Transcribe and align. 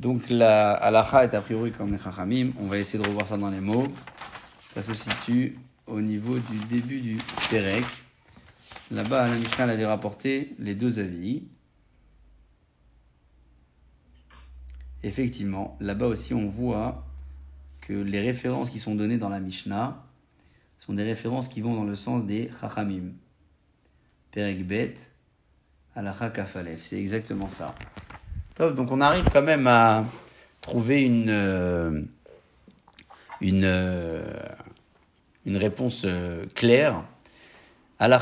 Donc 0.00 0.28
la 0.28 0.72
halakha 0.74 1.24
est 1.24 1.34
a 1.34 1.40
priori 1.40 1.72
comme 1.72 1.92
les 1.92 1.98
chachamim. 1.98 2.52
On 2.60 2.66
va 2.66 2.78
essayer 2.78 3.02
de 3.02 3.08
revoir 3.08 3.26
ça 3.26 3.36
dans 3.36 3.50
les 3.50 3.60
mots. 3.60 3.86
Ça 4.66 4.82
se 4.82 4.94
situe 4.94 5.58
au 5.86 6.00
niveau 6.00 6.38
du 6.38 6.58
début 6.68 7.00
du 7.00 7.18
Perek. 7.50 7.84
Là-bas, 8.90 9.28
la 9.28 9.36
Mishnah 9.36 9.64
avait 9.64 9.86
rapporté 9.86 10.54
les 10.58 10.74
deux 10.74 10.98
avis. 10.98 11.44
Effectivement, 15.02 15.76
là-bas 15.80 16.06
aussi, 16.06 16.34
on 16.34 16.46
voit 16.46 17.06
que 17.80 17.92
les 17.92 18.20
références 18.20 18.70
qui 18.70 18.78
sont 18.78 18.94
données 18.94 19.18
dans 19.18 19.28
la 19.28 19.40
Mishnah 19.40 20.04
sont 20.78 20.94
des 20.94 21.04
références 21.04 21.48
qui 21.48 21.60
vont 21.60 21.74
dans 21.74 21.84
le 21.84 21.94
sens 21.94 22.24
des 22.24 22.50
chachamim. 22.60 23.12
Perek 24.30 24.66
Bet, 24.66 24.94
halakha 25.94 26.30
kafalef. 26.30 26.84
C'est 26.84 26.98
exactement 26.98 27.48
ça. 27.48 27.74
Donc 28.58 28.90
on 28.90 29.00
arrive 29.02 29.28
quand 29.32 29.42
même 29.42 29.66
à 29.66 30.04
trouver 30.62 31.02
une, 31.02 31.28
euh, 31.28 32.00
une, 33.42 33.64
euh, 33.64 34.24
une 35.44 35.58
réponse 35.58 36.02
euh, 36.06 36.46
claire. 36.54 37.02
À 37.98 38.08
la 38.08 38.20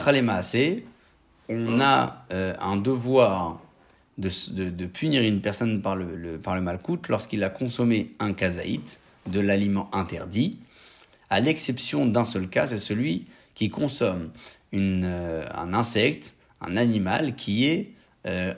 on 1.49 1.81
a 1.81 2.25
un 2.31 2.77
devoir 2.77 3.61
de, 4.19 4.31
de, 4.53 4.71
de, 4.71 4.87
punir 4.87 5.23
une 5.23 5.41
personne 5.41 5.83
par 5.83 5.95
le, 5.97 6.17
le 6.17 6.39
par 6.39 6.55
le 6.55 6.61
malcoute 6.61 7.09
lorsqu'il 7.09 7.43
a 7.45 7.51
consommé 7.51 8.13
un 8.19 8.33
kazaït, 8.33 9.01
de 9.27 9.41
l'aliment 9.41 9.91
interdit, 9.93 10.59
à 11.31 11.41
l'exception 11.41 12.07
d'un 12.07 12.25
seul 12.25 12.49
cas, 12.49 12.67
c'est 12.67 12.77
celui 12.77 13.27
qui 13.55 13.69
consomme 13.69 14.31
une, 14.71 15.05
un 15.05 15.75
insecte, 15.75 16.35
un 16.61 16.77
animal 16.77 17.35
qui 17.35 17.67
est 17.67 17.93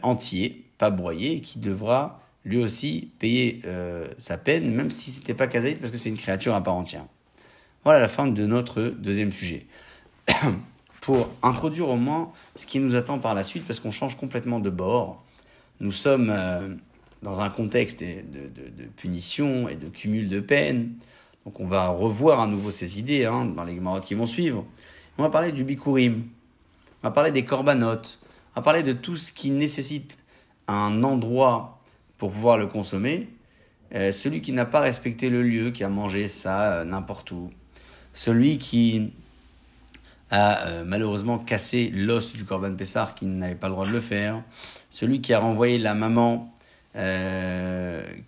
entier, 0.03 0.66
pas 0.79 0.91
broyé, 0.91 1.41
qui 1.41 1.59
devra 1.59 2.21
lui 2.45 2.59
aussi 2.59 3.11
payer 3.19 3.61
euh, 3.65 4.07
sa 4.19 4.39
peine, 4.39 4.73
même 4.73 4.91
si 4.91 5.11
c'était 5.11 5.35
pas 5.35 5.49
Kazaït, 5.49 5.81
parce 5.81 5.91
que 5.91 5.99
c'est 5.99 6.09
une 6.09 6.17
créature 6.17 6.55
à 6.55 6.63
part 6.63 6.75
entière. 6.75 7.05
Voilà 7.85 8.01
la 8.01 8.09
fin 8.09 8.27
de 8.27 8.47
notre 8.47 8.83
deuxième 8.83 9.33
sujet. 9.33 9.67
Pour 11.01 11.29
introduire 11.43 11.89
au 11.89 11.97
moins 11.97 12.33
ce 12.57 12.67
qui 12.67 12.79
nous 12.79 12.95
attend 12.95 13.19
par 13.19 13.35
la 13.35 13.45
suite, 13.45 13.65
parce 13.67 13.81
qu'on 13.81 13.91
change 13.91 14.17
complètement 14.17 14.61
de 14.61 14.71
bord. 14.71 15.25
Nous 15.81 15.93
sommes 15.93 16.31
euh, 16.31 16.69
dans 17.23 17.41
un 17.41 17.51
contexte 17.51 18.01
de, 18.01 18.23
de, 18.23 18.71
de, 18.71 18.89
punition 18.97 19.69
et 19.69 19.77
de 19.77 19.89
cumul 19.89 20.29
de 20.29 20.41
peine. 20.41 20.95
Donc 21.45 21.61
on 21.61 21.67
va 21.67 21.89
revoir 21.89 22.41
à 22.41 22.47
nouveau 22.47 22.71
ces 22.71 22.99
idées 22.99 23.25
hein, 23.25 23.45
dans 23.45 23.65
les 23.65 23.79
marottes 23.79 24.05
qui 24.05 24.15
vont 24.15 24.27
suivre. 24.27 24.65
On 25.19 25.23
va 25.23 25.31
parler 25.31 25.53
du 25.53 25.65
bikurim, 25.65 26.25
on 27.03 27.09
va 27.09 27.11
parler 27.11 27.31
des 27.31 27.45
corbanotes, 27.45 28.19
on 28.55 28.61
va 28.61 28.65
parler 28.65 28.83
de 28.83 28.93
tout 28.93 29.17
ce 29.17 29.33
qui 29.33 29.51
nécessite 29.51 30.19
un 30.69 31.03
endroit 31.03 31.79
pour 32.19 32.31
pouvoir 32.31 32.59
le 32.59 32.67
consommer, 32.67 33.29
euh, 33.95 34.11
celui 34.11 34.41
qui 34.41 34.53
n'a 34.53 34.65
pas 34.65 34.81
respecté 34.81 35.31
le 35.31 35.43
lieu, 35.43 35.71
qui 35.71 35.85
a 35.85 35.89
mangé 35.89 36.29
ça 36.29 36.73
euh, 36.73 36.85
n'importe 36.85 37.31
où, 37.31 37.51
celui 38.15 38.59
qui 38.59 39.13
a 40.31 40.67
euh, 40.67 40.85
malheureusement 40.85 41.39
cassé 41.39 41.91
l'os 41.95 42.33
du 42.33 42.45
Corban 42.45 42.75
Pessar, 42.75 43.15
qui 43.15 43.27
n'avait 43.27 43.55
pas 43.55 43.69
le 43.69 43.75
droit 43.75 43.87
de 43.87 43.93
le 43.93 44.01
faire, 44.01 44.43
celui 44.91 45.21
qui 45.21 45.33
a 45.33 45.39
renvoyé 45.39 45.79
la 45.79 45.95
maman, 45.95 46.53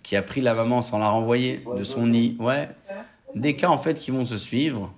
qui 0.03 0.15
a 0.15 0.21
pris 0.21 0.41
la 0.41 0.53
maman 0.53 0.83
sans 0.83 0.99
la 0.99 1.09
renvoyer 1.09 1.59
de 1.75 1.83
son 1.83 2.05
nid, 2.05 2.37
ouais, 2.39 2.69
des 3.33 3.55
cas 3.55 3.69
en 3.69 3.79
fait 3.79 3.97
qui 3.97 4.11
vont 4.11 4.27
se 4.27 4.37
suivre 4.37 4.93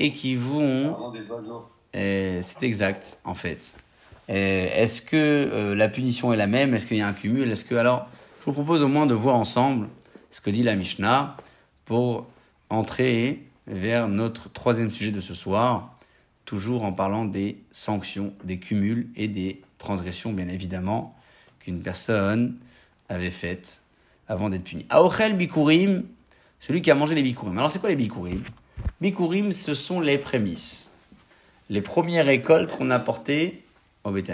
et 0.00 0.12
qui 0.12 0.34
vont... 0.34 1.12
C'est 1.92 2.62
exact 2.62 3.18
en 3.24 3.34
fait. 3.34 3.74
Euh, 4.30 4.68
est-ce 4.74 5.00
que 5.00 5.16
euh, 5.16 5.74
la 5.74 5.88
punition 5.88 6.32
est 6.32 6.36
la 6.36 6.46
même? 6.46 6.74
Est-ce 6.74 6.86
qu'il 6.86 6.98
y 6.98 7.00
a 7.00 7.08
un 7.08 7.12
cumul? 7.12 7.50
Est-ce 7.50 7.64
que 7.64 7.74
alors, 7.74 8.08
je 8.40 8.44
vous 8.46 8.52
propose 8.52 8.82
au 8.82 8.88
moins 8.88 9.06
de 9.06 9.14
voir 9.14 9.36
ensemble 9.36 9.88
ce 10.30 10.40
que 10.40 10.50
dit 10.50 10.62
la 10.62 10.74
Mishnah 10.74 11.36
pour 11.84 12.26
entrer 12.68 13.42
vers 13.66 14.08
notre 14.08 14.50
troisième 14.52 14.90
sujet 14.90 15.12
de 15.12 15.20
ce 15.20 15.34
soir, 15.34 15.94
toujours 16.44 16.84
en 16.84 16.92
parlant 16.92 17.24
des 17.24 17.58
sanctions, 17.72 18.32
des 18.44 18.58
cumuls 18.58 19.08
et 19.16 19.28
des 19.28 19.62
transgressions, 19.78 20.32
bien 20.32 20.48
évidemment, 20.48 21.16
qu'une 21.60 21.82
personne 21.82 22.56
avait 23.08 23.30
faites 23.30 23.82
avant 24.28 24.50
d'être 24.50 24.64
punie. 24.64 24.86
Aochel 24.90 25.36
bikurim, 25.36 26.04
celui 26.60 26.82
qui 26.82 26.90
a 26.90 26.94
mangé 26.94 27.14
les 27.14 27.22
bikurim. 27.22 27.56
Alors 27.58 27.70
c'est 27.70 27.78
quoi 27.78 27.88
les 27.88 27.96
bikurim? 27.96 28.42
Bikurim, 29.00 29.52
ce 29.52 29.74
sont 29.74 30.00
les 30.00 30.18
prémices, 30.18 30.94
les 31.70 31.82
premières 31.82 32.28
écoles 32.28 32.66
qu'on 32.66 32.90
a 32.90 32.98
portées 32.98 33.64
au 34.04 34.10
Beth 34.10 34.30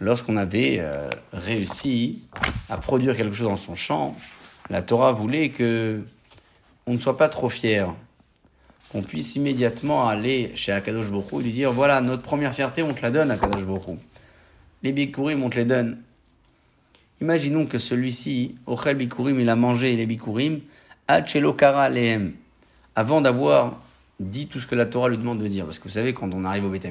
lorsqu'on 0.00 0.36
avait 0.36 0.78
euh, 0.80 1.10
réussi 1.32 2.22
à 2.68 2.76
produire 2.76 3.16
quelque 3.16 3.34
chose 3.34 3.48
dans 3.48 3.56
son 3.56 3.74
champ, 3.74 4.16
la 4.70 4.82
Torah 4.82 5.12
voulait 5.12 5.50
que 5.50 6.02
on 6.86 6.92
ne 6.92 6.98
soit 6.98 7.16
pas 7.16 7.28
trop 7.28 7.48
fier, 7.48 7.92
qu'on 8.90 9.02
puisse 9.02 9.36
immédiatement 9.36 10.08
aller 10.08 10.52
chez 10.54 10.72
Akadosh 10.72 11.10
Bokhu 11.10 11.40
et 11.40 11.42
lui 11.42 11.52
dire 11.52 11.72
voilà, 11.72 12.00
notre 12.00 12.22
première 12.22 12.54
fierté, 12.54 12.82
on 12.82 12.94
te 12.94 13.02
la 13.02 13.10
donne, 13.10 13.30
Akadosh 13.30 13.64
Bokhu. 13.64 13.98
Les 14.82 14.92
bikurim, 14.92 15.42
on 15.42 15.50
te 15.50 15.56
les 15.56 15.64
donne. 15.64 15.98
Imaginons 17.20 17.66
que 17.66 17.78
celui-ci, 17.78 18.56
Ochel 18.66 18.96
bikurim, 18.96 19.40
il 19.40 19.48
a 19.48 19.56
mangé 19.56 19.96
les 19.96 20.06
bikurim, 20.06 20.60
Kara 21.56 21.88
lehem, 21.88 22.32
avant 22.94 23.20
d'avoir 23.20 23.82
dit 24.20 24.46
tout 24.46 24.60
ce 24.60 24.66
que 24.66 24.74
la 24.74 24.86
Torah 24.86 25.08
lui 25.08 25.18
demande 25.18 25.42
de 25.42 25.48
dire. 25.48 25.64
Parce 25.64 25.78
que 25.78 25.84
vous 25.84 25.94
savez, 25.94 26.14
quand 26.14 26.32
on 26.32 26.44
arrive 26.44 26.64
au 26.64 26.70
Beth 26.70 26.86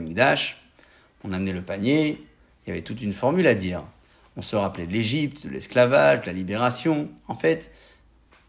on 1.23 1.33
amenait 1.33 1.53
le 1.53 1.61
panier, 1.61 2.21
il 2.65 2.69
y 2.69 2.71
avait 2.71 2.81
toute 2.81 3.01
une 3.01 3.13
formule 3.13 3.47
à 3.47 3.55
dire. 3.55 3.83
On 4.35 4.41
se 4.41 4.55
rappelait 4.55 4.85
de 4.85 4.93
l'Égypte, 4.93 5.45
de 5.45 5.49
l'esclavage, 5.49 6.21
de 6.21 6.25
la 6.27 6.33
libération. 6.33 7.09
En 7.27 7.35
fait, 7.35 7.71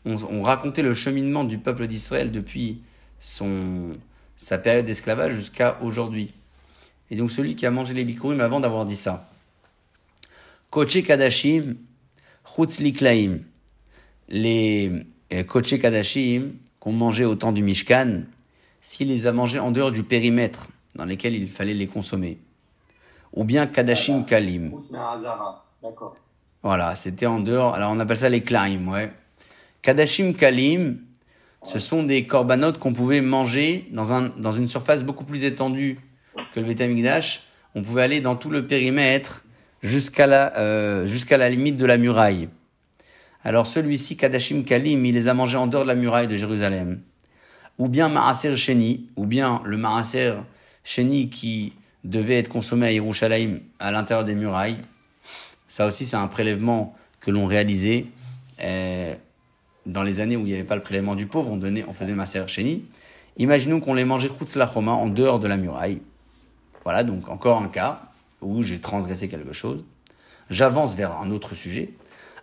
on, 0.04 0.42
racontait 0.42 0.82
le 0.82 0.94
cheminement 0.94 1.44
du 1.44 1.58
peuple 1.58 1.86
d'Israël 1.86 2.30
depuis 2.30 2.82
sa 3.18 4.58
période 4.58 4.84
d'esclavage 4.84 5.34
jusqu'à 5.34 5.78
aujourd'hui. 5.82 6.32
Et 7.10 7.16
donc 7.16 7.30
celui 7.30 7.56
qui 7.56 7.64
a 7.64 7.70
mangé 7.70 7.94
les 7.94 8.04
bikurim 8.04 8.40
avant 8.40 8.60
d'avoir 8.60 8.84
dit 8.84 8.96
ça. 8.96 9.30
Koche 10.70 11.02
Kadashim, 11.02 11.76
Chutz 12.44 12.80
Liklaim. 12.80 13.38
Les 14.28 14.92
euh, 15.32 15.42
Koche 15.42 15.78
Kadashim 15.78 16.52
qu'on 16.80 16.92
mangeait 16.92 17.24
au 17.24 17.34
temps 17.34 17.52
du 17.52 17.62
Mishkan, 17.62 18.22
s'il 18.80 19.08
les 19.08 19.26
a 19.26 19.32
mangés 19.32 19.58
en 19.58 19.70
dehors 19.70 19.90
du 19.90 20.02
périmètre 20.02 20.68
dans 20.94 21.04
lequel 21.04 21.34
il 21.34 21.48
fallait 21.48 21.74
les 21.74 21.86
consommer 21.86 22.38
ou 23.38 23.44
bien 23.44 23.68
Kadashim 23.68 24.24
Kalim. 24.24 24.72
Voilà, 26.64 26.96
c'était 26.96 27.26
en 27.26 27.38
dehors. 27.38 27.72
Alors 27.76 27.92
on 27.92 28.00
appelle 28.00 28.16
ça 28.16 28.28
les 28.28 28.42
Klaim, 28.42 28.88
ouais. 28.88 29.12
Kadashim 29.80 30.32
Kalim, 30.32 30.98
ce 31.62 31.78
sont 31.78 32.02
des 32.02 32.26
corbanotes 32.26 32.80
qu'on 32.80 32.92
pouvait 32.92 33.20
manger 33.20 33.86
dans, 33.92 34.12
un, 34.12 34.30
dans 34.36 34.50
une 34.50 34.66
surface 34.66 35.04
beaucoup 35.04 35.22
plus 35.22 35.44
étendue 35.44 36.00
que 36.52 36.58
le 36.58 36.66
Betamigdash. 36.66 37.44
On 37.76 37.82
pouvait 37.82 38.02
aller 38.02 38.20
dans 38.20 38.34
tout 38.34 38.50
le 38.50 38.66
périmètre 38.66 39.44
jusqu'à 39.82 40.26
la, 40.26 40.58
euh, 40.58 41.06
la 41.30 41.48
limite 41.48 41.76
de 41.76 41.86
la 41.86 41.96
muraille. 41.96 42.48
Alors 43.44 43.68
celui-ci, 43.68 44.16
Kadashim 44.16 44.64
Kalim, 44.64 45.06
il 45.06 45.14
les 45.14 45.28
a 45.28 45.34
mangés 45.34 45.58
en 45.58 45.68
dehors 45.68 45.84
de 45.84 45.88
la 45.88 45.94
muraille 45.94 46.26
de 46.26 46.36
Jérusalem. 46.36 47.02
Ou 47.78 47.86
bien 47.86 48.08
Maaser 48.08 48.56
Sheni, 48.56 49.10
ou 49.14 49.26
bien 49.26 49.62
le 49.64 49.76
Maaser 49.76 50.34
Sheni 50.82 51.30
qui 51.30 51.74
devait 52.04 52.38
être 52.38 52.48
consommé 52.48 52.86
à 52.86 52.92
Yerushalayim, 52.92 53.60
à 53.78 53.90
l'intérieur 53.90 54.24
des 54.24 54.34
murailles. 54.34 54.78
Ça 55.68 55.86
aussi, 55.86 56.06
c'est 56.06 56.16
un 56.16 56.26
prélèvement 56.26 56.96
que 57.20 57.30
l'on 57.30 57.46
réalisait 57.46 58.06
euh, 58.62 59.14
dans 59.86 60.02
les 60.02 60.20
années 60.20 60.36
où 60.36 60.40
il 60.40 60.46
n'y 60.46 60.54
avait 60.54 60.64
pas 60.64 60.76
le 60.76 60.82
prélèvement 60.82 61.14
du 61.14 61.26
pauvre. 61.26 61.50
On, 61.50 61.56
donnait, 61.56 61.84
on 61.86 61.92
faisait 61.92 62.14
Maser 62.14 62.46
Sheni. 62.46 62.84
Imaginons 63.36 63.80
qu'on 63.80 63.94
les 63.94 64.04
mangeait 64.04 64.28
Chuma 64.28 64.92
en 64.92 65.06
dehors 65.06 65.38
de 65.38 65.48
la 65.48 65.56
muraille. 65.56 66.00
Voilà, 66.84 67.04
donc 67.04 67.28
encore 67.28 67.62
un 67.62 67.68
cas 67.68 68.02
où 68.40 68.62
j'ai 68.62 68.80
transgressé 68.80 69.28
quelque 69.28 69.52
chose. 69.52 69.84
J'avance 70.50 70.94
vers 70.94 71.18
un 71.20 71.30
autre 71.30 71.54
sujet. 71.54 71.90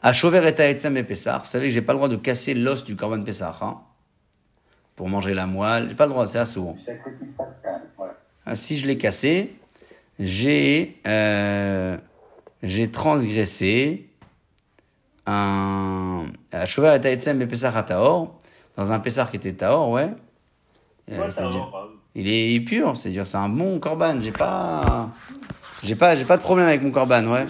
À 0.01 0.13
Chauver 0.13 0.47
et 0.47 0.53
Taetzem 0.53 0.97
et 0.97 1.03
Pessar, 1.03 1.41
vous 1.41 1.47
savez 1.47 1.67
que 1.67 1.73
j'ai 1.73 1.81
pas 1.81 1.93
le 1.93 1.97
droit 1.97 2.09
de 2.09 2.15
casser 2.15 2.53
l'os 2.53 2.83
du 2.83 2.95
Korban 2.95 3.23
Pessar. 3.23 3.63
Hein, 3.63 3.81
pour 4.95 5.09
manger 5.09 5.33
la 5.33 5.47
moelle, 5.47 5.89
j'ai 5.89 5.95
pas 5.95 6.05
le 6.05 6.11
droit, 6.11 6.27
c'est 6.27 6.37
assez 6.37 6.53
souvent. 6.53 6.75
Ah, 8.45 8.55
si 8.55 8.77
je 8.77 8.85
l'ai 8.85 8.97
cassé, 8.97 9.55
j'ai 10.19 10.97
euh, 11.07 11.97
j'ai 12.61 12.91
transgressé 12.91 14.07
un 15.25 16.25
et 16.53 17.45
Pesach 17.47 17.85
Taor, 17.85 18.39
dans 18.77 18.91
un 18.91 18.99
Pesach 18.99 19.31
qui 19.31 19.37
était 19.37 19.53
Taor, 19.53 19.89
ouais. 19.89 20.09
Euh, 21.11 21.29
il 22.15 22.27
est 22.27 22.59
pur, 22.61 22.95
c'est-à-dire 22.95 23.27
c'est 23.27 23.37
un 23.37 23.49
bon 23.49 23.79
corban. 23.79 24.21
J'ai 24.21 24.31
pas, 24.31 25.11
j'ai 25.83 25.95
pas, 25.95 26.15
j'ai 26.15 26.25
pas 26.25 26.37
de 26.37 26.41
problème 26.41 26.67
avec 26.67 26.81
mon 26.81 26.91
corban, 26.91 27.25
ouais. 27.27 27.45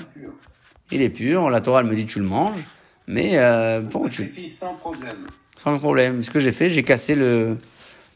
Il 0.91 1.01
est 1.01 1.09
pur. 1.09 1.49
La 1.49 1.61
Torah 1.61 1.81
elle 1.81 1.87
me 1.87 1.95
dit 1.95 2.05
tu 2.05 2.19
le 2.19 2.25
manges, 2.25 2.65
mais 3.07 3.37
euh, 3.37 3.81
bon, 3.81 4.07
tu. 4.07 4.29
sans 4.45 4.73
problème. 4.75 5.27
Sans 5.57 5.77
problème. 5.77 6.23
Ce 6.23 6.29
que 6.29 6.39
j'ai 6.39 6.51
fait, 6.51 6.69
j'ai 6.69 6.83
cassé 6.83 7.15
le, 7.15 7.57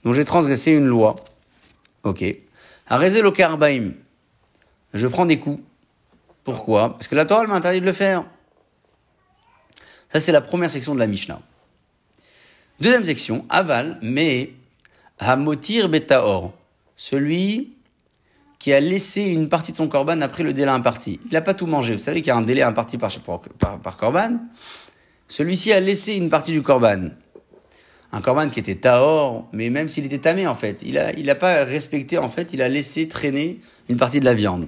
donc 0.03 0.13
j'ai 0.13 0.25
transgressé 0.25 0.71
une 0.71 0.87
loi. 0.87 1.15
Ok. 2.03 2.23
Karbaim. 2.89 3.91
Je 4.94 5.07
prends 5.07 5.25
des 5.25 5.39
coups. 5.39 5.62
Pourquoi? 6.44 6.94
Parce 6.94 7.07
que 7.07 7.15
la 7.15 7.25
Torah 7.25 7.45
m'a 7.45 7.56
interdit 7.56 7.81
de 7.81 7.86
le 7.86 7.94
faire. 7.94 8.25
Ça, 10.12 10.19
c'est 10.19 10.31
la 10.31 10.41
première 10.41 10.71
section 10.71 10.95
de 10.95 11.00
la 11.00 11.07
Mishnah. 11.07 11.41
Deuxième 12.80 13.06
section, 13.06 13.45
aval, 13.50 14.00
mais 14.01 14.53
hamotir 15.19 15.89
betaor, 15.89 16.53
celui 16.95 17.75
qui 18.57 18.74
a 18.74 18.80
laissé 18.80 19.24
une 19.24 19.47
partie 19.50 19.71
de 19.71 19.77
son 19.77 19.88
korban 19.88 20.21
après 20.21 20.44
le 20.44 20.53
délai 20.53 20.71
imparti. 20.71 21.19
Il 21.25 21.33
n'a 21.33 21.42
pas 21.42 21.53
tout 21.53 21.68
mangé. 21.68 21.94
Vous 21.94 22.00
savez 22.00 22.21
qu'il 22.21 22.30
y 22.30 22.31
a 22.31 22.38
un 22.38 22.42
délai 22.42 22.63
imparti 22.63 22.97
par, 22.97 23.12
par, 23.59 23.80
par 23.80 23.97
korban. 23.97 24.39
Celui-ci 25.27 25.71
a 25.71 25.80
laissé 25.80 26.15
une 26.15 26.30
partie 26.30 26.51
du 26.51 26.62
korban. 26.62 27.09
Un 28.11 28.21
korban 28.21 28.50
qui 28.50 28.59
était 28.59 28.75
taor, 28.75 29.47
mais 29.53 29.69
même 29.69 29.88
s'il 29.88 30.06
était 30.06 30.17
tamé 30.17 30.47
en 30.47 30.56
fait, 30.56 30.81
il 30.81 31.25
n'a 31.25 31.35
pas 31.35 31.63
respecté 31.63 32.17
en 32.17 32.29
fait, 32.29 32.53
il 32.53 32.61
a 32.61 32.69
laissé 32.69 33.07
traîner 33.07 33.59
une 33.88 33.97
partie 33.97 34.19
de 34.19 34.25
la 34.25 34.33
viande. 34.33 34.67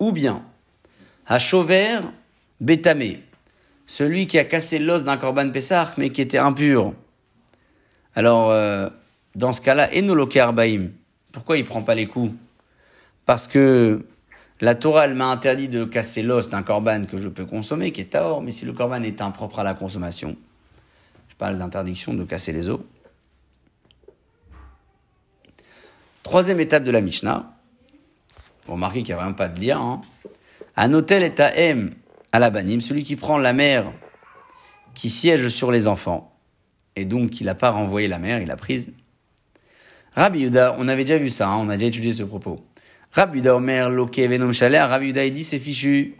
Ou 0.00 0.12
bien, 0.12 0.42
à 1.26 1.38
Chauver, 1.38 2.00
bétamé, 2.60 3.22
celui 3.86 4.26
qui 4.26 4.38
a 4.38 4.44
cassé 4.44 4.78
l'os 4.78 5.04
d'un 5.04 5.18
korban 5.18 5.50
Pessah, 5.50 5.92
mais 5.98 6.10
qui 6.10 6.22
était 6.22 6.38
impur. 6.38 6.94
Alors, 8.14 8.50
euh, 8.50 8.88
dans 9.34 9.52
ce 9.52 9.60
cas-là, 9.60 9.94
Enoloke 9.94 10.36
Arbaim, 10.36 10.88
pourquoi 11.32 11.58
il 11.58 11.64
prend 11.64 11.82
pas 11.82 11.94
les 11.94 12.06
coups? 12.06 12.32
Parce 13.26 13.46
que 13.46 14.04
la 14.60 14.74
Torah, 14.74 15.08
m'a 15.08 15.26
interdit 15.26 15.68
de 15.68 15.84
casser 15.84 16.22
l'os 16.22 16.48
d'un 16.48 16.62
korban 16.62 17.04
que 17.04 17.18
je 17.18 17.28
peux 17.28 17.44
consommer, 17.44 17.92
qui 17.92 18.00
est 18.00 18.12
taor, 18.12 18.42
mais 18.42 18.52
si 18.52 18.64
le 18.64 18.72
korban 18.72 19.02
est 19.02 19.20
impropre 19.20 19.58
à 19.58 19.64
la 19.64 19.74
consommation, 19.74 20.36
je 21.32 21.36
parle 21.38 21.56
d'interdiction 21.56 22.12
de 22.12 22.24
casser 22.24 22.52
les 22.52 22.68
os. 22.68 22.80
Troisième 26.22 26.60
étape 26.60 26.84
de 26.84 26.90
la 26.90 27.00
Mishnah. 27.00 27.54
Vous 28.66 28.74
remarquez 28.74 28.98
qu'il 29.02 29.14
n'y 29.14 29.18
a 29.18 29.22
vraiment 29.22 29.34
pas 29.34 29.48
de 29.48 29.58
lien. 29.58 29.80
Hein. 29.80 30.00
Un 30.76 30.92
hôtel 30.92 31.22
est 31.22 31.40
à 31.40 31.56
M 31.56 31.94
à 32.32 32.38
la 32.38 32.50
banim, 32.50 32.82
celui 32.82 33.02
qui 33.02 33.16
prend 33.16 33.38
la 33.38 33.54
mère 33.54 33.90
qui 34.94 35.08
siège 35.08 35.48
sur 35.48 35.72
les 35.72 35.88
enfants, 35.88 36.36
et 36.96 37.06
donc 37.06 37.40
il 37.40 37.46
n'a 37.46 37.54
pas 37.54 37.70
renvoyé 37.70 38.08
la 38.08 38.18
mère, 38.18 38.42
il 38.42 38.48
l'a 38.48 38.56
prise. 38.56 38.92
Rabbi 40.14 40.40
Yuda, 40.40 40.76
on 40.78 40.86
avait 40.88 41.04
déjà 41.04 41.16
vu 41.16 41.30
ça, 41.30 41.48
hein, 41.48 41.56
on 41.56 41.70
a 41.70 41.78
déjà 41.78 41.88
étudié 41.88 42.12
ce 42.12 42.24
propos. 42.24 42.62
Rabbi 43.12 43.38
Yuda 43.38 43.56
Omer, 43.56 43.88
Loke, 43.88 44.18
Venom 44.18 44.52
Chaler, 44.52 44.80
Rabbi 44.80 45.06
Yuda, 45.06 45.24
il 45.24 45.32
dit 45.32 45.44
c'est 45.44 45.58
fichu. 45.58 46.14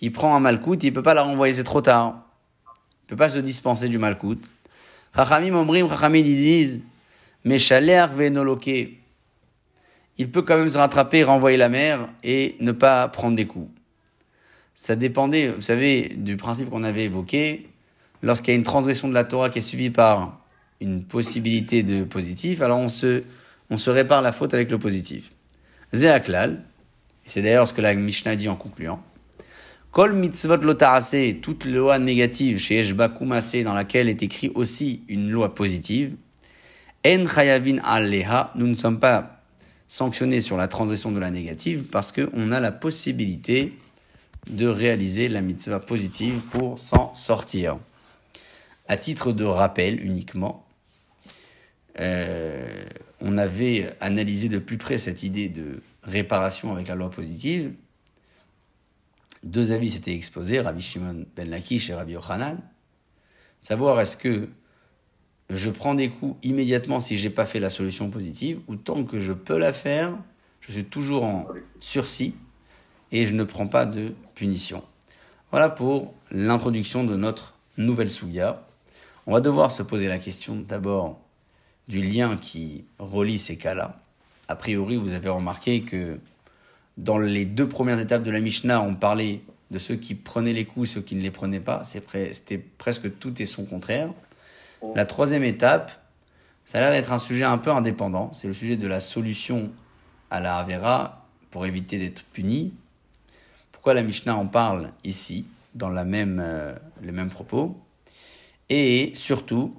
Il 0.00 0.12
prend 0.12 0.34
un 0.34 0.40
malcoute, 0.40 0.82
il 0.82 0.94
peut 0.94 1.02
pas 1.02 1.12
la 1.12 1.22
renvoyer, 1.24 1.52
c'est 1.52 1.64
trop 1.64 1.82
tard. 1.82 2.29
Peut 3.10 3.16
pas 3.16 3.28
se 3.28 3.38
dispenser 3.38 3.88
du 3.88 3.98
malcoute. 3.98 4.48
Chachamim 5.14 5.54
Omrim, 5.54 5.88
Chachamim, 5.88 6.18
ils 6.18 6.36
disent, 6.36 6.82
Venoloke. 7.44 8.68
Il 10.18 10.30
peut 10.30 10.42
quand 10.42 10.56
même 10.56 10.70
se 10.70 10.78
rattraper, 10.78 11.24
renvoyer 11.24 11.58
la 11.58 11.68
mère 11.68 12.08
et 12.22 12.56
ne 12.60 12.72
pas 12.72 13.06
prendre 13.08 13.36
des 13.36 13.46
coups 13.46 13.70
ça 14.80 14.96
dépendait, 14.96 15.48
vous 15.48 15.60
savez, 15.60 16.10
du 16.16 16.38
principe 16.38 16.70
qu'on 16.70 16.84
avait 16.84 17.04
évoqué. 17.04 17.68
Lorsqu'il 18.22 18.52
y 18.52 18.54
a 18.54 18.56
une 18.56 18.64
transgression 18.64 19.08
de 19.08 19.12
la 19.12 19.24
Torah 19.24 19.50
qui 19.50 19.58
est 19.58 19.62
suivie 19.62 19.90
par 19.90 20.40
une 20.80 21.04
possibilité 21.04 21.82
de 21.82 22.02
positif, 22.02 22.62
alors 22.62 22.78
on 22.78 22.88
se, 22.88 23.22
on 23.68 23.76
se 23.76 23.90
répare 23.90 24.22
la 24.22 24.32
faute 24.32 24.54
avec 24.54 24.70
le 24.70 24.78
positif. 24.78 25.32
Zéaklal, 25.92 26.62
c'est 27.26 27.42
d'ailleurs 27.42 27.68
ce 27.68 27.74
que 27.74 27.82
la 27.82 27.94
Mishnah 27.94 28.36
dit 28.36 28.48
en 28.48 28.56
concluant. 28.56 29.02
Kol 29.92 30.12
mitzvot 30.14 30.58
lotarase, 30.58 31.40
toute 31.42 31.64
loi 31.64 31.98
négative 31.98 32.58
chez 32.58 32.78
Eshba 32.78 33.08
dans 33.08 33.74
laquelle 33.74 34.08
est 34.08 34.22
écrit 34.22 34.52
aussi 34.54 35.02
une 35.08 35.30
loi 35.30 35.52
positive. 35.52 36.14
En 37.04 37.26
chayavin 37.26 37.78
aleha, 37.82 38.52
nous 38.54 38.68
ne 38.68 38.76
sommes 38.76 39.00
pas 39.00 39.42
sanctionnés 39.88 40.40
sur 40.42 40.56
la 40.56 40.68
transgression 40.68 41.10
de 41.10 41.18
la 41.18 41.32
négative 41.32 41.86
parce 41.90 42.12
qu'on 42.12 42.52
a 42.52 42.60
la 42.60 42.70
possibilité 42.70 43.72
de 44.48 44.68
réaliser 44.68 45.28
la 45.28 45.40
mitzvah 45.40 45.80
positive 45.80 46.40
pour 46.52 46.78
s'en 46.78 47.12
sortir. 47.16 47.76
À 48.86 48.96
titre 48.96 49.32
de 49.32 49.44
rappel 49.44 50.04
uniquement, 50.04 50.64
euh, 51.98 52.84
on 53.20 53.36
avait 53.36 53.92
analysé 54.00 54.48
de 54.48 54.58
plus 54.58 54.78
près 54.78 54.98
cette 54.98 55.24
idée 55.24 55.48
de 55.48 55.82
réparation 56.04 56.72
avec 56.72 56.86
la 56.86 56.94
loi 56.94 57.10
positive. 57.10 57.72
Deux 59.42 59.72
avis 59.72 59.90
s'étaient 59.90 60.14
exposés, 60.14 60.60
Rabbi 60.60 60.82
Shimon 60.82 61.24
ben 61.34 61.48
Lakish 61.48 61.90
et 61.90 61.94
Rabbi 61.94 62.12
Yochanan. 62.12 62.58
Savoir 63.60 64.00
est-ce 64.00 64.16
que 64.16 64.48
je 65.48 65.70
prends 65.70 65.94
des 65.94 66.10
coups 66.10 66.36
immédiatement 66.42 67.00
si 67.00 67.18
j'ai 67.18 67.30
pas 67.30 67.46
fait 67.46 67.60
la 67.60 67.70
solution 67.70 68.10
positive, 68.10 68.60
ou 68.68 68.76
tant 68.76 69.04
que 69.04 69.18
je 69.18 69.32
peux 69.32 69.58
la 69.58 69.72
faire, 69.72 70.16
je 70.60 70.72
suis 70.72 70.84
toujours 70.84 71.24
en 71.24 71.46
sursis 71.80 72.34
et 73.12 73.26
je 73.26 73.34
ne 73.34 73.44
prends 73.44 73.66
pas 73.66 73.86
de 73.86 74.12
punition. 74.34 74.82
Voilà 75.50 75.68
pour 75.68 76.14
l'introduction 76.30 77.04
de 77.04 77.16
notre 77.16 77.54
nouvelle 77.76 78.10
souya. 78.10 78.66
On 79.26 79.32
va 79.32 79.40
devoir 79.40 79.70
se 79.70 79.82
poser 79.82 80.06
la 80.06 80.18
question 80.18 80.56
d'abord 80.56 81.18
du 81.88 82.02
lien 82.02 82.36
qui 82.36 82.84
relie 82.98 83.38
ces 83.38 83.56
cas-là. 83.56 84.00
A 84.48 84.54
priori, 84.54 84.96
vous 84.96 85.12
avez 85.12 85.28
remarqué 85.28 85.82
que 85.82 86.20
dans 87.00 87.18
les 87.18 87.46
deux 87.46 87.68
premières 87.68 87.98
étapes 87.98 88.22
de 88.22 88.30
la 88.30 88.40
Mishnah, 88.40 88.82
on 88.82 88.94
parlait 88.94 89.40
de 89.70 89.78
ceux 89.78 89.96
qui 89.96 90.14
prenaient 90.14 90.52
les 90.52 90.66
coups 90.66 90.90
et 90.90 90.94
ceux 90.94 91.00
qui 91.00 91.14
ne 91.14 91.22
les 91.22 91.30
prenaient 91.30 91.60
pas. 91.60 91.82
C'était 91.84 92.58
presque 92.58 93.18
tout 93.18 93.40
et 93.40 93.46
son 93.46 93.64
contraire. 93.64 94.10
La 94.94 95.06
troisième 95.06 95.44
étape, 95.44 95.92
ça 96.66 96.78
a 96.78 96.80
l'air 96.82 96.90
d'être 96.90 97.12
un 97.12 97.18
sujet 97.18 97.44
un 97.44 97.58
peu 97.58 97.70
indépendant. 97.70 98.32
C'est 98.34 98.48
le 98.48 98.52
sujet 98.52 98.76
de 98.76 98.86
la 98.86 99.00
solution 99.00 99.70
à 100.30 100.40
la 100.40 100.56
Avera 100.56 101.26
pour 101.50 101.66
éviter 101.66 101.98
d'être 101.98 102.24
puni. 102.32 102.74
Pourquoi 103.72 103.94
la 103.94 104.02
Mishnah 104.02 104.36
en 104.36 104.46
parle 104.46 104.90
ici, 105.02 105.46
dans 105.74 105.88
la 105.88 106.04
même, 106.04 106.40
euh, 106.42 106.74
les 107.02 107.12
mêmes 107.12 107.30
propos? 107.30 107.78
Et 108.68 109.12
surtout, 109.14 109.74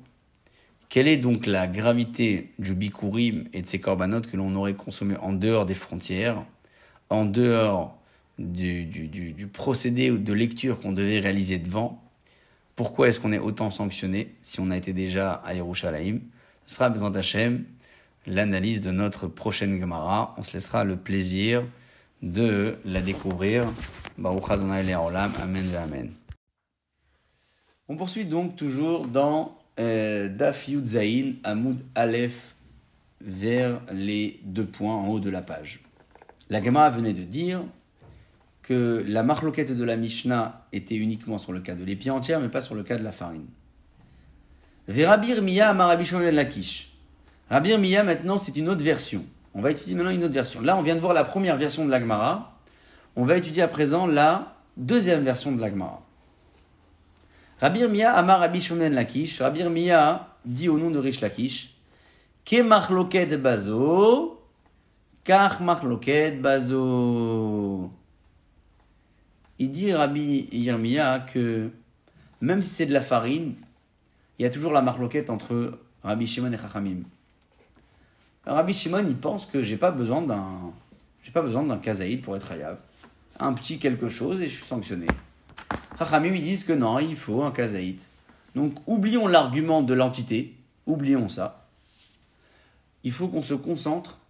quelle 0.90 1.08
est 1.08 1.18
donc 1.18 1.46
la 1.46 1.68
gravité 1.68 2.52
du 2.58 2.74
bikurim 2.74 3.48
et 3.54 3.62
de 3.62 3.68
ces 3.68 3.80
corbanotes 3.80 4.30
que 4.30 4.38
l'on 4.38 4.56
aurait 4.56 4.74
consommés 4.74 5.18
en 5.18 5.34
dehors 5.34 5.66
des 5.66 5.76
frontières, 5.76 6.44
en 7.12 7.26
dehors 7.26 7.98
du, 8.40 9.48
procédé 9.54 10.10
de 10.10 10.34
lecture 10.34 10.80
qu'on 10.80 10.94
devait 10.94 11.20
réaliser 11.20 11.60
devant 11.60 12.02
Pourquoi 12.76 13.10
est-ce 13.10 13.20
qu'on 13.20 13.34
est 13.34 13.40
autant 13.40 13.70
sanctionné 13.70 14.34
si 14.42 14.60
on 14.60 14.72
a 14.72 14.78
été 14.78 14.94
déjà 14.94 15.34
à 15.34 15.54
Yerushalayim? 15.54 16.22
Ce 16.66 16.76
sera, 16.76 16.90
Bezant 16.90 17.14
Hashem, 17.14 17.66
l'analyse 18.26 18.82
de 18.82 18.92
notre 18.92 19.28
prochaine 19.28 19.80
Gemara. 19.80 20.34
On 20.38 20.44
se 20.44 20.54
laissera 20.54 20.86
le 20.86 20.96
plaisir 20.96 21.64
de 22.22 22.78
la 22.86 23.02
découvrir. 23.02 23.66
Baruch 24.18 24.50
Adonai 24.50 24.94
Amen 24.94 25.76
Amen. 25.76 26.12
On 27.90 27.98
poursuit 27.98 28.26
donc 28.26 28.56
toujours 28.56 29.06
dans 29.06 29.58
euh, 29.80 30.30
Daf 30.30 30.68
Yud 30.68 30.86
Zain, 30.88 31.34
Amoud 31.44 31.84
Aleph, 31.94 32.56
vers 33.20 33.82
les 33.92 34.40
deux 34.44 34.66
points 34.66 34.96
en 34.96 35.08
haut 35.10 35.20
de 35.20 35.30
la 35.30 35.42
page. 35.42 35.82
La 36.52 36.62
Gemara 36.62 36.90
venait 36.90 37.14
de 37.14 37.24
dire 37.24 37.62
que 38.62 39.06
la 39.08 39.24
marloquette 39.24 39.74
de 39.74 39.84
la 39.86 39.96
Mishnah 39.96 40.66
était 40.74 40.96
uniquement 40.96 41.38
sur 41.38 41.54
le 41.54 41.62
cas 41.62 41.76
de 41.76 41.84
l'épi 41.86 42.10
entière, 42.10 42.42
mais 42.42 42.50
pas 42.50 42.60
sur 42.60 42.76
le 42.76 42.84
cas 42.84 42.98
de 42.98 43.04
la 43.06 43.14
farine. 43.14 43.46
Verabir 44.90 45.42
Miya 45.42 45.70
Amarabi 45.70 46.06
Lakish. 46.34 46.92
Rabir 47.50 47.80
Miya, 47.80 48.04
maintenant, 48.04 48.38
c'est 48.38 48.58
une 48.58 48.68
autre 48.68 48.84
version. 48.84 49.24
On 49.54 49.62
va 49.62 49.72
étudier 49.72 49.96
maintenant 49.96 50.12
une 50.12 50.26
autre 50.26 50.34
version. 50.34 50.60
Là, 50.60 50.76
on 50.76 50.82
vient 50.82 50.96
de 50.96 51.00
voir 51.00 51.14
la 51.14 51.24
première 51.24 51.56
version 51.56 51.86
de 51.86 51.90
l'Agmara. 51.90 52.60
On 53.16 53.24
va 53.24 53.38
étudier 53.38 53.64
à 53.64 53.70
présent 53.70 54.06
la 54.06 54.58
deuxième 54.76 55.24
version 55.24 55.54
de 55.54 55.62
l'Agmara. 55.62 56.02
Rabir 57.62 57.88
Mia 57.88 58.12
Amar 58.12 58.42
Rabbi 58.42 58.60
Shonen 58.60 58.94
Lakish. 58.94 59.40
Rabir 59.40 59.70
Mia 59.70 60.28
dit 60.44 60.68
au 60.68 60.78
nom 60.78 60.92
de 60.92 61.00
Rish 61.00 61.22
Lakish 61.22 61.76
Ke 62.44 62.62
marloket 62.62 63.38
bazo, 63.42 64.41
kach 65.24 65.60
marloket 65.62 66.42
bazo. 66.42 67.92
Il 69.60 69.72
dit 69.72 69.94
Rabbi 69.94 70.48
Yirmiya 70.52 71.20
que 71.20 71.70
même 72.42 72.62
si 72.62 72.70
c'est 72.70 72.86
de 72.88 72.94
la 72.94 73.02
farine, 73.02 73.54
il 74.40 74.44
y 74.44 74.46
a 74.46 74.50
toujours 74.50 74.72
la 74.72 74.82
marloquette 74.82 75.30
entre 75.30 75.78
Rabbi 76.04 76.26
Shimon 76.26 76.52
et 76.52 76.58
Chachamim. 76.58 77.04
Rabbi 78.46 78.74
Shimon, 78.74 79.06
il 79.08 79.16
pense 79.16 79.46
que 79.46 79.62
j'ai 79.62 79.78
pas 79.78 79.92
besoin 79.92 80.24
d'un, 80.24 80.74
j'ai 81.22 81.32
pas 81.32 81.44
besoin 81.44 81.64
d'un 81.64 81.78
kazaïd 81.78 82.22
pour 82.22 82.36
être 82.36 82.52
hayab. 82.52 82.78
Un 83.40 83.54
petit 83.54 83.78
quelque 83.78 84.10
chose 84.10 84.42
et 84.42 84.48
je 84.48 84.56
suis 84.56 84.66
sanctionné. 84.66 85.06
Chachamim, 86.00 86.34
ils 86.34 86.42
disent 86.42 86.64
que 86.64 86.74
non, 86.74 86.98
il 86.98 87.16
faut 87.16 87.44
un 87.44 87.52
kazaïd. 87.52 88.02
Donc, 88.56 88.74
oublions 88.88 89.28
l'argument 89.28 89.84
de 89.84 89.94
l'entité, 89.94 90.56
oublions 90.88 91.30
ça. 91.30 91.68
Il 93.04 93.12
faut 93.12 93.28
qu'on 93.28 93.44
se 93.44 93.54
concentre 93.54 94.21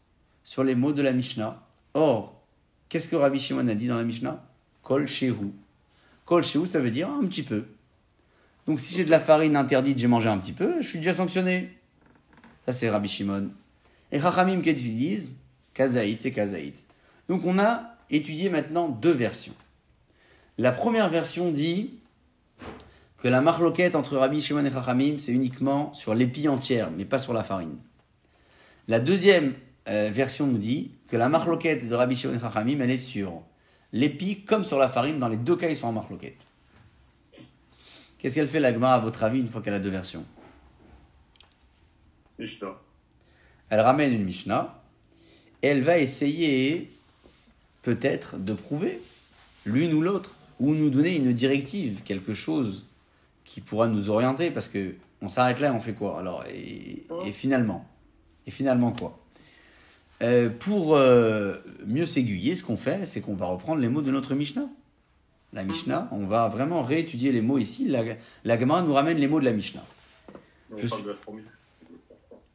sur 0.44 0.64
les 0.64 0.76
mots 0.76 0.94
de 0.94 1.02
la 1.02 1.12
Mishnah. 1.12 1.62
Or, 1.94 2.42
qu'est-ce 2.90 3.08
que 3.08 3.16
Rabbi 3.16 3.40
Shimon 3.40 3.68
a 3.68 3.76
dit 3.76 3.88
dans 3.88 3.96
la 3.96 4.04
Mishnah? 4.04 4.44
Kol 4.84 5.08
shehu. 5.08 5.52
Kol 6.26 6.44
shehu, 6.44 6.68
ça 6.68 6.80
veut 6.80 6.92
dire 6.92 7.10
un 7.10 7.26
petit 7.26 7.44
peu. 7.44 7.66
Donc, 8.68 8.80
si 8.80 8.96
j'ai 8.96 9.04
de 9.04 9.10
la 9.10 9.20
farine 9.20 9.56
interdite, 9.56 9.98
j'ai 9.98 10.08
mangé 10.08 10.30
un 10.30 10.38
petit 10.38 10.54
peu, 10.54 10.82
je 10.82 10.88
suis 10.88 11.00
déjà 11.00 11.14
sanctionné. 11.14 11.78
Ça, 12.66 12.74
c'est 12.74 12.90
Rabbi 12.90 13.08
Shimon. 13.08 13.50
Et 14.12 14.20
Chachamim, 14.20 14.62
qu'est-ce 14.62 14.82
qu'ils 14.82 14.98
disent? 14.98 15.36
Kazaït, 15.74 16.22
c'est 16.22 16.32
Kazaït. 16.32 16.86
Donc 17.30 17.46
on 17.46 17.58
a 17.60 17.96
étudié 18.10 18.50
maintenant 18.50 18.90
deux 18.90 19.14
versions. 19.14 19.54
La 20.58 20.72
première 20.72 21.10
version 21.10 21.50
dit 21.50 21.92
que 23.18 23.28
la 23.28 23.42
marloquette 23.42 23.96
entre 23.96 24.18
Rabbi 24.18 24.42
Shimon 24.42 24.66
et 24.66 24.72
Chachamim, 24.72 25.18
c'est 25.18 25.32
uniquement 25.32 25.94
sur 25.94 26.14
l'épi 26.14 26.48
entière, 26.48 26.92
mais 26.92 27.06
pas 27.06 27.20
sur 27.20 27.34
la 27.34 27.44
farine. 27.44 27.78
La 28.88 29.00
deuxième 29.00 29.54
euh, 29.88 30.10
version 30.12 30.48
nous 30.48 30.58
dit 30.58 30.92
que 31.08 31.18
la 31.18 31.30
marloquette 31.30 31.88
de 31.88 31.96
Rabbi 31.96 32.16
Shimon 32.16 32.36
et 32.36 32.40
Chachamim, 32.40 32.80
elle 32.80 32.92
est 32.92 32.98
sur 32.98 33.42
l'épi 33.92 34.44
comme 34.44 34.64
sur 34.64 34.78
la 34.78 34.90
farine. 34.90 35.20
Dans 35.20 35.28
les 35.28 35.38
deux 35.38 35.56
cas, 35.56 35.70
ils 35.70 35.78
sont 35.78 35.88
en 35.88 35.94
marloquette. 35.94 36.46
Qu'est-ce 38.18 38.36
qu'elle 38.36 38.48
fait 38.48 38.60
l'agma 38.60 38.94
à 38.94 39.00
votre 39.00 39.24
avis 39.24 39.40
une 39.40 39.48
fois 39.48 39.62
qu'elle 39.62 39.74
a 39.74 39.80
deux 39.80 39.90
versions? 39.90 40.26
Mishnah. 42.38 42.76
Elle 43.70 43.80
ramène 43.80 44.14
une 44.14 44.24
Mishnah 44.24 44.82
et 45.64 45.68
elle 45.68 45.82
va 45.82 45.98
essayer 45.98 46.92
peut-être 47.82 48.38
de 48.38 48.54
prouver 48.54 49.02
l'une 49.66 49.94
ou 49.94 50.02
l'autre 50.02 50.36
ou 50.60 50.74
nous 50.74 50.90
donner 50.90 51.16
une 51.16 51.34
directive, 51.34 52.04
quelque 52.04 52.34
chose 52.34 52.86
qui 53.46 53.62
pourra 53.62 53.88
nous 53.88 54.10
orienter 54.10 54.52
parce 54.52 54.68
que 54.70 54.96
on 55.22 55.30
s'arrête 55.30 55.60
là 55.60 55.70
et 55.70 55.72
on 55.72 55.80
fait 55.80 55.94
quoi? 55.94 56.20
Alors 56.20 56.46
et, 56.46 57.06
et 57.26 57.32
finalement? 57.32 57.88
Et 58.46 58.52
finalement 58.52 58.92
quoi? 58.92 59.20
Euh, 60.22 60.50
Pour 60.50 60.96
euh, 60.96 61.56
mieux 61.86 62.06
s'aiguiller, 62.06 62.56
ce 62.56 62.64
qu'on 62.64 62.78
fait, 62.78 63.06
c'est 63.06 63.22
qu'on 63.22 63.36
va 63.36 63.48
reprendre 63.48 63.82
les 63.82 63.90
mots 63.90 64.02
de 64.02 64.12
notre 64.12 64.36
Mishnah. 64.36 64.68
La 65.54 65.64
Mishnah, 65.64 66.08
on 66.12 66.26
va 66.28 66.48
vraiment 66.48 66.82
réétudier 66.84 67.32
les 67.32 67.42
mots 67.42 67.58
ici. 67.58 67.88
La, 67.88 68.04
la 68.46 68.60
Gemara 68.60 68.84
nous 68.84 68.94
ramène 68.94 69.18
les 69.18 69.28
mots 69.28 69.40
de 69.40 69.46
la 69.46 69.52
Mishnah. 69.52 69.84
On 70.72 70.78
Je 70.78 70.88
suis-. 70.88 71.04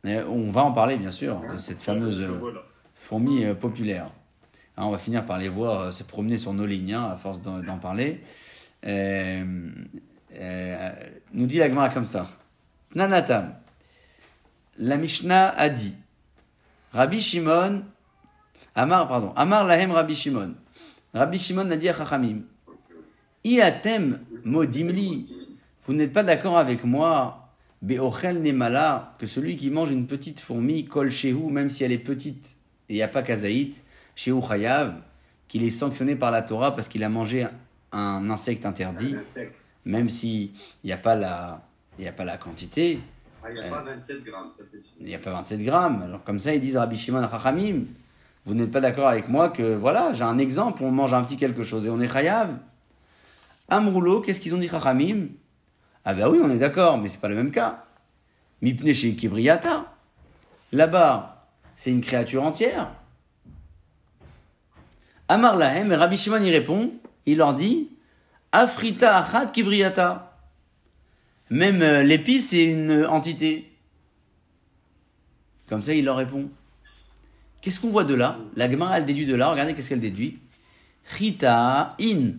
Et 0.04 0.18
on 0.20 0.50
va 0.50 0.64
en 0.64 0.72
parler 0.72 0.96
bien 0.96 1.10
sûr 1.10 1.42
de 1.52 1.58
cette 1.58 1.82
fameuse 1.82 2.22
euh, 2.22 2.40
fourmi 2.94 3.44
euh, 3.44 3.54
populaire. 3.54 4.06
Hein, 4.76 4.84
on 4.84 4.90
va 4.90 4.98
finir 4.98 5.26
par 5.26 5.38
les 5.38 5.48
voir 5.48 5.80
euh, 5.80 5.90
se 5.90 6.04
promener 6.04 6.38
sur 6.38 6.52
nos 6.54 6.64
lignes 6.64 6.94
hein, 6.94 7.10
à 7.12 7.16
force 7.16 7.42
d'en 7.42 7.78
parler. 7.78 8.20
Euh, 8.86 9.70
euh, 10.34 10.92
nous 11.32 11.46
dit 11.46 11.58
la 11.58 11.68
Gemara 11.68 11.88
comme 11.88 12.06
ça. 12.06 12.28
Nanatam. 12.94 13.54
La 14.78 14.96
Mishnah 14.96 15.48
a 15.50 15.68
dit. 15.68 15.94
Rabbi 16.92 17.20
Shimon. 17.20 17.82
Amar, 18.74 19.08
pardon. 19.08 19.32
Amar 19.36 19.66
lahem 19.66 19.90
Rabbi 19.92 20.14
Shimon. 20.14 20.54
Rabbi 21.14 21.38
Shimon 21.38 21.70
a 21.70 21.76
dit 21.76 21.88
à 21.88 21.94
Chachamim. 21.94 22.42
Iatem 23.44 24.20
modimli. 24.44 25.32
Vous 25.84 25.94
n'êtes 25.94 26.12
pas 26.12 26.22
d'accord 26.24 26.58
avec 26.58 26.84
moi, 26.84 27.48
Beochel 27.80 28.42
Nemala, 28.42 29.14
que 29.18 29.26
celui 29.26 29.56
qui 29.56 29.70
mange 29.70 29.90
une 29.90 30.06
petite 30.06 30.40
fourmi, 30.40 30.84
kol 30.84 31.10
shehu, 31.10 31.48
même 31.50 31.70
si 31.70 31.84
elle 31.84 31.92
est 31.92 31.98
petite 31.98 32.56
et 32.88 32.94
il 32.94 32.96
n'y 32.96 33.02
a 33.02 33.08
pas 33.08 33.22
kazaït, 33.22 33.82
shehu 34.14 34.40
chayav, 34.46 34.94
qu'il 35.48 35.62
est 35.62 35.70
sanctionné 35.70 36.16
par 36.16 36.30
la 36.30 36.42
Torah 36.42 36.74
parce 36.74 36.88
qu'il 36.88 37.04
a 37.04 37.08
mangé 37.08 37.46
un 37.92 38.30
insecte 38.30 38.66
interdit, 38.66 39.14
même 39.84 40.08
s'il 40.08 40.50
n'y 40.84 40.92
a, 40.92 40.96
pas 40.96 41.14
la- 41.14 41.62
il 41.98 42.04
y 42.04 42.08
a 42.08 42.12
pas 42.12 42.24
la 42.24 42.36
quantité, 42.36 42.98
Ah, 43.46 43.50
il 43.52 43.60
n'y 43.60 43.64
a 43.64 43.70
pas 43.70 43.82
27 43.82 44.24
grammes, 44.24 44.48
ça 44.48 44.64
c'est 44.68 44.80
sûr. 44.80 44.96
il 44.98 45.06
n'y 45.06 45.14
a 45.14 45.18
pas 45.18 45.30
27 45.30 45.62
grammes. 45.62 46.02
Alors 46.02 46.24
comme 46.24 46.40
ça, 46.40 46.52
ils 46.52 46.60
disent 46.60 46.76
Rabbi 46.76 46.96
Shimon 46.96 47.28
Chachamim, 47.30 47.84
vous 48.44 48.54
n'êtes 48.54 48.72
pas 48.72 48.80
d'accord 48.80 49.06
avec 49.06 49.28
moi 49.28 49.50
que, 49.50 49.74
voilà, 49.74 50.12
j'ai 50.12 50.24
un 50.24 50.38
exemple, 50.38 50.82
on 50.82 50.90
mange 50.90 51.14
un 51.14 51.22
petit 51.22 51.36
quelque 51.36 51.62
chose 51.62 51.86
et 51.86 51.90
on 51.90 52.00
est 52.00 52.08
chayav. 52.08 52.56
Amroulo, 53.68 54.20
qu'est-ce 54.20 54.40
qu'ils 54.40 54.54
ont 54.54 54.58
dit 54.58 54.68
Chachamim? 54.68 55.28
Ah 56.04 56.14
ben 56.14 56.28
oui, 56.28 56.40
on 56.42 56.50
est 56.50 56.58
d'accord, 56.58 56.98
mais 56.98 57.08
c'est 57.08 57.20
pas 57.20 57.28
le 57.28 57.36
même 57.36 57.52
cas. 57.52 57.84
Mipne 58.62 58.92
chez 58.92 59.14
Kibriata. 59.14 59.92
Là-bas, 60.72 61.46
c'est 61.76 61.90
une 61.90 62.00
créature 62.00 62.42
entière. 62.42 62.90
Amar 65.28 65.56
Lahem, 65.56 65.92
et 65.92 65.96
Rabbi 65.96 66.16
Shimon 66.16 66.42
y 66.42 66.50
répond, 66.50 66.92
il 67.26 67.38
leur 67.38 67.54
dit 67.54 67.90
Afrita 68.50 69.18
achat 69.18 69.46
Kibriata. 69.46 70.35
Même 71.50 71.82
euh, 71.82 72.02
l'épi, 72.02 72.42
c'est 72.42 72.64
une 72.64 73.06
entité. 73.06 73.70
Comme 75.68 75.82
ça, 75.82 75.94
il 75.94 76.04
leur 76.04 76.16
répond. 76.16 76.48
Qu'est-ce 77.60 77.80
qu'on 77.80 77.90
voit 77.90 78.04
de 78.04 78.14
là? 78.14 78.38
La 78.56 78.70
Gemara, 78.70 78.98
elle 78.98 79.06
déduit 79.06 79.26
de 79.26 79.34
là. 79.34 79.50
Regardez 79.50 79.74
qu'est-ce 79.74 79.88
qu'elle 79.88 80.00
déduit? 80.00 80.38
Chita 81.16 81.96
in. 82.00 82.32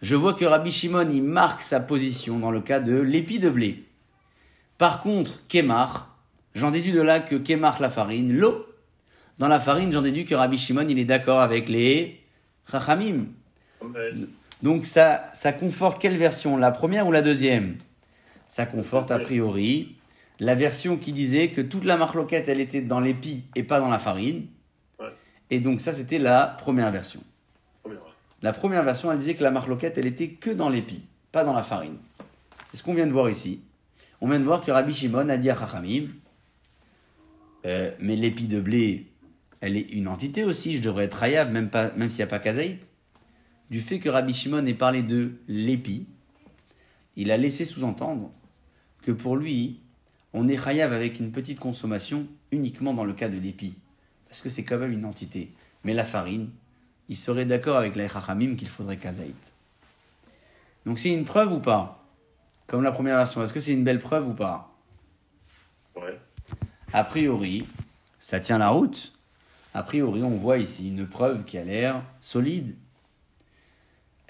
Je 0.00 0.14
vois 0.14 0.34
que 0.34 0.44
Rabbi 0.44 0.70
Shimon, 0.70 1.08
il 1.10 1.22
marque 1.22 1.62
sa 1.62 1.80
position 1.80 2.38
dans 2.38 2.50
le 2.50 2.60
cas 2.60 2.80
de 2.80 2.96
l'épi 2.96 3.38
de 3.38 3.50
blé. 3.50 3.84
Par 4.78 5.02
contre, 5.02 5.46
Kemar, 5.48 6.16
j'en 6.54 6.70
déduis 6.70 6.92
de 6.92 7.02
là 7.02 7.20
que 7.20 7.34
Kemar, 7.34 7.80
la 7.80 7.90
farine, 7.90 8.32
l'eau. 8.32 8.66
Dans 9.38 9.48
la 9.48 9.60
farine, 9.60 9.92
j'en 9.92 10.02
déduis 10.02 10.24
que 10.24 10.34
Rabbi 10.34 10.56
Shimon, 10.56 10.86
il 10.88 10.98
est 10.98 11.04
d'accord 11.04 11.40
avec 11.40 11.68
les 11.68 12.20
Chachamim. 12.70 13.26
Donc 14.62 14.86
ça, 14.86 15.30
ça 15.34 15.52
conforte 15.52 16.00
quelle 16.00 16.16
version? 16.16 16.56
La 16.56 16.70
première 16.70 17.06
ou 17.06 17.12
la 17.12 17.22
deuxième? 17.22 17.76
Ça 18.48 18.66
conforte 18.66 19.10
a 19.10 19.18
priori 19.18 19.96
la 20.40 20.54
version 20.54 20.96
qui 20.96 21.12
disait 21.12 21.48
que 21.50 21.60
toute 21.60 21.84
la 21.84 21.96
marloquette, 21.96 22.48
elle 22.48 22.60
était 22.60 22.80
dans 22.82 23.00
l'épi 23.00 23.44
et 23.54 23.62
pas 23.62 23.80
dans 23.80 23.90
la 23.90 23.98
farine. 23.98 24.46
Ouais. 24.98 25.06
Et 25.50 25.60
donc 25.60 25.80
ça, 25.80 25.92
c'était 25.92 26.18
la 26.18 26.46
première 26.46 26.90
version. 26.90 27.20
Première. 27.82 28.00
La 28.42 28.52
première 28.52 28.82
version, 28.84 29.10
elle 29.12 29.18
disait 29.18 29.34
que 29.34 29.42
la 29.42 29.50
marloquette, 29.50 29.98
elle 29.98 30.06
était 30.06 30.28
que 30.30 30.50
dans 30.50 30.68
l'épi, 30.68 31.02
pas 31.32 31.44
dans 31.44 31.52
la 31.54 31.62
farine. 31.62 31.96
C'est 32.70 32.78
ce 32.78 32.82
qu'on 32.82 32.94
vient 32.94 33.06
de 33.06 33.12
voir 33.12 33.28
ici. 33.28 33.60
On 34.20 34.28
vient 34.28 34.38
de 34.40 34.44
voir 34.44 34.62
que 34.64 34.70
Rabbi 34.70 34.94
Shimon 34.94 35.28
a 35.28 35.36
dit 35.36 35.50
à 35.50 35.56
Chachamim, 35.56 36.06
euh, 37.66 37.90
mais 38.00 38.16
l'épi 38.16 38.46
de 38.46 38.60
blé, 38.60 39.06
elle 39.60 39.76
est 39.76 39.88
une 39.90 40.08
entité 40.08 40.44
aussi, 40.44 40.76
je 40.76 40.82
devrais 40.82 41.04
être 41.04 41.22
hayav, 41.22 41.50
même, 41.50 41.68
pas- 41.68 41.90
même 41.96 42.10
s'il 42.10 42.18
n'y 42.18 42.24
a 42.24 42.28
pas 42.28 42.38
kazaït. 42.38 42.80
Du 43.70 43.80
fait 43.80 43.98
que 43.98 44.08
Rabbi 44.08 44.32
Shimon 44.32 44.64
ait 44.66 44.74
parlé 44.74 45.02
de 45.02 45.32
l'épi, 45.48 46.06
il 47.18 47.32
a 47.32 47.36
laissé 47.36 47.64
sous-entendre 47.64 48.30
que 49.02 49.10
pour 49.10 49.36
lui, 49.36 49.80
on 50.32 50.48
est 50.48 50.56
chayav 50.56 50.92
avec 50.92 51.18
une 51.18 51.32
petite 51.32 51.58
consommation 51.58 52.26
uniquement 52.52 52.94
dans 52.94 53.04
le 53.04 53.12
cas 53.12 53.28
de 53.28 53.38
l'épi, 53.38 53.74
parce 54.28 54.40
que 54.40 54.48
c'est 54.48 54.64
quand 54.64 54.78
même 54.78 54.92
une 54.92 55.04
entité. 55.04 55.52
Mais 55.82 55.94
la 55.94 56.04
farine, 56.04 56.50
il 57.08 57.16
serait 57.16 57.44
d'accord 57.44 57.76
avec 57.76 57.96
la 57.96 58.08
qu'il 58.08 58.68
faudrait 58.68 58.98
kazaït. 58.98 59.34
Donc 60.86 61.00
c'est 61.00 61.12
une 61.12 61.24
preuve 61.24 61.52
ou 61.52 61.58
pas? 61.58 62.06
Comme 62.68 62.84
la 62.84 62.92
première 62.92 63.16
version, 63.16 63.42
est-ce 63.42 63.52
que 63.52 63.60
c'est 63.60 63.72
une 63.72 63.84
belle 63.84 63.98
preuve 63.98 64.28
ou 64.28 64.34
pas? 64.34 64.72
Ouais. 65.96 66.20
A 66.92 67.02
priori, 67.02 67.66
ça 68.20 68.38
tient 68.38 68.58
la 68.58 68.68
route. 68.68 69.12
A 69.74 69.82
priori, 69.82 70.22
on 70.22 70.36
voit 70.36 70.58
ici 70.58 70.88
une 70.88 71.06
preuve 71.06 71.44
qui 71.44 71.58
a 71.58 71.64
l'air 71.64 72.04
solide. 72.20 72.76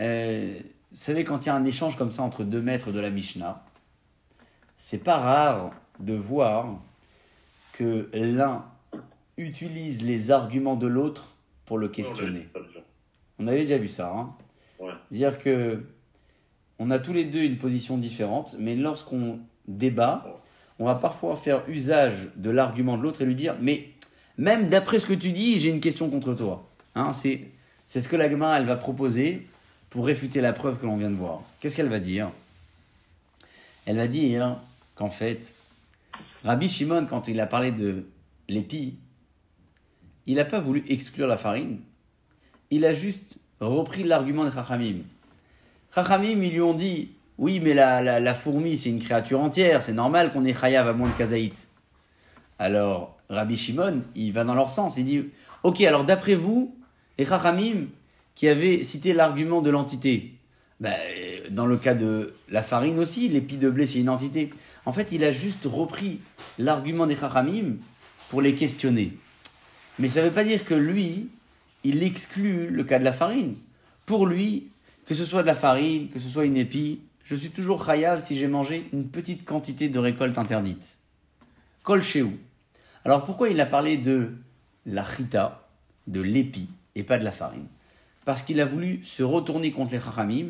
Euh, 0.01 0.59
savez, 0.99 1.25
quand 1.25 1.45
il 1.45 1.47
y 1.47 1.49
a 1.51 1.55
un 1.55 1.65
échange 1.65 1.97
comme 1.97 2.11
ça 2.11 2.23
entre 2.23 2.45
deux 2.45 2.61
maîtres 2.61 2.93
de 2.93 3.01
la 3.01 3.11
Mishnah, 3.11 3.65
c'est 4.77 5.03
pas 5.03 5.19
rare 5.19 5.73
de 6.01 6.15
voir 6.15 6.81
que 7.73 8.09
l'un 8.13 8.65
utilise 9.37 10.03
les 10.03 10.31
arguments 10.31 10.77
de 10.77 10.87
l'autre 10.87 11.35
pour 11.65 11.79
le 11.79 11.89
questionner. 11.89 12.49
On 13.39 13.47
avait 13.47 13.63
déjà 13.63 13.79
vu 13.79 13.89
ça. 13.89 14.13
Hein 14.15 14.35
Ouais. 14.81 14.93
Dire 15.11 15.39
que 15.39 15.85
on 16.79 16.91
a 16.91 16.99
tous 16.99 17.13
les 17.13 17.25
deux 17.25 17.43
une 17.43 17.59
position 17.59 17.99
différente, 17.99 18.55
mais 18.59 18.77
lorsqu'on 18.77 19.41
débat, 19.67 20.25
on 20.79 20.85
va 20.85 20.95
parfois 20.95 21.37
faire 21.37 21.69
usage 21.69 22.29
de 22.37 22.51
l'argument 22.51 22.97
de 22.97 23.03
l'autre 23.03 23.23
et 23.23 23.25
lui 23.25 23.35
dire 23.35 23.57
Mais 23.61 23.89
même 24.37 24.69
d'après 24.69 25.01
ce 25.01 25.07
que 25.07 25.15
tu 25.15 25.33
dis, 25.33 25.59
j'ai 25.59 25.71
une 25.71 25.81
question 25.81 26.09
contre 26.11 26.35
toi. 26.35 26.69
Hein, 26.95 27.13
c'est, 27.13 27.49
c'est 27.87 28.01
ce 28.01 28.09
que 28.09 28.15
la 28.15 28.31
Gemara, 28.31 28.61
elle 28.61 28.67
va 28.67 28.77
proposer 28.77 29.47
pour 29.91 30.07
réfuter 30.07 30.41
la 30.41 30.53
preuve 30.53 30.79
que 30.79 30.87
l'on 30.87 30.97
vient 30.97 31.11
de 31.11 31.17
voir. 31.17 31.43
Qu'est-ce 31.61 31.77
qu'elle 31.77 31.89
va 31.89 32.01
dire? 32.01 32.31
Elle 33.87 33.97
va 33.97 34.07
dire 34.07 34.59
qu'en 34.95 35.11
fait, 35.11 35.55
Rabbi 36.45 36.69
Shimon, 36.69 37.07
quand 37.07 37.29
il 37.29 37.41
a 37.41 37.47
parlé 37.47 37.71
de 37.71 38.07
l'épi, 38.49 38.97
il 40.27 40.37
n'a 40.37 40.45
pas 40.45 40.61
voulu 40.61 40.85
exclure 40.89 41.27
la 41.27 41.39
farine, 41.39 41.81
il 42.71 42.85
a 42.85 42.93
juste 42.93 43.37
repris 43.61 44.05
l'argument 44.05 44.45
de 44.45 44.51
Chachamim. 44.51 44.99
Chachamim, 45.95 46.43
ils 46.43 46.53
lui 46.53 46.61
ont 46.61 46.75
dit 46.75 47.13
Oui, 47.39 47.61
mais 47.61 47.73
la, 47.73 48.21
la, 48.21 48.35
fourmi, 48.35 48.77
c'est 48.77 48.91
une 48.91 49.01
créature 49.01 49.41
entière, 49.41 49.81
c'est 49.81 49.95
normal 49.95 50.33
qu'on 50.33 50.45
ait 50.45 50.55
chayav 50.55 50.87
à 50.87 50.93
moins 50.93 51.09
de 51.09 51.15
kazaït. 51.15 51.69
Alors, 52.59 53.17
Rabbi 53.31 53.57
Shimon, 53.57 54.03
il 54.15 54.33
va 54.33 54.45
dans 54.45 54.55
leur 54.55 54.69
sens. 54.69 54.97
Il 54.99 55.07
dit 55.07 55.29
Ok, 55.63 55.81
alors 55.81 56.05
d'après 56.05 56.35
vous, 56.35 56.77
les 57.19 57.25
Chachamim 57.25 57.87
qui 58.39 58.47
avaient 58.47 58.85
cité 58.85 59.15
l'argument 59.15 59.63
de 59.63 59.69
l'entité, 59.69 60.35
ben, 60.79 60.95
dans 61.51 61.67
le 61.67 61.77
cas 61.77 61.95
de 61.95 62.35
la 62.49 62.63
farine 62.63 63.01
aussi, 63.01 63.29
l'épi 63.29 63.57
de 63.57 63.69
blé, 63.69 63.85
c'est 63.85 63.99
une 63.99 64.09
entité. 64.09 64.51
En 64.87 64.93
fait, 64.93 65.09
il 65.11 65.25
a 65.25 65.33
juste 65.33 65.65
repris 65.65 66.21
l'argument 66.57 67.09
des 67.09 67.17
Chachamim 67.17 67.79
pour 68.29 68.41
les 68.41 68.55
questionner. 68.55 69.19
Mais 69.99 70.09
ça 70.09 70.21
ne 70.23 70.29
veut 70.29 70.33
pas 70.33 70.45
dire 70.45 70.65
que 70.65 70.75
lui, 70.75 71.31
il 71.83 72.01
exclut 72.05 72.71
le 72.71 72.85
cas 72.85 73.01
de 73.01 73.05
la 73.05 73.13
farine. 73.13 73.57
Pour 74.07 74.25
lui, 74.25 74.69
que 75.05 75.17
ce 75.17 75.25
soit 75.25 75.43
de 75.43 75.49
la 75.49 75.57
farine, 75.57 76.09
que 76.09 76.21
ce 76.21 76.29
soit 76.29 76.45
une 76.45 76.57
épi, 76.57 77.01
je 77.25 77.35
suis 77.35 77.51
toujours 77.51 77.85
chayav 77.85 78.25
si 78.25 78.37
j'ai 78.37 78.47
mangé 78.47 78.89
une 78.93 79.09
petite 79.09 79.45
quantité 79.45 79.89
de 79.89 79.99
récolte 79.99 80.39
interdite. 80.39 81.01
Kol 81.83 82.05
shehu. 82.05 82.39
Alors 83.05 83.25
pourquoi 83.25 83.49
il 83.49 83.61
a 83.61 83.67
parlé 83.67 83.97
de 83.97 84.31
la 84.87 85.05
chita, 85.05 85.69
de 86.07 86.21
l'épi, 86.21 86.69
et 86.95 87.03
pas 87.03 87.19
de 87.19 87.25
la 87.25 87.33
farine? 87.33 87.67
Parce 88.29 88.43
qu'il 88.43 88.61
a 88.61 88.67
voulu 88.67 89.03
se 89.05 89.23
retourner 89.23 89.73
contre 89.73 89.93
les 89.93 90.01
chachamim 90.01 90.49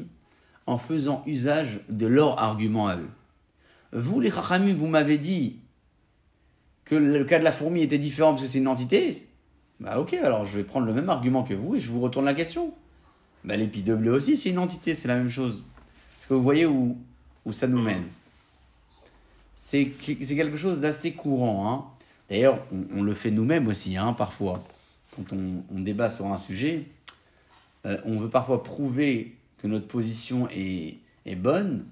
en 0.66 0.78
faisant 0.78 1.22
usage 1.26 1.78
de 1.88 2.08
leur 2.08 2.40
argument 2.40 2.88
à 2.88 2.96
eux. 2.96 3.08
Vous, 3.92 4.18
les 4.18 4.32
Chachamim, 4.32 4.74
vous 4.74 4.88
m'avez 4.88 5.16
dit 5.16 5.60
que 6.84 6.96
le 6.96 7.24
cas 7.24 7.38
de 7.38 7.44
la 7.44 7.52
fourmi 7.52 7.82
était 7.82 7.98
différent 7.98 8.30
parce 8.30 8.42
que 8.42 8.48
c'est 8.48 8.58
une 8.58 8.66
entité. 8.66 9.28
Bah 9.78 10.00
ok, 10.00 10.14
alors 10.14 10.44
je 10.44 10.56
vais 10.56 10.64
prendre 10.64 10.86
le 10.86 10.92
même 10.92 11.08
argument 11.08 11.44
que 11.44 11.54
vous 11.54 11.76
et 11.76 11.78
je 11.78 11.88
vous 11.92 12.00
retourne 12.00 12.24
la 12.24 12.34
question. 12.34 12.74
Bah 13.44 13.54
l'épi 13.54 13.82
de 13.82 13.94
blé 13.94 14.10
aussi, 14.10 14.36
c'est 14.36 14.50
une 14.50 14.58
entité, 14.58 14.96
c'est 14.96 15.06
la 15.06 15.14
même 15.14 15.30
chose. 15.30 15.62
Est-ce 16.18 16.26
que 16.26 16.34
vous 16.34 16.42
voyez 16.42 16.66
où, 16.66 16.98
ça 17.52 17.68
nous 17.68 17.80
mène 17.80 18.06
C'est 19.54 19.86
quelque 19.86 20.56
chose 20.56 20.80
d'assez 20.80 21.12
courant. 21.12 21.72
Hein. 21.72 21.84
D'ailleurs, 22.28 22.58
on, 22.92 23.04
le 23.04 23.14
fait 23.14 23.30
nous-mêmes 23.30 23.68
aussi, 23.68 23.96
hein, 23.96 24.14
parfois. 24.14 24.64
Quand 25.14 25.32
on 25.32 25.78
débat 25.78 26.08
sur 26.10 26.26
un 26.26 26.38
sujet, 26.38 26.88
euh, 27.88 27.98
on 28.04 28.18
veut 28.20 28.28
parfois 28.30 28.62
prouver 28.62 29.34
que 29.58 29.66
notre 29.66 29.88
position 29.88 30.48
est, 30.50 30.98
est 31.26 31.34
bonne 31.34 31.86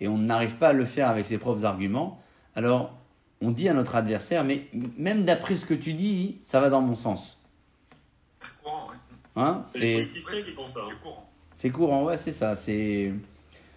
et 0.00 0.08
on 0.08 0.18
n'arrive 0.18 0.56
pas 0.56 0.68
à 0.70 0.72
le 0.72 0.84
faire 0.84 1.08
avec 1.08 1.26
ses 1.26 1.38
propres 1.38 1.64
arguments. 1.64 2.20
Alors, 2.54 2.92
on 3.40 3.50
dit 3.50 3.68
à 3.68 3.74
notre 3.74 3.94
adversaire, 3.94 4.44
mais 4.44 4.66
même 4.98 5.24
d'après 5.24 5.56
ce 5.56 5.66
que 5.66 5.74
tu 5.74 5.92
dis, 5.94 6.38
ça 6.42 6.60
va 6.60 6.70
dans 6.70 6.80
mon 6.80 6.94
sens. 6.94 7.42
Hein 9.38 9.62
C'est 9.66 9.78
c'est, 9.78 10.02
politiciens 10.06 10.42
qui 10.42 10.50
font 10.52 10.62
ça. 10.62 10.80
C'est 10.88 11.00
courant. 11.02 11.30
c'est 11.54 11.70
courant, 11.70 12.04
ouais, 12.04 12.16
c'est 12.16 12.32
ça. 12.32 12.54
C'est, 12.54 13.12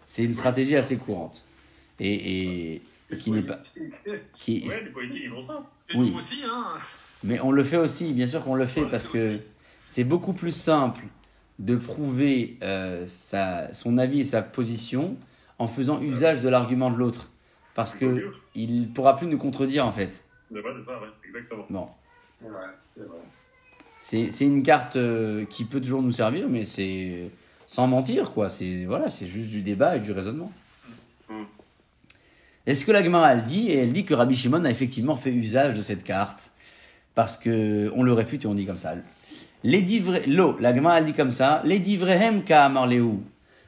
c'est 0.07 0.23
une 0.23 0.33
stratégie 0.33 0.75
assez 0.77 0.95
courante. 0.97 1.45
Et, 1.99 2.13
et- 2.75 2.81
et 3.11 3.17
qui 3.17 3.31
n'est 3.31 3.41
pas. 3.41 3.57
Qui, 4.33 4.65
Ouais, 4.67 4.83
les 4.83 4.91
politiques, 4.91 5.23
ils 5.25 5.29
font 5.31 5.45
ça. 5.45 5.63
Oui. 5.95 6.11
nous 6.11 6.17
aussi, 6.17 6.41
hein. 6.45 6.63
Mais 7.23 7.39
on 7.41 7.51
le 7.51 7.63
fait 7.63 7.75
aussi, 7.77 8.13
bien 8.13 8.27
sûr 8.27 8.43
qu'on 8.43 8.55
le 8.55 8.65
fait, 8.67 8.83
Ouais, 8.83 8.89
parce 8.89 9.07
que 9.07 9.17
aussi. 9.35 9.41
c'est 9.85 10.03
beaucoup 10.05 10.31
plus 10.33 10.51
simple 10.53 11.01
de 11.59 11.75
prouver 11.75 12.57
euh, 12.63 13.05
sa, 13.05 13.71
son 13.73 13.97
avis 13.97 14.21
et 14.21 14.23
sa 14.23 14.41
position 14.41 15.15
en 15.59 15.67
faisant 15.67 16.01
usage 16.01 16.41
de 16.41 16.49
l'argument 16.49 16.89
de 16.89 16.95
l'autre. 16.97 17.29
Parce 17.75 17.93
que 17.93 18.31
il 18.55 18.89
pourra 18.89 19.15
plus 19.15 19.27
nous 19.27 19.37
contredire 19.37 19.85
en 19.85 19.91
fait. 19.91 20.25
Ouais, 20.51 20.61
exactement. 21.27 21.65
Bon, 21.69 21.87
Ouais, 22.41 22.49
c'est 22.83 23.01
vrai. 23.01 23.17
c'est 23.99 24.31
c'est 24.31 24.45
une 24.45 24.63
carte 24.63 24.95
euh, 24.95 25.45
qui 25.45 25.65
peut 25.65 25.81
toujours 25.81 26.01
nous 26.01 26.13
servir, 26.13 26.47
mais 26.49 26.63
c'est 26.65 27.29
sans 27.67 27.87
mentir 27.87 28.31
quoi. 28.31 28.49
C'est 28.49 28.85
voilà, 28.85 29.09
c'est 29.09 29.27
juste 29.27 29.49
du 29.49 29.61
débat 29.61 29.97
et 29.97 29.99
du 29.99 30.11
raisonnement. 30.13 30.51
Mm. 31.29 31.43
Est-ce 32.65 32.85
que 32.85 32.91
la 32.91 33.03
Gemara 33.03 33.33
elle 33.33 33.43
dit 33.43 33.69
et 33.69 33.77
elle 33.79 33.93
dit 33.93 34.05
que 34.05 34.13
Rabbi 34.13 34.35
Shimon 34.35 34.63
a 34.63 34.69
effectivement 34.69 35.17
fait 35.17 35.31
usage 35.31 35.75
de 35.77 35.81
cette 35.81 36.03
carte? 36.03 36.51
Parce 37.15 37.35
que 37.37 37.91
on 37.95 38.03
le 38.03 38.13
réfute 38.13 38.45
et 38.45 38.47
on 38.47 38.53
dit 38.55 38.65
comme 38.65 38.79
ça. 38.79 38.95
Les 39.63 39.81
divrei, 39.81 40.25
l'eau, 40.25 40.55
la 40.59 40.73
Gemara 40.73 41.01
dit 41.01 41.13
comme 41.13 41.31
ça. 41.31 41.61
Les 41.65 41.79
divrehem. 41.79 42.43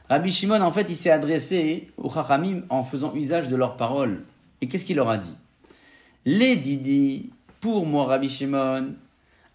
Rabbi 0.09 0.31
Shimon 0.31 0.61
en 0.61 0.71
fait 0.71 0.87
il 0.89 0.95
s'est 0.95 1.09
adressé 1.09 1.87
aux 1.97 2.11
Chachamim 2.11 2.61
en 2.69 2.83
faisant 2.83 3.13
usage 3.15 3.49
de 3.49 3.55
leurs 3.55 3.77
paroles. 3.77 4.23
Et 4.61 4.67
qu'est-ce 4.67 4.85
qu'il 4.85 4.97
leur 4.97 5.09
a 5.09 5.17
dit? 5.17 5.35
Les 6.25 6.55
didi 6.55 7.31
pour 7.59 7.85
moi 7.85 8.05
Rabbi 8.05 8.29
Shimon 8.29 8.93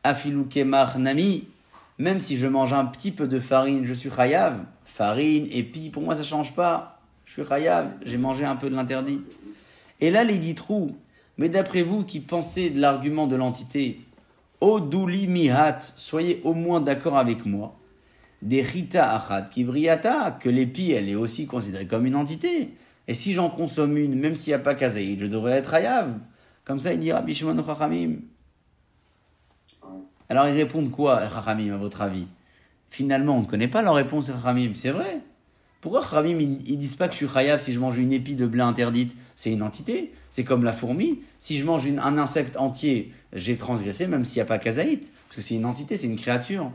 afilu 0.03 0.45
kemach 0.45 0.97
nami. 0.97 1.45
Même 1.99 2.21
si 2.21 2.37
je 2.37 2.47
mange 2.47 2.73
un 2.73 2.85
petit 2.85 3.11
peu 3.11 3.27
de 3.27 3.41
farine, 3.41 3.85
je 3.85 3.95
suis 3.95 4.11
chayav. 4.11 4.61
Farine, 4.85 5.47
épi, 5.51 5.91
pour 5.91 6.03
moi 6.03 6.17
ça 6.17 6.23
change 6.23 6.55
pas. 6.55 7.01
Je 7.25 7.33
suis 7.33 7.45
chayav, 7.45 7.91
j'ai 8.05 8.19
mangé 8.19 8.45
un 8.45 8.57
peu 8.57 8.71
de 8.71 8.75
l'interdit. 8.75 9.21
Et 10.01 10.11
là, 10.11 10.25
les 10.25 10.55
trou. 10.55 10.97
Mais 11.39 11.49
d'après 11.49 11.83
vous 11.83 12.05
qui 12.05 12.21
pensez 12.21 12.71
de 12.71 12.81
l'argument 12.81 13.27
de 13.27 13.37
l'entité, 13.37 14.01
Odouli 14.61 15.27
mihat, 15.27 15.79
soyez 15.97 16.41
au 16.45 16.55
moins 16.55 16.81
d'accord 16.81 17.19
avec 17.19 17.45
moi. 17.45 17.79
Des 18.43 18.63
rita 18.63 19.15
achat 19.15 19.43
kibriata, 19.43 20.39
que 20.41 20.49
l'épi, 20.49 20.93
elle 20.93 21.09
est 21.09 21.15
aussi 21.15 21.47
considérée 21.47 21.87
comme 21.87 22.07
une 22.07 22.17
entité. 22.17 22.71
Et 23.09 23.15
si 23.15 23.35
j'en 23.35 23.51
consomme 23.51 23.97
une, 23.97 24.15
même 24.15 24.37
s'il 24.37 24.51
n'y 24.51 24.55
a 24.55 24.59
pas 24.59 24.75
kazaïd, 24.75 25.21
je 25.21 25.27
devrais 25.27 25.53
être 25.53 25.75
hayav. 25.75 26.19
Comme 26.65 26.81
ça, 26.81 26.93
il 26.93 27.01
dit 27.01 27.13
Rabbi 27.13 27.35
Shimon 27.35 27.63
Chachamim. 27.65 28.17
Alors 30.29 30.49
ils 30.49 30.57
répondent 30.57 30.91
quoi, 30.91 31.29
Chachamim, 31.29 31.73
à 31.75 31.77
votre 31.77 32.03
avis? 32.03 32.27
Finalement, 32.91 33.37
on 33.37 33.43
ne 33.43 33.47
connaît 33.47 33.69
pas 33.69 33.83
leur 33.83 33.95
réponse, 33.95 34.27
Chachamim, 34.27 34.73
c'est 34.75 34.91
vrai. 34.91 35.21
Pourquoi 35.81 36.03
Chachamim, 36.03 36.41
ils, 36.41 36.71
ils 36.71 36.79
disent 36.79 36.97
pas 36.97 37.07
que 37.07 37.13
je 37.13 37.19
suis 37.19 37.29
chayav 37.29 37.63
si 37.63 37.73
je 37.73 37.79
mange 37.79 37.99
une 37.99 38.13
épi 38.13 38.35
de 38.35 38.47
blé 38.47 38.63
interdite? 38.63 39.15
C'est 39.37 39.53
une 39.53 39.63
entité. 39.63 40.13
C'est 40.37 40.45
comme 40.45 40.65
la 40.65 40.75
fourmi. 40.75 41.21
Si 41.39 41.59
je 41.59 41.65
mange 41.65 41.87
une- 41.87 41.99
un 41.99 42.19
insecte 42.19 42.59
entier, 42.59 43.11
j'ai 43.33 43.57
transgressé, 43.57 44.07
même 44.07 44.27
s'il 44.27 44.37
n'y 44.37 44.43
a 44.43 44.45
pas 44.45 44.59
kazaït. 44.59 45.11
Parce 45.29 45.37
que 45.37 45.41
c'est 45.41 45.55
une 45.55 45.65
entité, 45.65 45.97
c'est 45.97 46.09
une 46.09 46.17
créature. 46.17 46.71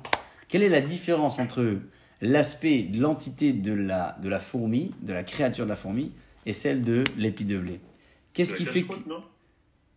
Quelle 0.47 0.63
est 0.63 0.69
la 0.69 0.82
différence 0.82 1.38
entre 1.38 1.76
l'aspect 2.21 2.82
de 2.82 3.00
l'entité 3.00 3.54
de 3.54 3.71
la, 3.71 4.17
de 4.19 4.30
la 4.30 4.39
fourmi, 4.39 4.95
de 5.04 5.13
la 5.13 5.21
créature 5.21 5.65
de 5.65 5.69
la 5.69 5.76
fourmi, 5.76 6.12
et 6.47 6.54
celle 6.54 6.82
de 6.82 7.04
l'épi 7.17 7.45
de 7.45 7.60
blé? 7.60 7.80
Qu'est-ce 8.34 8.56
qui 8.56 8.65
fait 8.65 8.82
que... 8.82 8.95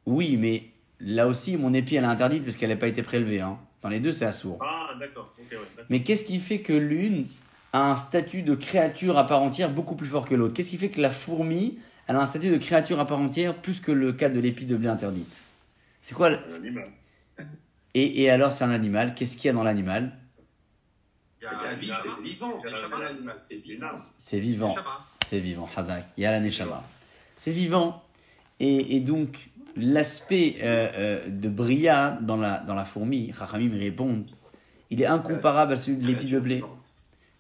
Oui, 0.05 0.37
mais 0.37 0.65
là 1.01 1.27
aussi, 1.27 1.57
mon 1.57 1.73
épi, 1.73 1.97
elle 1.97 2.05
est 2.05 2.07
interdite 2.07 2.45
parce 2.45 2.59
qu'elle 2.59 2.69
n'a 2.69 2.77
pas 2.77 2.89
été 2.89 3.03
prélevée. 3.03 3.41
Hein. 3.41 3.57
Dans 3.81 3.89
les 3.89 3.99
deux, 3.99 4.13
c'est 4.13 4.27
assourd. 4.27 4.59
Ah, 4.61 4.91
d'accord. 5.01 5.33
Ok, 5.39 5.47
ouais. 5.53 5.57
d'accord. 5.57 5.87
Mais 5.89 6.03
qu'est-ce 6.03 6.27
qui 6.27 6.39
fait 6.39 6.61
que 6.61 6.75
l'une 6.75 7.25
a 7.73 7.93
un 7.93 7.97
statut 7.97 8.43
de 8.43 8.55
créature 8.55 9.17
à 9.17 9.27
part 9.27 9.41
entière 9.41 9.71
beaucoup 9.71 9.95
plus 9.95 10.09
fort 10.09 10.27
que 10.27 10.35
l'autre? 10.35 10.53
Qu'est-ce 10.53 10.69
qui 10.69 10.77
fait 10.77 10.91
que 10.91 11.01
la 11.01 11.09
fourmi, 11.09 11.79
elle 12.07 12.17
a 12.17 12.21
un 12.21 12.27
statut 12.27 12.51
de 12.51 12.57
créature 12.59 13.01
à 13.01 13.07
part 13.07 13.19
entière 13.19 13.55
plus 13.55 13.81
que 13.81 13.93
le 13.93 14.13
cas 14.13 14.29
de 14.29 14.41
l'épi 14.41 14.67
de 14.67 14.77
blé 14.77 14.89
interdite 14.89 15.43
C'est 16.03 16.15
quoi 16.15 16.31
le- 16.31 16.39
Un 16.51 16.55
animal. 16.57 16.89
et, 17.95 18.23
et 18.23 18.31
alors, 18.31 18.53
c'est 18.53 18.65
un 18.65 18.71
animal. 18.71 19.15
Qu'est-ce 19.15 19.37
qu'il 19.37 19.47
y 19.47 19.49
a 19.51 19.53
dans 19.53 19.63
l'animal? 19.65 20.13
C'est 21.41 21.75
vivant. 21.77 21.97
C'est 22.63 22.71
c'est 23.39 24.39
vivant. 24.39 24.75
C'est 25.29 25.39
vivant. 25.39 25.69
C'est 25.73 25.79
Hazak. 25.81 26.07
Il 26.17 26.23
y 26.23 26.27
a 26.27 26.31
la 26.31 26.41
Neshama. 26.41 26.83
C'est 27.37 27.53
vivant. 27.53 28.03
Et, 28.61 28.97
et 28.97 29.01
donc, 29.01 29.51
l'aspect 29.77 30.57
euh, 30.63 30.89
euh, 30.95 31.29
de 31.29 31.49
Bria 31.49 32.19
dans 32.23 32.37
la, 32.37 32.59
dans 32.61 32.75
la 32.75 32.85
fourmi, 32.85 33.33
Chachamim 33.37 33.75
y 33.75 33.79
répondent, 33.81 34.27
il 34.91 35.03
est 35.03 35.07
incomparable 35.07 35.73
à 35.75 35.77
celui 35.77 35.99
de 35.99 36.07
l'épi 36.07 36.27
de 36.31 36.39
blé. 36.41 36.65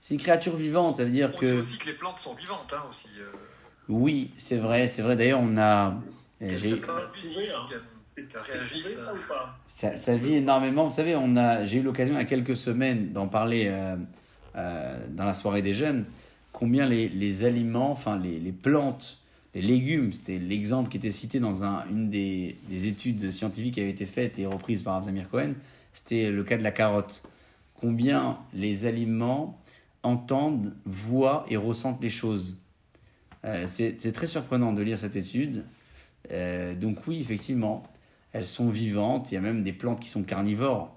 C'est 0.00 0.14
une 0.14 0.20
créature 0.20 0.56
vivante, 0.56 0.96
ça 0.96 1.04
veut 1.04 1.10
dire 1.10 1.30
On 1.34 1.38
que... 1.38 1.60
aussi 1.60 1.78
que 1.78 1.86
les 1.86 1.94
plantes 1.94 2.18
sont 2.20 2.34
vivantes, 2.34 2.74
hein, 2.76 2.82
aussi. 2.90 3.08
euh. 3.18 3.32
Oui, 3.88 4.32
c'est 4.36 4.56
vrai, 4.56 4.88
c'est 4.88 5.02
vrai. 5.02 5.16
D'ailleurs, 5.16 5.40
on 5.42 5.56
a... 5.56 5.90
euh, 6.42 6.56
j'ai- 6.56 6.80
hein. 8.98 9.14
Ça, 9.66 9.96
ça 9.96 10.16
vit 10.16 10.34
énormément. 10.36 10.84
Vous 10.84 10.94
savez, 10.94 11.16
on 11.16 11.36
a, 11.36 11.64
j'ai 11.66 11.78
eu 11.78 11.82
l'occasion 11.82 12.14
il 12.14 12.18
y 12.18 12.20
a 12.20 12.24
quelques 12.24 12.56
semaines 12.56 13.12
d'en 13.12 13.28
parler 13.28 13.66
euh, 13.68 13.96
euh, 14.56 15.06
dans 15.10 15.24
la 15.24 15.34
soirée 15.34 15.62
des 15.62 15.74
jeunes. 15.74 16.04
Combien 16.52 16.86
les, 16.86 17.08
les 17.08 17.44
aliments, 17.44 17.90
enfin 17.90 18.18
les, 18.18 18.38
les 18.38 18.52
plantes, 18.52 19.20
les 19.54 19.62
légumes, 19.62 20.12
c'était 20.12 20.38
l'exemple 20.38 20.88
qui 20.90 20.96
était 20.98 21.10
cité 21.10 21.40
dans 21.40 21.64
un, 21.64 21.84
une 21.90 22.10
des, 22.10 22.56
des 22.68 22.86
études 22.88 23.30
scientifiques 23.32 23.74
qui 23.74 23.80
avait 23.80 23.90
été 23.90 24.06
faite 24.06 24.38
et 24.38 24.46
reprise 24.46 24.82
par 24.82 25.02
Zamir 25.02 25.28
Cohen. 25.28 25.54
C'était 25.92 26.30
le 26.30 26.44
cas 26.44 26.56
de 26.56 26.62
la 26.62 26.72
carotte. 26.72 27.22
Combien 27.74 28.38
les 28.54 28.86
aliments 28.86 29.58
entendent, 30.02 30.74
voient 30.84 31.44
et 31.48 31.56
ressentent 31.56 32.02
les 32.02 32.10
choses? 32.10 32.56
Euh, 33.44 33.66
c'est 33.66 34.12
très 34.12 34.26
surprenant 34.26 34.72
de 34.72 34.82
lire 34.82 34.98
cette 34.98 35.16
étude. 35.16 35.64
Euh, 36.30 36.74
donc 36.74 37.06
oui, 37.06 37.20
effectivement, 37.20 37.82
elles 38.32 38.46
sont 38.46 38.70
vivantes. 38.70 39.30
Il 39.30 39.34
y 39.34 39.38
a 39.38 39.40
même 39.40 39.62
des 39.62 39.72
plantes 39.72 40.00
qui 40.00 40.08
sont 40.08 40.22
carnivores. 40.22 40.94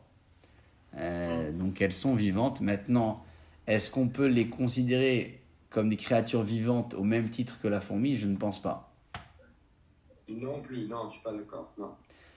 Euh, 0.95 1.51
donc 1.51 1.81
elles 1.81 1.93
sont 1.93 2.15
vivantes. 2.15 2.61
Maintenant, 2.61 3.23
est-ce 3.67 3.91
qu'on 3.91 4.07
peut 4.07 4.27
les 4.27 4.47
considérer 4.47 5.41
comme 5.69 5.89
des 5.89 5.97
créatures 5.97 6.43
vivantes 6.43 6.93
au 6.93 7.03
même 7.03 7.29
titre 7.29 7.59
que 7.61 7.67
la 7.67 7.81
fourmi? 7.81 8.15
Je 8.15 8.27
ne 8.27 8.37
pense 8.37 8.61
pas. 8.61 8.93
Non 10.29 10.61
plus, 10.61 10.87
non, 10.87 11.07
je 11.07 11.13
suis 11.15 11.23
pas 11.23 11.33
d'accord. 11.33 11.71
Non. 11.77 11.91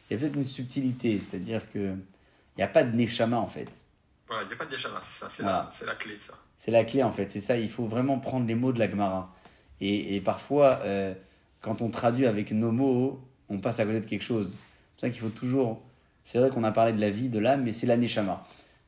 Il 0.09 0.15
y 0.15 0.17
a 0.17 0.21
peut-être 0.21 0.37
une 0.37 0.45
subtilité, 0.45 1.19
c'est-à-dire 1.21 1.71
que 1.71 1.79
il 1.79 2.59
n'y 2.59 2.65
a 2.65 2.69
pas 2.69 2.83
de 2.83 2.97
neshama 2.97 3.39
en 3.39 3.47
fait. 3.47 3.83
Voilà, 4.27 4.45
il 4.45 4.49
n'y 4.49 4.55
a 4.55 4.57
pas 4.57 4.67
de 4.67 4.73
Neshama, 4.73 4.99
c'est 5.01 5.21
ça. 5.21 5.29
C'est 5.31 5.43
Voilà. 5.43 5.65
la, 5.65 5.69
c'est 5.73 5.87
la 5.87 5.95
clé, 5.95 6.17
ça. 6.21 6.35
C'est 6.57 6.71
la 6.71 6.85
clé 6.85 7.03
en 7.03 7.11
fait, 7.11 7.31
c'est 7.31 7.41
ça, 7.41 7.57
il 7.57 7.71
faut 7.71 7.87
vraiment 7.87 8.19
prendre 8.19 8.47
les 8.47 8.55
mots 8.55 8.73
de 8.73 8.79
la 8.79 8.89
Gemara. 8.91 9.35
Et, 9.81 10.21
parfois, 10.21 10.81
euh, 10.85 11.15
quand 11.61 11.81
on 11.81 11.89
traduit 11.89 12.27
avec 12.27 12.53
nos 12.53 12.71
mots, 12.71 13.21
on 13.49 13.59
passe 13.59 13.81
à 13.81 13.87
côté 13.87 14.01
de 14.01 14.07
quelque 14.07 14.23
chose. 14.23 14.59
C'est 14.97 15.07
ça 15.07 15.11
qu'il 15.11 15.21
faut 15.21 15.31
toujours... 15.31 15.83
C'est 16.25 16.39
vrai 16.39 16.51
qu'on 16.51 16.65
a 16.65 16.71
parlé 16.71 16.93
de 16.93 17.01
la 17.01 17.11
vie, 17.11 17.29
de 17.29 17.39
l'âme, 17.39 17.65
mais 17.65 17.73
c'est 17.73 17.87
la 17.87 17.97
neshama. 17.97 18.45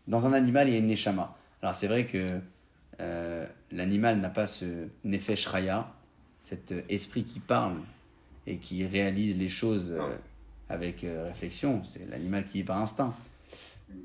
Dans 0.06 0.26
un 0.26 0.32
animal, 0.32 0.68
il 0.68 0.72
y 0.72 0.76
a 0.76 0.78
une 0.78 0.86
neshama. 0.86 1.34
Alors 1.60 1.74
c'est 1.74 1.88
vrai 1.88 2.06
que 2.06 2.26
euh, 3.00 3.46
l'animal 3.72 4.20
n'a 4.20 4.28
pas 4.28 4.46
ce 4.46 4.88
nefesh 5.02 5.46
raya, 5.46 5.92
cet 6.42 6.72
euh, 6.72 6.82
esprit 6.88 7.24
qui 7.24 7.40
parle 7.40 7.76
et 8.46 8.58
qui 8.58 8.84
réalise 8.84 9.36
les 9.38 9.48
choses 9.48 9.94
avec 10.68 11.06
réflexion. 11.26 11.82
C'est 11.84 12.08
l'animal 12.10 12.44
qui 12.44 12.58
vit 12.58 12.64
par 12.64 12.78
instinct. 12.78 13.14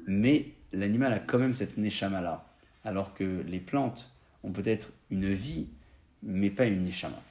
Mais 0.05 0.47
l'animal 0.73 1.11
a 1.11 1.19
quand 1.19 1.39
même 1.39 1.53
cette 1.53 1.77
neshama 1.77 2.21
là. 2.21 2.45
Alors 2.85 3.13
que 3.13 3.43
les 3.47 3.59
plantes 3.59 4.11
ont 4.43 4.51
peut-être 4.51 4.91
une 5.09 5.33
vie, 5.33 5.67
mais 6.23 6.49
pas 6.49 6.65
une 6.65 6.85
neshama. 6.85 7.21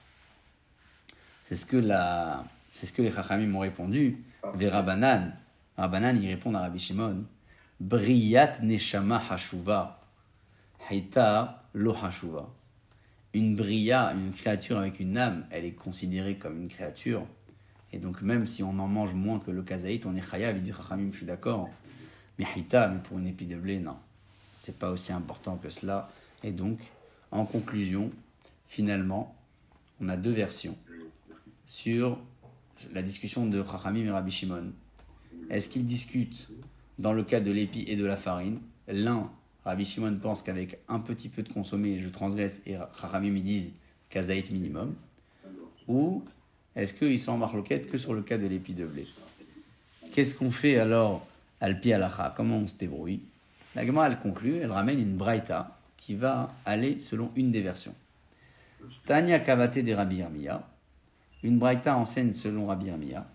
C'est 1.48 1.56
ce 1.56 1.66
que, 1.66 1.76
la, 1.76 2.44
c'est 2.72 2.86
ce 2.86 2.92
que 2.92 3.02
les 3.02 3.10
chachamim 3.10 3.46
m'ont 3.46 3.60
répondu. 3.60 4.18
Vers 4.54 4.72
Rabbanan. 4.72 5.32
Rabbanan, 5.76 6.20
ils 6.20 6.28
répondent 6.28 6.56
à 6.56 6.60
Rabbi 6.60 6.78
Shimon. 6.78 7.24
Briyat 7.80 8.60
neshama 8.62 9.22
hashuva. 9.30 10.00
Haita 10.90 11.62
lo 11.74 11.94
hashuva. 11.94 12.48
une 13.34 13.54
bria, 13.54 14.12
une 14.14 14.32
créature 14.32 14.78
avec 14.78 14.98
une 14.98 15.18
âme, 15.18 15.46
elle 15.50 15.64
est 15.64 15.72
considérée 15.72 16.36
comme 16.36 16.60
une 16.62 16.68
créature. 16.68 17.26
Et 17.92 17.98
donc, 17.98 18.22
même 18.22 18.46
si 18.46 18.62
on 18.62 18.78
en 18.78 18.88
mange 18.88 19.14
moins 19.14 19.38
que 19.38 19.50
le 19.50 19.62
kazaït, 19.62 20.06
on 20.06 20.16
est 20.16 20.22
chayav, 20.22 20.56
il 20.56 20.62
dit 20.62 20.72
Chachamim, 20.72 21.10
je 21.12 21.18
suis 21.18 21.26
d'accord. 21.26 21.68
Mais 22.38 22.46
hita, 22.56 22.88
mais 22.88 22.98
pour 22.98 23.18
une 23.18 23.26
épi 23.26 23.46
de 23.46 23.56
blé, 23.56 23.78
non. 23.78 23.96
C'est 24.58 24.78
pas 24.78 24.90
aussi 24.90 25.12
important 25.12 25.56
que 25.56 25.70
cela. 25.70 26.10
Et 26.42 26.50
donc, 26.50 26.78
en 27.30 27.44
conclusion, 27.44 28.10
finalement, 28.68 29.34
on 30.00 30.08
a 30.08 30.16
deux 30.16 30.32
versions 30.32 30.76
sur 31.64 32.18
la 32.92 33.02
discussion 33.02 33.46
de 33.46 33.62
Chachamim 33.64 34.06
et 34.06 34.10
Rabbi 34.10 34.30
Shimon. 34.30 34.72
Est-ce 35.50 35.68
qu'ils 35.68 35.86
discutent 35.86 36.48
dans 36.98 37.12
le 37.12 37.22
cas 37.22 37.40
de 37.40 37.50
l'épi 37.50 37.84
et 37.88 37.96
de 37.96 38.04
la 38.04 38.16
farine? 38.16 38.60
L'un, 38.88 39.30
Rabbi 39.64 39.84
Shimon 39.84 40.16
pense 40.16 40.42
qu'avec 40.42 40.78
un 40.88 40.98
petit 40.98 41.28
peu 41.28 41.42
de 41.42 41.52
consommé, 41.52 42.00
je 42.00 42.08
transgresse, 42.08 42.62
et 42.66 42.76
Chachamim 43.00 43.36
ils 43.36 43.42
disent 43.42 43.72
kazaït 44.10 44.50
minimum. 44.50 44.94
Ou 45.88 46.24
est-ce 46.74 46.94
qu'ils 46.94 47.18
sont 47.18 47.32
en 47.32 47.38
marloquette 47.38 47.90
que 47.90 47.98
sur 47.98 48.12
le 48.12 48.22
cas 48.22 48.38
de 48.38 48.46
l'épi 48.46 48.74
de 48.74 48.84
blé? 48.84 49.06
Qu'est-ce 50.12 50.34
qu'on 50.34 50.50
fait 50.50 50.78
alors 50.78 51.26
Alpi 51.60 51.92
alacha? 51.92 52.34
Comment 52.36 52.58
on 52.58 52.68
se 52.68 52.76
débrouille? 52.76 53.20
La 53.74 53.86
Gemara, 53.86 54.08
elle 54.08 54.18
conclut, 54.18 54.56
elle 54.56 54.72
ramène 54.72 55.00
une 55.00 55.16
braïta 55.16 55.78
qui 55.96 56.14
va 56.14 56.54
aller 56.64 57.00
selon 57.00 57.30
une 57.36 57.50
des 57.50 57.60
versions. 57.60 57.94
Tanya 59.06 59.38
Kavate 59.40 59.82
de 59.82 59.92
Rabbi 59.92 60.16
Yirmiya. 60.16 60.68
Une 61.42 61.58
braïta 61.58 61.96
enseigne 61.96 62.32
selon 62.32 62.66
Rabbi 62.66 62.86
Yirmiya. 62.86 63.26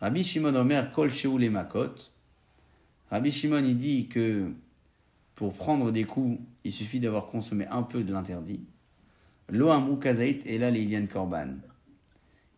Rabbi 0.00 0.22
Shimon 0.22 0.54
Omer 0.54 0.92
Kol 0.92 1.12
Sheou 1.12 1.38
le 1.38 1.50
Makot. 1.50 1.94
Rabbi 3.10 3.30
Shimon 3.30 3.64
il 3.64 3.76
dit 3.76 4.08
que 4.08 4.50
pour 5.34 5.54
prendre 5.54 5.90
des 5.90 6.04
coups, 6.04 6.38
il 6.64 6.72
suffit 6.72 7.00
d'avoir 7.00 7.26
consommé 7.26 7.66
un 7.66 7.82
peu 7.82 8.02
de 8.02 8.12
l'interdit. 8.12 8.64
Lo 9.48 9.96
kazaït 9.96 10.42
et 10.46 10.58
là 10.58 10.70
les 10.70 11.06
korban. 11.06 11.48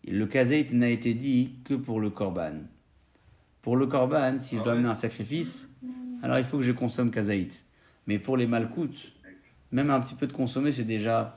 Le 0.07 0.27
kazaït 0.27 0.73
n'a 0.73 0.89
été 0.89 1.15
dit 1.15 1.55
que 1.65 1.75
pour 1.75 2.01
le 2.01 2.11
korban. 2.11 2.55
Pour 3.63 3.77
le 3.77 3.87
korban, 3.87 4.39
si 4.39 4.57
je 4.57 4.63
dois 4.63 4.75
amener 4.75 4.89
un 4.89 4.95
sacrifice, 4.95 5.75
alors 6.23 6.39
il 6.39 6.45
faut 6.45 6.59
que 6.59 6.63
je 6.63 6.73
consomme 6.73 7.11
kazaït. 7.11 7.65
Mais 8.07 8.19
pour 8.19 8.37
les 8.37 8.47
malkoutes, 8.47 9.13
même 9.73 9.91
un 9.91 10.01
petit 10.01 10.15
peu 10.15 10.29
de 10.29 10.33
consommer, 10.33 10.71
c'est 10.71 10.85
déjà 10.85 11.35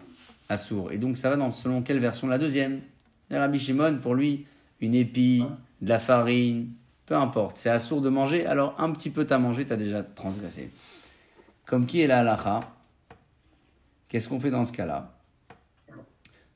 assourd. 0.50 0.92
Et 0.92 0.98
donc 0.98 1.16
ça 1.16 1.30
va 1.30 1.36
dans 1.38 1.52
selon 1.52 1.82
quelle 1.82 2.00
version 2.00 2.28
La 2.28 2.38
deuxième. 2.38 2.82
Rabbi 3.32 3.60
Shimon, 3.60 4.00
pour 4.02 4.16
lui, 4.16 4.48
une 4.82 4.96
épi, 4.96 5.46
de 5.82 5.90
la 5.90 6.00
farine, 6.00 6.74
peu 7.06 7.16
importe. 7.16 7.56
C'est 7.56 7.70
assourd 7.70 8.02
de 8.02 8.10
manger, 8.10 8.46
alors 8.46 8.76
un 8.80 8.92
petit 8.92 9.10
peu 9.10 9.26
t'as 9.26 9.38
mangé, 9.38 9.66
t'as 9.66 9.76
déjà 9.76 10.04
transgressé. 10.04 10.72
Comme 11.66 11.86
qui 11.86 12.02
est 12.02 12.08
la 12.08 12.20
halakha 12.20 12.62
Qu'est-ce 14.08 14.28
qu'on 14.28 14.40
fait 14.40 14.50
dans 14.50 14.66
ce 14.66 14.72
cas-là 14.72 15.14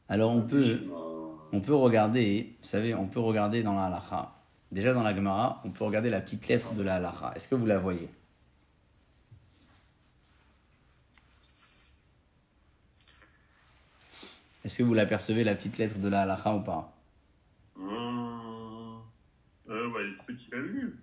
Alors 0.09 0.31
on 0.31 0.41
peut, 0.41 0.63
on 1.51 1.61
peut 1.61 1.75
regarder, 1.75 2.55
vous 2.61 2.67
savez, 2.67 2.95
on 2.95 3.05
peut 3.05 3.19
regarder 3.19 3.61
dans 3.61 3.75
la 3.75 3.85
halakha. 3.85 4.33
Déjà 4.71 4.93
dans 4.93 5.03
la 5.03 5.15
Gemara, 5.15 5.61
on 5.63 5.69
peut 5.69 5.83
regarder 5.83 6.09
la 6.09 6.19
petite 6.19 6.47
lettre 6.47 6.73
de 6.73 6.81
la 6.81 6.95
halakha. 6.95 7.33
Est-ce 7.35 7.47
que 7.47 7.53
vous 7.53 7.67
la 7.67 7.77
voyez 7.77 8.09
Est-ce 14.63 14.77
que 14.77 14.83
vous 14.83 14.93
l'apercevez, 14.93 15.43
la 15.43 15.55
petite 15.55 15.77
lettre 15.77 15.97
de 15.99 16.07
la 16.07 16.21
halakha 16.21 16.53
ou 16.55 16.61
pas 16.61 16.93
Hum, 17.77 19.01
euh, 19.69 19.89
ouais, 19.89 20.03
a. 20.53 20.93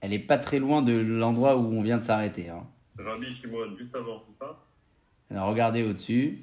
Elle 0.00 0.12
est 0.12 0.18
pas 0.20 0.38
très 0.38 0.58
loin 0.60 0.80
de 0.82 0.92
l'endroit 0.92 1.56
où 1.56 1.66
on 1.76 1.82
vient 1.82 1.98
de 1.98 2.04
s'arrêter. 2.04 2.48
hein. 2.48 2.64
Rabbi 2.98 3.32
Shimon, 3.34 3.76
juste 3.76 3.94
avant, 3.94 4.22
c'est 4.26 4.38
ça? 4.44 4.56
Alors 5.30 5.48
regardez 5.48 5.82
au-dessus. 5.82 6.42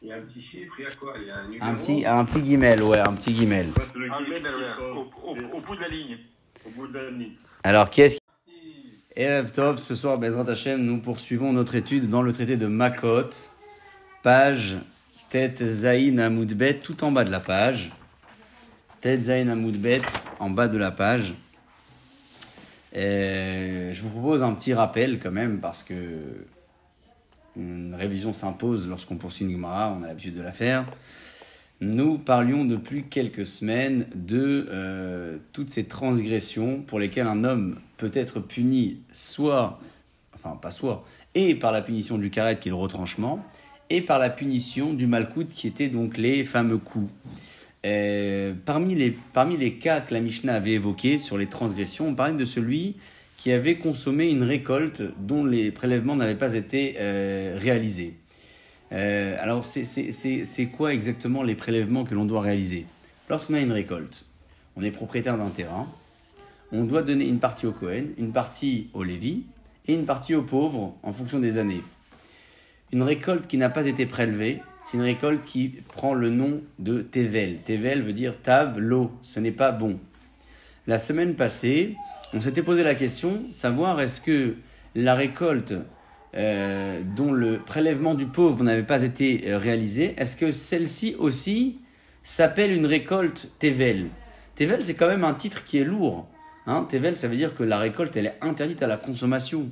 Il 0.00 0.08
y 0.08 0.12
a 0.12 0.16
un 0.16 0.22
petit 0.22 0.42
chiffre, 0.42 0.74
il 0.78 0.82
y 0.82 0.86
a 0.86 0.94
quoi? 0.96 1.14
Il 1.16 1.28
y 1.28 1.30
a 1.30 1.36
un 1.38 1.44
numéro 1.48 1.64
Un 1.64 1.74
petit, 1.76 2.04
un 2.04 2.24
petit 2.24 2.42
guimel, 2.42 2.82
ouais, 2.82 2.98
un 2.98 3.12
petit 3.14 3.32
guimel. 3.32 3.68
Ouais, 3.68 3.74
mais, 3.96 4.08
qui 4.26 4.32
ouais, 4.32 4.40
au, 4.92 5.10
au- 5.22 5.56
au 5.56 5.60
bout 5.60 5.76
de 5.76 5.80
la 5.80 5.88
ligne. 5.88 6.18
au 6.66 6.70
bout 6.70 6.86
de 6.88 6.98
la 6.98 7.10
ligne. 7.10 7.34
Alors 7.62 7.88
qui 7.88 8.00
est-ce 8.00 8.16
qui... 8.16 8.21
Erev 9.14 9.52
Tov, 9.52 9.76
ce 9.76 9.94
soir, 9.94 10.16
Bezrat 10.16 10.50
Hashem, 10.50 10.80
nous 10.80 10.96
poursuivons 10.98 11.52
notre 11.52 11.74
étude 11.74 12.08
dans 12.08 12.22
le 12.22 12.32
traité 12.32 12.56
de 12.56 12.66
Makot, 12.66 13.28
page 14.22 14.78
Tête 15.28 15.62
Zain 15.62 16.16
Amoudbet, 16.16 16.78
tout 16.78 17.04
en 17.04 17.12
bas 17.12 17.24
de 17.24 17.30
la 17.30 17.40
page. 17.40 17.90
Tête 19.02 19.26
Zain 19.26 19.48
Amoudbet, 19.48 20.00
en 20.38 20.48
bas 20.48 20.68
de 20.68 20.78
la 20.78 20.90
page. 20.90 21.34
Je 22.94 24.00
vous 24.02 24.08
propose 24.08 24.42
un 24.42 24.54
petit 24.54 24.72
rappel 24.72 25.18
quand 25.18 25.30
même, 25.30 25.60
parce 25.60 25.82
que 25.82 25.94
une 27.54 27.94
révision 27.94 28.32
s'impose 28.32 28.88
lorsqu'on 28.88 29.16
poursuit 29.16 29.44
une 29.44 29.52
Gemara, 29.52 29.94
on 29.94 30.04
a 30.04 30.06
l'habitude 30.06 30.34
de 30.34 30.42
la 30.42 30.52
faire. 30.52 30.86
Nous 31.82 32.16
parlions 32.16 32.64
depuis 32.64 33.02
quelques 33.02 33.44
semaines 33.44 34.06
de 34.14 34.68
euh, 34.70 35.38
toutes 35.52 35.70
ces 35.70 35.82
transgressions 35.82 36.80
pour 36.80 37.00
lesquelles 37.00 37.26
un 37.26 37.42
homme 37.42 37.80
peut 37.96 38.12
être 38.14 38.38
puni 38.38 38.98
soit, 39.12 39.80
enfin 40.32 40.54
pas 40.54 40.70
soit, 40.70 41.04
et 41.34 41.56
par 41.56 41.72
la 41.72 41.82
punition 41.82 42.18
du 42.18 42.30
karet 42.30 42.60
qui 42.60 42.68
est 42.68 42.70
le 42.70 42.76
retranchement, 42.76 43.44
et 43.90 44.00
par 44.00 44.20
la 44.20 44.30
punition 44.30 44.94
du 44.94 45.08
malkout 45.08 45.48
qui 45.48 45.66
était 45.66 45.88
donc 45.88 46.18
les 46.18 46.44
fameux 46.44 46.78
coups. 46.78 47.10
Euh, 47.84 48.54
parmi, 48.64 48.94
les, 48.94 49.10
parmi 49.32 49.56
les 49.56 49.74
cas 49.74 50.00
que 50.02 50.14
la 50.14 50.20
Mishnah 50.20 50.54
avait 50.54 50.74
évoqués 50.74 51.18
sur 51.18 51.36
les 51.36 51.46
transgressions, 51.46 52.06
on 52.06 52.14
parlait 52.14 52.38
de 52.38 52.44
celui 52.44 52.94
qui 53.38 53.50
avait 53.50 53.74
consommé 53.74 54.30
une 54.30 54.44
récolte 54.44 55.02
dont 55.18 55.44
les 55.44 55.72
prélèvements 55.72 56.14
n'avaient 56.14 56.36
pas 56.36 56.54
été 56.54 56.94
euh, 57.00 57.58
réalisés. 57.60 58.14
Euh, 58.92 59.36
alors, 59.40 59.64
c'est- 59.64 60.66
quoi 60.66 60.92
exactement 60.92 61.42
les 61.42 61.54
prélèvements 61.54 62.04
que 62.04 62.14
l'on 62.14 62.24
doit 62.24 62.42
réaliser? 62.42 62.86
Lorsqu'on 63.30 63.54
a 63.54 63.60
une 63.60 63.72
récolte, 63.72 64.24
on 64.76 64.82
est 64.82 64.90
propriétaire 64.90 65.38
d'un 65.38 65.48
terrain, 65.48 65.86
on 66.72 66.84
doit 66.84 67.02
donner 67.02 67.26
une 67.26 67.38
partie 67.38 67.66
au 67.66 67.72
Cohen, 67.72 68.04
une 68.18 68.32
partie 68.32 68.88
au 68.92 69.02
Lévi 69.02 69.44
et 69.86 69.94
une 69.94 70.04
partie 70.04 70.34
aux 70.34 70.42
pauvres 70.42 70.94
en 71.02 71.12
fonction 71.12 71.38
des 71.38 71.58
années. 71.58 71.82
Une 72.92 73.02
récolte 73.02 73.46
qui 73.46 73.56
n'a 73.56 73.70
pas 73.70 73.86
été 73.86 74.04
prélevée, 74.04 74.60
c'est 74.84 74.98
une 74.98 75.02
récolte 75.02 75.44
qui 75.44 75.68
prend 75.94 76.12
le 76.12 76.28
nom 76.28 76.60
de 76.78 77.00
Tevel. 77.00 77.58
Tevel 77.64 78.02
veut 78.02 78.12
dire 78.12 78.34
Tav, 78.42 78.78
l'eau, 78.78 79.10
ce 79.22 79.40
n'est 79.40 79.52
pas 79.52 79.72
bon. 79.72 79.98
La 80.86 80.98
semaine 80.98 81.34
passée, 81.34 81.96
on 82.34 82.40
s'était 82.40 82.62
posé 82.62 82.82
la 82.82 82.94
question, 82.94 83.42
savoir 83.52 84.00
est-ce 84.00 84.20
que 84.20 84.56
la 84.94 85.14
récolte 85.14 85.74
euh, 86.34 87.02
dont 87.16 87.32
le 87.32 87.58
prélèvement 87.58 88.14
du 88.14 88.26
pauvre 88.26 88.64
n'avait 88.64 88.82
pas 88.82 89.02
été 89.02 89.50
euh, 89.50 89.58
réalisé, 89.58 90.14
est-ce 90.16 90.36
que 90.36 90.50
celle-ci 90.50 91.14
aussi 91.18 91.78
s'appelle 92.22 92.72
une 92.72 92.86
récolte 92.86 93.50
Tevel? 93.58 94.06
Tevel, 94.54 94.82
c'est 94.82 94.94
quand 94.94 95.08
même 95.08 95.24
un 95.24 95.34
titre 95.34 95.64
qui 95.64 95.78
est 95.78 95.84
lourd. 95.84 96.26
Hein 96.66 96.86
Tevel, 96.88 97.16
ça 97.16 97.28
veut 97.28 97.36
dire 97.36 97.54
que 97.54 97.62
la 97.62 97.78
récolte, 97.78 98.16
elle 98.16 98.26
est 98.26 98.38
interdite 98.40 98.82
à 98.82 98.86
la 98.86 98.96
consommation. 98.96 99.68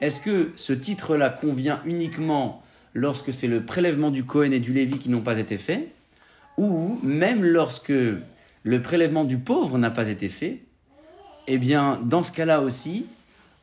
Est-ce 0.00 0.20
que 0.20 0.52
ce 0.56 0.72
titre-là 0.72 1.30
convient 1.30 1.80
uniquement 1.84 2.62
lorsque 2.94 3.32
c'est 3.32 3.48
le 3.48 3.64
prélèvement 3.64 4.10
du 4.10 4.24
Cohen 4.24 4.52
et 4.52 4.60
du 4.60 4.72
Lévi 4.72 4.98
qui 4.98 5.08
n'ont 5.08 5.22
pas 5.22 5.38
été 5.38 5.58
faits 5.58 5.88
Ou 6.56 6.98
même 7.02 7.44
lorsque 7.44 7.88
le 7.90 8.82
prélèvement 8.82 9.24
du 9.24 9.38
pauvre 9.38 9.78
n'a 9.78 9.90
pas 9.90 10.08
été 10.08 10.28
fait? 10.28 10.60
Eh 11.48 11.58
bien, 11.58 12.00
dans 12.04 12.22
ce 12.22 12.32
cas-là 12.32 12.60
aussi, 12.60 13.06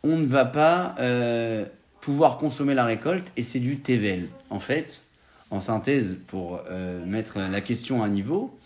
on 0.04 0.18
ne 0.18 0.26
va 0.26 0.46
pas 0.46 0.96
euh, 1.00 1.66
pouvoir 2.04 2.38
consommer 2.38 2.74
la 2.74 2.84
récolte 2.84 3.32
et 3.38 3.44
c'est 3.44 3.62
du 3.62 3.80
Tevel. 3.80 4.28
En 4.50 4.60
fait, 4.60 5.04
en 5.52 5.62
synthèse, 5.62 6.18
pour 6.28 6.60
euh, 6.70 7.06
mettre 7.06 7.40
la 7.40 7.62
question 7.62 8.04
à 8.04 8.10
niveau, 8.10 8.60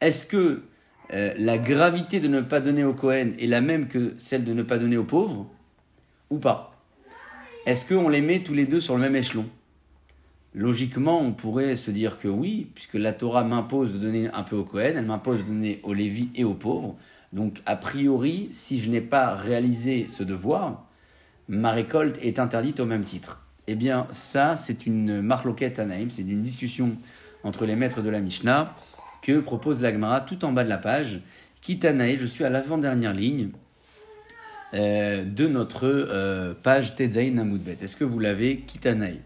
est-ce 0.00 0.24
que 0.24 0.62
euh, 1.12 1.34
la 1.36 1.58
gravité 1.58 2.20
de 2.20 2.28
ne 2.28 2.40
pas 2.40 2.60
donner 2.60 2.84
au 2.84 2.94
Cohen 2.94 3.32
est 3.40 3.48
la 3.48 3.60
même 3.60 3.88
que 3.88 4.14
celle 4.18 4.44
de 4.44 4.52
ne 4.52 4.62
pas 4.62 4.78
donner 4.78 4.96
aux 4.96 5.04
pauvres 5.04 5.48
ou 6.30 6.38
pas? 6.38 6.80
Est-ce 7.66 7.84
qu'on 7.84 8.08
les 8.08 8.20
met 8.20 8.38
tous 8.38 8.54
les 8.54 8.66
deux 8.66 8.80
sur 8.80 8.94
le 8.94 9.00
même 9.00 9.16
échelon? 9.16 9.46
Logiquement, 10.54 11.20
on 11.20 11.32
pourrait 11.32 11.74
se 11.74 11.90
dire 11.90 12.20
que 12.20 12.28
oui, 12.28 12.68
puisque 12.76 12.94
la 12.94 13.12
Torah 13.12 13.42
m'impose 13.42 13.94
de 13.94 13.98
donner 13.98 14.30
un 14.32 14.44
peu 14.44 14.54
au 14.54 14.64
Cohen, 14.64 14.92
elle 14.94 15.06
m'impose 15.06 15.40
de 15.40 15.48
donner 15.48 15.80
aux 15.82 15.92
Lévi 15.92 16.30
et 16.36 16.44
aux 16.44 16.54
pauvres. 16.54 16.94
Donc, 17.32 17.62
a 17.66 17.74
priori, 17.74 18.46
si 18.52 18.78
je 18.78 18.90
n'ai 18.90 19.00
pas 19.00 19.34
réalisé 19.34 20.06
ce 20.08 20.22
devoir, 20.22 20.86
ma 21.50 21.72
récolte 21.72 22.16
est 22.22 22.38
interdite 22.38 22.78
au 22.78 22.86
même 22.86 23.04
titre. 23.04 23.42
Eh 23.66 23.74
bien, 23.74 24.06
ça, 24.12 24.56
c'est 24.56 24.86
une 24.86 25.20
marloquette 25.20 25.80
Anaïm, 25.80 26.08
c'est 26.08 26.22
une 26.22 26.42
discussion 26.42 26.96
entre 27.42 27.66
les 27.66 27.74
maîtres 27.74 28.02
de 28.02 28.08
la 28.08 28.20
Mishnah 28.20 28.74
que 29.20 29.40
propose 29.40 29.82
l'Agmara 29.82 30.20
tout 30.20 30.44
en 30.44 30.52
bas 30.52 30.64
de 30.64 30.68
la 30.68 30.78
page. 30.78 31.20
Kitanaï, 31.60 32.16
je 32.18 32.24
suis 32.24 32.44
à 32.44 32.50
l'avant-dernière 32.50 33.12
ligne 33.12 33.50
euh, 34.74 35.24
de 35.24 35.48
notre 35.48 35.86
euh, 35.86 36.54
page 36.54 36.94
Tetzaï 36.94 37.32
Namoudbet. 37.32 37.78
Est-ce 37.82 37.96
que 37.96 38.04
vous 38.04 38.20
l'avez, 38.20 38.60
Kitanaï 38.60 39.20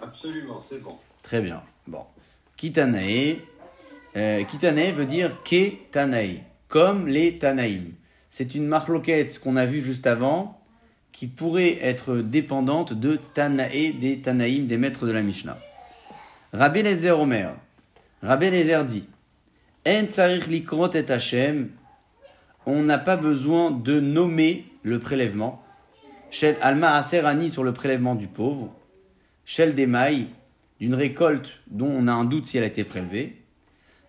Absolument, 0.00 0.60
c'est 0.60 0.80
bon. 0.80 0.94
Très 1.22 1.40
bien. 1.40 1.60
Bon. 1.88 2.04
Kitanae. 2.56 3.38
Euh, 4.16 4.44
Kitanae 4.44 4.92
veut 4.92 5.06
dire 5.06 5.42
Ke 5.42 5.72
Tanae, 5.90 6.44
comme 6.68 7.08
les 7.08 7.36
Tanaïm. 7.36 7.92
C'est 8.38 8.54
une 8.54 8.66
marloquette, 8.66 9.32
ce 9.32 9.40
qu'on 9.40 9.56
a 9.56 9.64
vu 9.64 9.80
juste 9.80 10.06
avant, 10.06 10.60
qui 11.10 11.26
pourrait 11.26 11.78
être 11.80 12.16
dépendante 12.16 12.92
de 12.92 13.18
Tanae, 13.32 13.94
des 13.98 14.20
Tanaïm, 14.20 14.66
des 14.66 14.76
maîtres 14.76 15.06
de 15.06 15.12
la 15.12 15.22
Mishnah. 15.22 15.56
Rabbi 16.52 16.82
Lezer 16.82 17.18
Omer, 17.18 17.56
Rabbi 18.22 18.50
Lezer 18.50 18.84
dit, 18.84 19.08
likrot 19.86 20.90
et 20.92 21.10
Hashem, 21.10 21.70
on 22.66 22.82
n'a 22.82 22.98
pas 22.98 23.16
besoin 23.16 23.70
de 23.70 24.00
nommer 24.00 24.66
le 24.82 25.00
prélèvement. 25.00 25.64
Shel 26.30 26.58
Alma 26.60 26.92
Aserani 26.92 27.48
sur 27.48 27.64
le 27.64 27.72
prélèvement 27.72 28.16
du 28.16 28.26
pauvre. 28.26 28.70
Shel 29.46 29.74
Demaï, 29.74 30.26
d'une 30.78 30.94
récolte 30.94 31.62
dont 31.68 31.88
on 31.88 32.06
a 32.06 32.12
un 32.12 32.26
doute 32.26 32.44
si 32.44 32.58
elle 32.58 32.64
a 32.64 32.66
été 32.66 32.84
prélevée. 32.84 33.40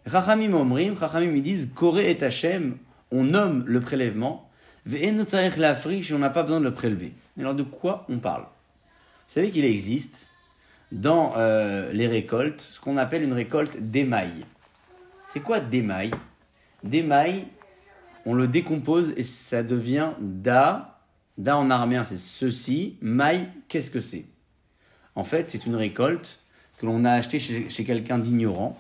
Rachamim 0.05 0.53
Omrim, 0.53 0.95
Rachamim 0.95 1.33
ils 1.33 1.43
disent 1.43 1.71
Kore 1.73 1.99
et 1.99 2.21
Hashem, 2.21 2.75
on 3.11 3.23
nomme 3.23 3.63
le 3.67 3.81
prélèvement. 3.81 4.49
Lafrish, 4.85 6.11
on 6.11 6.19
n'a 6.19 6.29
pas 6.29 6.43
besoin 6.43 6.59
de 6.59 6.65
le 6.65 6.73
prélever. 6.73 7.13
Alors 7.39 7.55
de 7.55 7.63
quoi 7.63 8.05
on 8.09 8.19
parle? 8.19 8.43
Vous 8.43 9.33
savez 9.33 9.51
qu'il 9.51 9.65
existe 9.65 10.27
dans 10.91 11.33
euh, 11.35 11.91
les 11.91 12.07
récoltes 12.07 12.61
ce 12.71 12.79
qu'on 12.79 12.97
appelle 12.97 13.23
une 13.23 13.33
récolte 13.33 13.77
d'émail. 13.77 14.45
C'est 15.27 15.41
quoi 15.41 15.59
d'émail? 15.59 16.11
D'émail, 16.83 17.45
on 18.25 18.33
le 18.33 18.47
décompose 18.47 19.13
et 19.17 19.23
ça 19.23 19.63
devient 19.63 20.11
da. 20.19 20.99
Da 21.37 21.57
en 21.57 21.69
araméen, 21.69 22.03
c'est 22.03 22.17
ceci. 22.17 22.95
Maï, 23.01 23.47
qu'est-ce 23.67 23.91
que 23.91 23.99
c'est? 23.99 24.25
En 25.15 25.23
fait, 25.23 25.49
c'est 25.49 25.65
une 25.65 25.75
récolte 25.75 26.41
que 26.77 26.85
l'on 26.85 27.05
a 27.05 27.11
achetée 27.11 27.39
chez, 27.39 27.69
chez 27.69 27.83
quelqu'un 27.83 28.17
d'ignorant. 28.19 28.79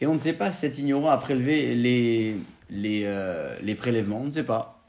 Et 0.00 0.06
on 0.06 0.14
ne 0.14 0.20
sait 0.20 0.32
pas 0.32 0.52
si 0.52 0.60
cet 0.60 0.78
ignorant 0.78 1.08
a 1.08 1.16
prélevé 1.16 1.74
les, 1.74 2.36
les, 2.70 3.02
euh, 3.04 3.56
les 3.62 3.74
prélèvements. 3.74 4.20
On 4.20 4.26
ne 4.26 4.30
sait 4.30 4.44
pas. 4.44 4.86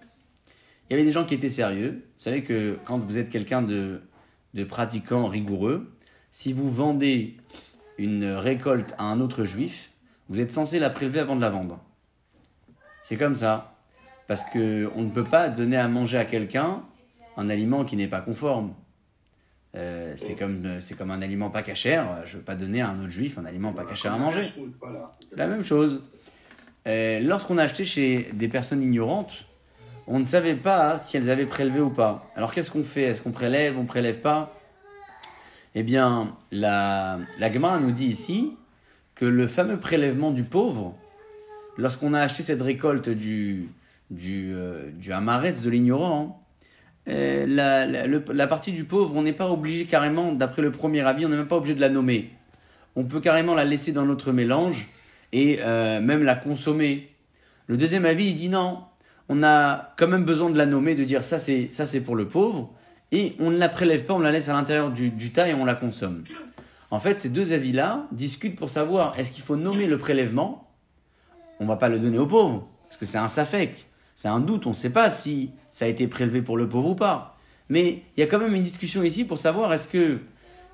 Il 0.89 0.93
y 0.93 0.95
avait 0.95 1.05
des 1.05 1.11
gens 1.11 1.25
qui 1.25 1.33
étaient 1.33 1.49
sérieux. 1.49 2.03
Vous 2.17 2.23
savez 2.23 2.43
que 2.43 2.77
quand 2.85 2.99
vous 2.99 3.17
êtes 3.17 3.29
quelqu'un 3.29 3.61
de, 3.61 4.01
de 4.53 4.63
pratiquant 4.63 5.27
rigoureux, 5.27 5.91
si 6.31 6.53
vous 6.53 6.71
vendez 6.71 7.37
une 7.97 8.25
récolte 8.25 8.93
à 8.97 9.05
un 9.05 9.19
autre 9.19 9.43
juif, 9.43 9.91
vous 10.29 10.39
êtes 10.39 10.51
censé 10.51 10.79
la 10.79 10.89
prélever 10.89 11.19
avant 11.19 11.35
de 11.35 11.41
la 11.41 11.49
vendre. 11.49 11.79
C'est 13.03 13.17
comme 13.17 13.35
ça. 13.35 13.75
Parce 14.27 14.43
que 14.43 14.89
on 14.95 15.03
ne 15.03 15.09
peut 15.09 15.25
pas 15.25 15.49
donner 15.49 15.77
à 15.77 15.87
manger 15.87 16.17
à 16.17 16.25
quelqu'un 16.25 16.83
un 17.37 17.49
aliment 17.49 17.83
qui 17.83 17.97
n'est 17.97 18.07
pas 18.07 18.21
conforme. 18.21 18.73
Euh, 19.75 20.13
c'est 20.17 20.35
comme, 20.35 20.79
comme 20.97 21.11
un 21.11 21.21
aliment 21.21 21.49
pas 21.49 21.63
cachère. 21.63 22.21
Je 22.25 22.33
ne 22.33 22.37
veux 22.39 22.45
pas 22.45 22.55
donner 22.55 22.81
à 22.81 22.89
un 22.89 22.99
autre 22.99 23.11
juif 23.11 23.37
un 23.37 23.45
aliment 23.45 23.73
pas 23.73 23.85
cachère 23.85 24.13
à 24.13 24.17
manger. 24.17 24.43
C'est 24.43 25.35
la 25.35 25.47
même 25.47 25.63
chose. 25.63 26.03
Euh, 26.87 27.19
Lorsqu'on 27.21 27.57
a 27.57 27.63
acheté 27.63 27.85
chez 27.85 28.29
des 28.33 28.47
personnes 28.47 28.81
ignorantes, 28.81 29.45
on 30.07 30.19
ne 30.19 30.25
savait 30.25 30.55
pas 30.55 30.97
si 30.97 31.15
elles 31.17 31.29
avaient 31.29 31.45
prélevé 31.45 31.79
ou 31.79 31.89
pas. 31.89 32.29
Alors 32.35 32.53
qu'est-ce 32.53 32.71
qu'on 32.71 32.83
fait? 32.83 33.03
Est-ce 33.03 33.21
qu'on 33.21 33.31
prélève 33.31 33.77
On 33.77 33.85
prélève 33.85 34.19
pas? 34.19 34.59
Eh 35.75 35.83
bien, 35.83 36.35
la, 36.51 37.19
la 37.39 37.49
nous 37.79 37.91
dit 37.91 38.07
ici 38.07 38.53
que 39.15 39.25
le 39.25 39.47
fameux 39.47 39.79
prélèvement 39.79 40.31
du 40.31 40.43
pauvre, 40.43 40.95
lorsqu'on 41.77 42.13
a 42.13 42.19
acheté 42.19 42.43
cette 42.43 42.61
récolte 42.61 43.09
du, 43.09 43.69
du, 44.11 44.53
euh, 44.53 44.91
du 44.91 45.11
Hamaretz, 45.13 45.61
de 45.61 45.69
l'ignorant, 45.69 46.43
euh, 47.07 47.45
la, 47.47 47.85
la 47.85 48.47
partie 48.47 48.71
du 48.71 48.83
pauvre, 48.83 49.15
on 49.15 49.23
n'est 49.23 49.33
pas 49.33 49.49
obligé 49.49 49.85
carrément, 49.85 50.31
d'après 50.31 50.61
le 50.61 50.71
premier 50.71 51.01
avis, 51.01 51.25
on 51.25 51.29
n'est 51.29 51.37
même 51.37 51.47
pas 51.47 51.57
obligé 51.57 51.75
de 51.75 51.81
la 51.81 51.89
nommer. 51.89 52.29
On 52.95 53.03
peut 53.05 53.19
carrément 53.19 53.55
la 53.55 53.65
laisser 53.65 53.91
dans 53.91 54.05
notre 54.05 54.31
mélange 54.31 54.89
et 55.33 55.59
euh, 55.61 55.99
même 55.99 56.23
la 56.23 56.35
consommer. 56.35 57.09
Le 57.67 57.75
deuxième 57.75 58.05
avis, 58.05 58.27
il 58.27 58.35
dit 58.35 58.49
non, 58.49 58.79
on 59.27 59.43
a 59.43 59.93
quand 59.97 60.07
même 60.07 60.23
besoin 60.23 60.49
de 60.49 60.57
la 60.57 60.65
nommer, 60.65 60.95
de 60.95 61.03
dire 61.03 61.23
ça 61.25 61.39
c'est 61.39 61.67
ça 61.69 61.85
c'est 61.85 62.01
pour 62.01 62.15
le 62.15 62.27
pauvre, 62.29 62.71
et 63.11 63.35
on 63.39 63.51
ne 63.51 63.57
la 63.57 63.67
prélève 63.67 64.05
pas, 64.05 64.13
on 64.13 64.19
la 64.19 64.31
laisse 64.31 64.47
à 64.47 64.53
l'intérieur 64.53 64.91
du, 64.91 65.09
du 65.09 65.31
tas 65.31 65.49
et 65.49 65.53
on 65.53 65.65
la 65.65 65.75
consomme. 65.75 66.23
En 66.91 66.99
fait, 66.99 67.19
ces 67.19 67.29
deux 67.29 67.53
avis-là 67.53 68.07
discutent 68.11 68.55
pour 68.55 68.69
savoir 68.69 69.17
est-ce 69.19 69.31
qu'il 69.31 69.43
faut 69.43 69.55
nommer 69.55 69.87
le 69.87 69.97
prélèvement? 69.97 70.69
On 71.59 71.65
va 71.65 71.75
pas 71.75 71.89
le 71.89 71.99
donner 71.99 72.19
au 72.19 72.27
pauvre, 72.27 72.67
parce 72.85 72.97
que 72.97 73.05
c'est 73.05 73.17
un 73.17 73.27
safek, 73.27 73.87
c'est 74.15 74.27
un 74.27 74.39
doute, 74.39 74.67
on 74.67 74.71
ne 74.71 74.75
sait 74.75 74.91
pas 74.91 75.09
si 75.09 75.51
ça 75.71 75.85
a 75.85 75.87
été 75.87 76.07
prélevé 76.07 76.41
pour 76.41 76.55
le 76.55 76.69
pauvre 76.69 76.89
ou 76.89 76.95
pas. 76.95 77.37
Mais 77.69 78.03
il 78.15 78.19
y 78.19 78.23
a 78.23 78.27
quand 78.27 78.39
même 78.39 78.53
une 78.53 78.63
discussion 78.63 79.01
ici 79.03 79.25
pour 79.25 79.39
savoir 79.39 79.73
est-ce 79.73 79.87
que 79.87 80.19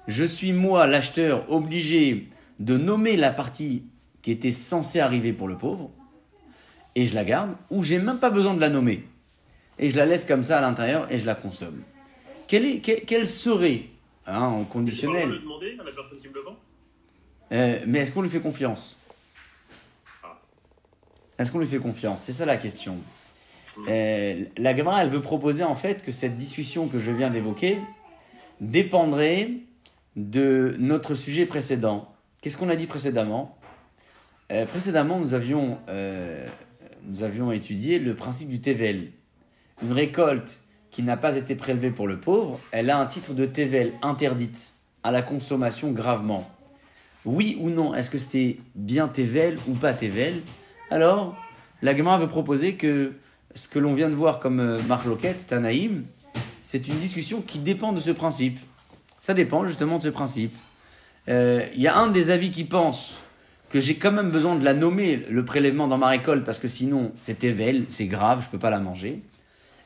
je 0.07 0.23
suis 0.23 0.51
moi, 0.51 0.87
l'acheteur, 0.87 1.49
obligé 1.51 2.27
de 2.59 2.77
nommer 2.77 3.15
la 3.15 3.31
partie 3.31 3.85
qui 4.21 4.31
était 4.31 4.51
censée 4.51 4.99
arriver 4.99 5.33
pour 5.33 5.47
le 5.47 5.57
pauvre, 5.57 5.89
et 6.95 7.07
je 7.07 7.15
la 7.15 7.23
garde, 7.23 7.55
ou 7.69 7.83
j'ai 7.83 7.99
même 7.99 8.19
pas 8.19 8.29
besoin 8.29 8.53
de 8.53 8.61
la 8.61 8.69
nommer, 8.69 9.07
et 9.77 9.89
je 9.89 9.97
la 9.97 10.05
laisse 10.05 10.25
comme 10.25 10.43
ça 10.43 10.57
à 10.57 10.61
l'intérieur 10.61 11.11
et 11.11 11.19
je 11.19 11.25
la 11.25 11.35
consomme. 11.35 11.81
Quelle, 12.47 12.65
est, 12.65 12.79
quelle, 12.79 13.01
quelle 13.05 13.27
serait, 13.27 13.83
hein, 14.25 14.41
en 14.41 14.63
conditionnel, 14.65 15.29
le 15.29 15.39
demander 15.39 15.77
à 15.79 15.83
la 15.83 15.91
personne 15.91 16.17
qui 16.17 16.27
me 16.27 16.33
le 16.33 16.41
vend? 16.41 16.57
Euh, 17.51 17.79
mais 17.87 17.99
est-ce 17.99 18.11
qu'on 18.11 18.21
lui 18.21 18.29
fait 18.29 18.41
confiance? 18.41 18.97
Est-ce 21.37 21.51
qu'on 21.51 21.59
lui 21.59 21.67
fait 21.67 21.79
confiance? 21.79 22.23
C'est 22.23 22.33
ça 22.33 22.45
la 22.45 22.57
question. 22.57 22.97
Euh, 23.87 24.43
la 24.57 24.75
Gemara, 24.75 25.03
elle 25.03 25.09
veut 25.09 25.21
proposer 25.21 25.63
en 25.63 25.75
fait 25.75 26.03
que 26.03 26.11
cette 26.11 26.37
discussion 26.37 26.87
que 26.87 26.99
je 26.99 27.11
viens 27.11 27.29
d'évoquer 27.29 27.79
dépendrait 28.59 29.51
de 30.17 30.75
notre 30.79 31.15
sujet 31.15 31.45
précédent. 31.45 32.13
Qu'est-ce 32.41 32.57
qu'on 32.57 32.69
a 32.69 32.75
dit 32.75 32.87
précédemment? 32.87 33.57
Euh, 34.51 34.65
Précédemment, 34.65 35.19
nous 35.19 35.33
avions, 35.35 35.77
euh, 35.89 36.47
nous 37.03 37.21
avions 37.21 37.51
étudié 37.51 37.99
le 37.99 38.15
principe 38.15 38.49
du 38.49 38.59
TVL. 38.59 39.11
Une 39.83 39.91
récolte 39.91 40.59
qui 40.89 41.03
n'a 41.03 41.17
pas 41.17 41.37
été 41.37 41.55
prélevée 41.55 41.91
pour 41.91 42.07
le 42.07 42.19
pauvre, 42.19 42.59
elle 42.71 42.89
a 42.89 42.99
un 42.99 43.05
titre 43.05 43.33
de 43.33 43.45
TVL 43.45 43.93
interdite 44.01 44.73
à 45.03 45.11
la 45.11 45.21
consommation 45.21 45.91
gravement. 45.91 46.49
Oui 47.25 47.57
ou 47.61 47.69
non, 47.69 47.93
est-ce 47.93 48.09
que 48.09 48.17
c'est 48.17 48.57
bien 48.73 49.07
TVL 49.07 49.57
ou 49.67 49.73
pas 49.73 49.93
TVL 49.93 50.41
Alors, 50.89 51.37
la 51.83 51.95
Gemara 51.95 52.17
veut 52.17 52.27
proposer 52.27 52.73
que 52.73 53.13
ce 53.53 53.67
que 53.67 53.77
l'on 53.77 53.93
vient 53.93 54.09
de 54.09 54.15
voir 54.15 54.39
comme 54.39 54.59
euh, 54.59 54.79
Marloquette, 54.87 55.45
Tanaïm, 55.45 56.05
c'est 56.63 56.87
une 56.87 56.97
discussion 56.97 57.41
qui 57.41 57.59
dépend 57.59 57.93
de 57.93 58.01
ce 58.01 58.11
principe. 58.11 58.59
Ça 59.19 59.35
dépend 59.35 59.67
justement 59.67 59.97
de 59.97 60.03
ce 60.03 60.09
principe. 60.09 60.55
Il 61.27 61.79
y 61.79 61.87
a 61.87 61.95
un 61.95 62.07
des 62.07 62.31
avis 62.31 62.49
qui 62.51 62.63
pense 62.63 63.21
que 63.69 63.79
j'ai 63.79 63.95
quand 63.95 64.11
même 64.11 64.31
besoin 64.31 64.55
de 64.55 64.65
la 64.65 64.73
nommer, 64.73 65.17
le 65.29 65.45
prélèvement 65.45 65.87
dans 65.87 65.97
ma 65.97 66.07
récolte, 66.07 66.43
parce 66.43 66.59
que 66.59 66.67
sinon 66.67 67.11
c'est 67.17 67.39
TVL, 67.39 67.85
c'est 67.87 68.07
grave, 68.07 68.41
je 68.41 68.47
ne 68.47 68.51
peux 68.51 68.59
pas 68.59 68.69
la 68.69 68.79
manger. 68.79 69.21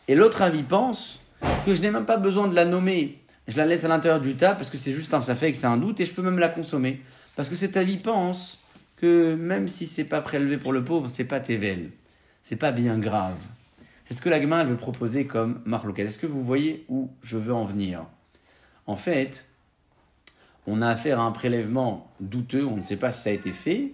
Et 0.07 0.15
l'autre 0.15 0.41
avis 0.41 0.63
pense 0.63 1.19
que 1.65 1.75
je 1.75 1.81
n'ai 1.81 1.91
même 1.91 2.05
pas 2.05 2.17
besoin 2.17 2.47
de 2.47 2.55
la 2.55 2.65
nommer. 2.65 3.19
Je 3.47 3.57
la 3.57 3.65
laisse 3.65 3.83
à 3.83 3.89
l'intérieur 3.89 4.21
du 4.21 4.35
tas 4.35 4.55
parce 4.55 4.69
que 4.69 4.77
c'est 4.77 4.93
juste 4.93 5.13
un 5.13 5.21
ça 5.21 5.35
que 5.35 5.53
c'est 5.53 5.65
un 5.65 5.77
doute 5.77 5.99
et 5.99 6.05
je 6.05 6.13
peux 6.13 6.21
même 6.21 6.39
la 6.39 6.47
consommer. 6.47 7.01
Parce 7.35 7.49
que 7.49 7.55
cet 7.55 7.75
avis 7.75 7.97
pense 7.97 8.59
que 8.95 9.35
même 9.35 9.67
si 9.67 9.87
c'est 9.87 10.05
pas 10.05 10.21
prélevé 10.21 10.57
pour 10.57 10.71
le 10.71 10.83
pauvre, 10.83 11.09
c'est 11.09 11.25
pas 11.25 11.39
TVL. 11.39 11.89
C'est 12.41 12.55
pas 12.55 12.71
bien 12.71 12.97
grave. 12.97 13.35
C'est 14.07 14.13
ce 14.13 14.21
que 14.21 14.29
la 14.29 14.41
Gemara 14.41 14.63
veut 14.63 14.77
proposer 14.77 15.25
comme 15.25 15.61
marloquette. 15.65 16.07
Est-ce 16.07 16.17
que 16.17 16.27
vous 16.27 16.43
voyez 16.43 16.85
où 16.89 17.09
je 17.21 17.37
veux 17.37 17.53
en 17.53 17.65
venir? 17.65 18.05
En 18.85 18.95
fait, 18.95 19.47
on 20.67 20.81
a 20.81 20.87
affaire 20.87 21.19
à 21.19 21.23
un 21.23 21.31
prélèvement 21.31 22.07
douteux, 22.19 22.65
on 22.65 22.77
ne 22.77 22.83
sait 22.83 22.97
pas 22.97 23.11
si 23.11 23.21
ça 23.23 23.29
a 23.29 23.33
été 23.33 23.51
fait, 23.51 23.93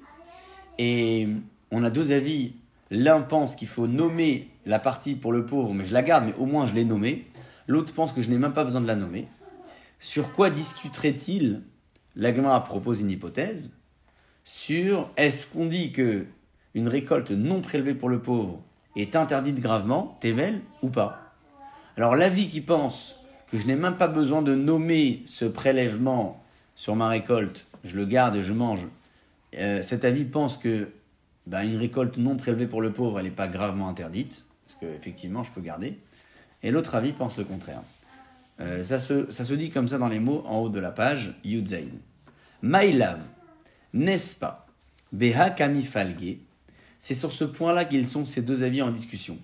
et 0.77 1.27
on 1.71 1.83
a 1.83 1.89
deux 1.89 2.11
avis. 2.11 2.53
L'un 2.91 3.21
pense 3.21 3.55
qu'il 3.55 3.67
faut 3.67 3.87
nommer 3.87 4.49
la 4.65 4.79
partie 4.79 5.15
pour 5.15 5.31
le 5.31 5.45
pauvre, 5.45 5.73
mais 5.73 5.85
je 5.85 5.93
la 5.93 6.01
garde, 6.01 6.25
mais 6.25 6.33
au 6.39 6.45
moins 6.45 6.65
je 6.65 6.73
l'ai 6.73 6.85
nommée. 6.85 7.27
L'autre 7.67 7.93
pense 7.93 8.13
que 8.13 8.21
je 8.21 8.29
n'ai 8.29 8.37
même 8.37 8.53
pas 8.53 8.63
besoin 8.63 8.81
de 8.81 8.87
la 8.87 8.95
nommer. 8.95 9.27
Sur 9.99 10.31
quoi 10.31 10.49
discuterait-il 10.49 11.61
La 12.15 12.33
Gemara 12.33 12.63
propose 12.63 13.01
une 13.01 13.11
hypothèse 13.11 13.75
sur 14.43 15.11
est-ce 15.17 15.45
qu'on 15.45 15.67
dit 15.67 15.91
que 15.91 16.25
une 16.73 16.87
récolte 16.87 17.29
non 17.29 17.61
prélevée 17.61 17.93
pour 17.93 18.09
le 18.09 18.21
pauvre 18.21 18.63
est 18.95 19.15
interdite 19.15 19.59
gravement, 19.59 20.17
Tevel, 20.21 20.61
ou 20.81 20.89
pas? 20.89 21.35
Alors 21.97 22.15
l'avis 22.15 22.49
qui 22.49 22.61
pense 22.61 23.19
que 23.51 23.57
je 23.57 23.67
n'ai 23.67 23.75
même 23.75 23.97
pas 23.97 24.07
besoin 24.07 24.41
de 24.41 24.55
nommer 24.55 25.21
ce 25.25 25.45
prélèvement 25.45 26.38
sur 26.79 26.95
ma 26.95 27.09
récolte, 27.09 27.65
je 27.83 27.97
le 27.97 28.05
garde 28.05 28.37
et 28.37 28.41
je 28.41 28.53
mange, 28.53 28.87
euh, 29.57 29.81
cet 29.81 30.05
avis 30.05 30.23
pense 30.23 30.55
que 30.55 30.87
ben, 31.45 31.63
une 31.63 31.75
récolte 31.75 32.15
non 32.15 32.37
prélevée 32.37 32.67
pour 32.67 32.81
le 32.81 32.93
pauvre, 32.93 33.19
elle 33.19 33.25
n'est 33.25 33.31
pas 33.31 33.49
gravement 33.49 33.89
interdite, 33.89 34.45
parce 34.65 34.77
qu'effectivement, 34.79 35.43
je 35.43 35.51
peux 35.51 35.59
garder. 35.59 35.99
Et 36.63 36.71
l'autre 36.71 36.95
avis 36.95 37.11
pense 37.11 37.37
le 37.37 37.43
contraire. 37.43 37.81
Euh, 38.61 38.81
ça, 38.81 38.99
se, 38.99 39.29
ça 39.29 39.43
se 39.43 39.53
dit 39.55 39.71
comme 39.71 39.89
ça 39.89 39.97
dans 39.97 40.07
les 40.07 40.21
mots 40.21 40.41
en 40.47 40.59
haut 40.59 40.69
de 40.69 40.79
la 40.79 40.91
page, 40.91 41.35
Yudzain. 41.43 41.89
Maïlav, 42.61 43.19
n'est-ce 43.91 44.37
pas? 44.37 44.65
Beha 45.11 45.49
Kami 45.49 45.83
Falge, 45.83 46.37
c'est 46.97 47.13
sur 47.13 47.33
ce 47.33 47.43
point-là 47.43 47.83
qu'ils 47.83 48.07
sont 48.07 48.25
ces 48.25 48.41
deux 48.41 48.63
avis 48.63 48.81
en 48.81 48.91
discussion. 48.91 49.37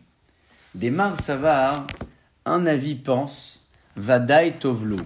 Des 0.73 0.89
Mar 0.89 1.19
Savar, 1.19 1.85
un 2.45 2.65
avis 2.65 2.95
pense 2.95 3.61
Vadai 3.97 4.53
Tovlo. 4.57 5.01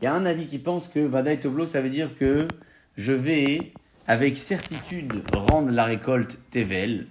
Il 0.00 0.06
y 0.06 0.08
a 0.08 0.14
un 0.14 0.24
avis 0.24 0.46
qui 0.46 0.58
pense 0.58 0.88
que 0.88 1.00
Vadai 1.00 1.38
Tovlo, 1.40 1.66
ça 1.66 1.82
veut 1.82 1.90
dire 1.90 2.08
que 2.18 2.48
je 2.96 3.12
vais 3.12 3.72
avec 4.06 4.38
certitude 4.38 5.22
rendre 5.34 5.70
la 5.70 5.84
récolte 5.84 6.38
Tevel, 6.50 7.06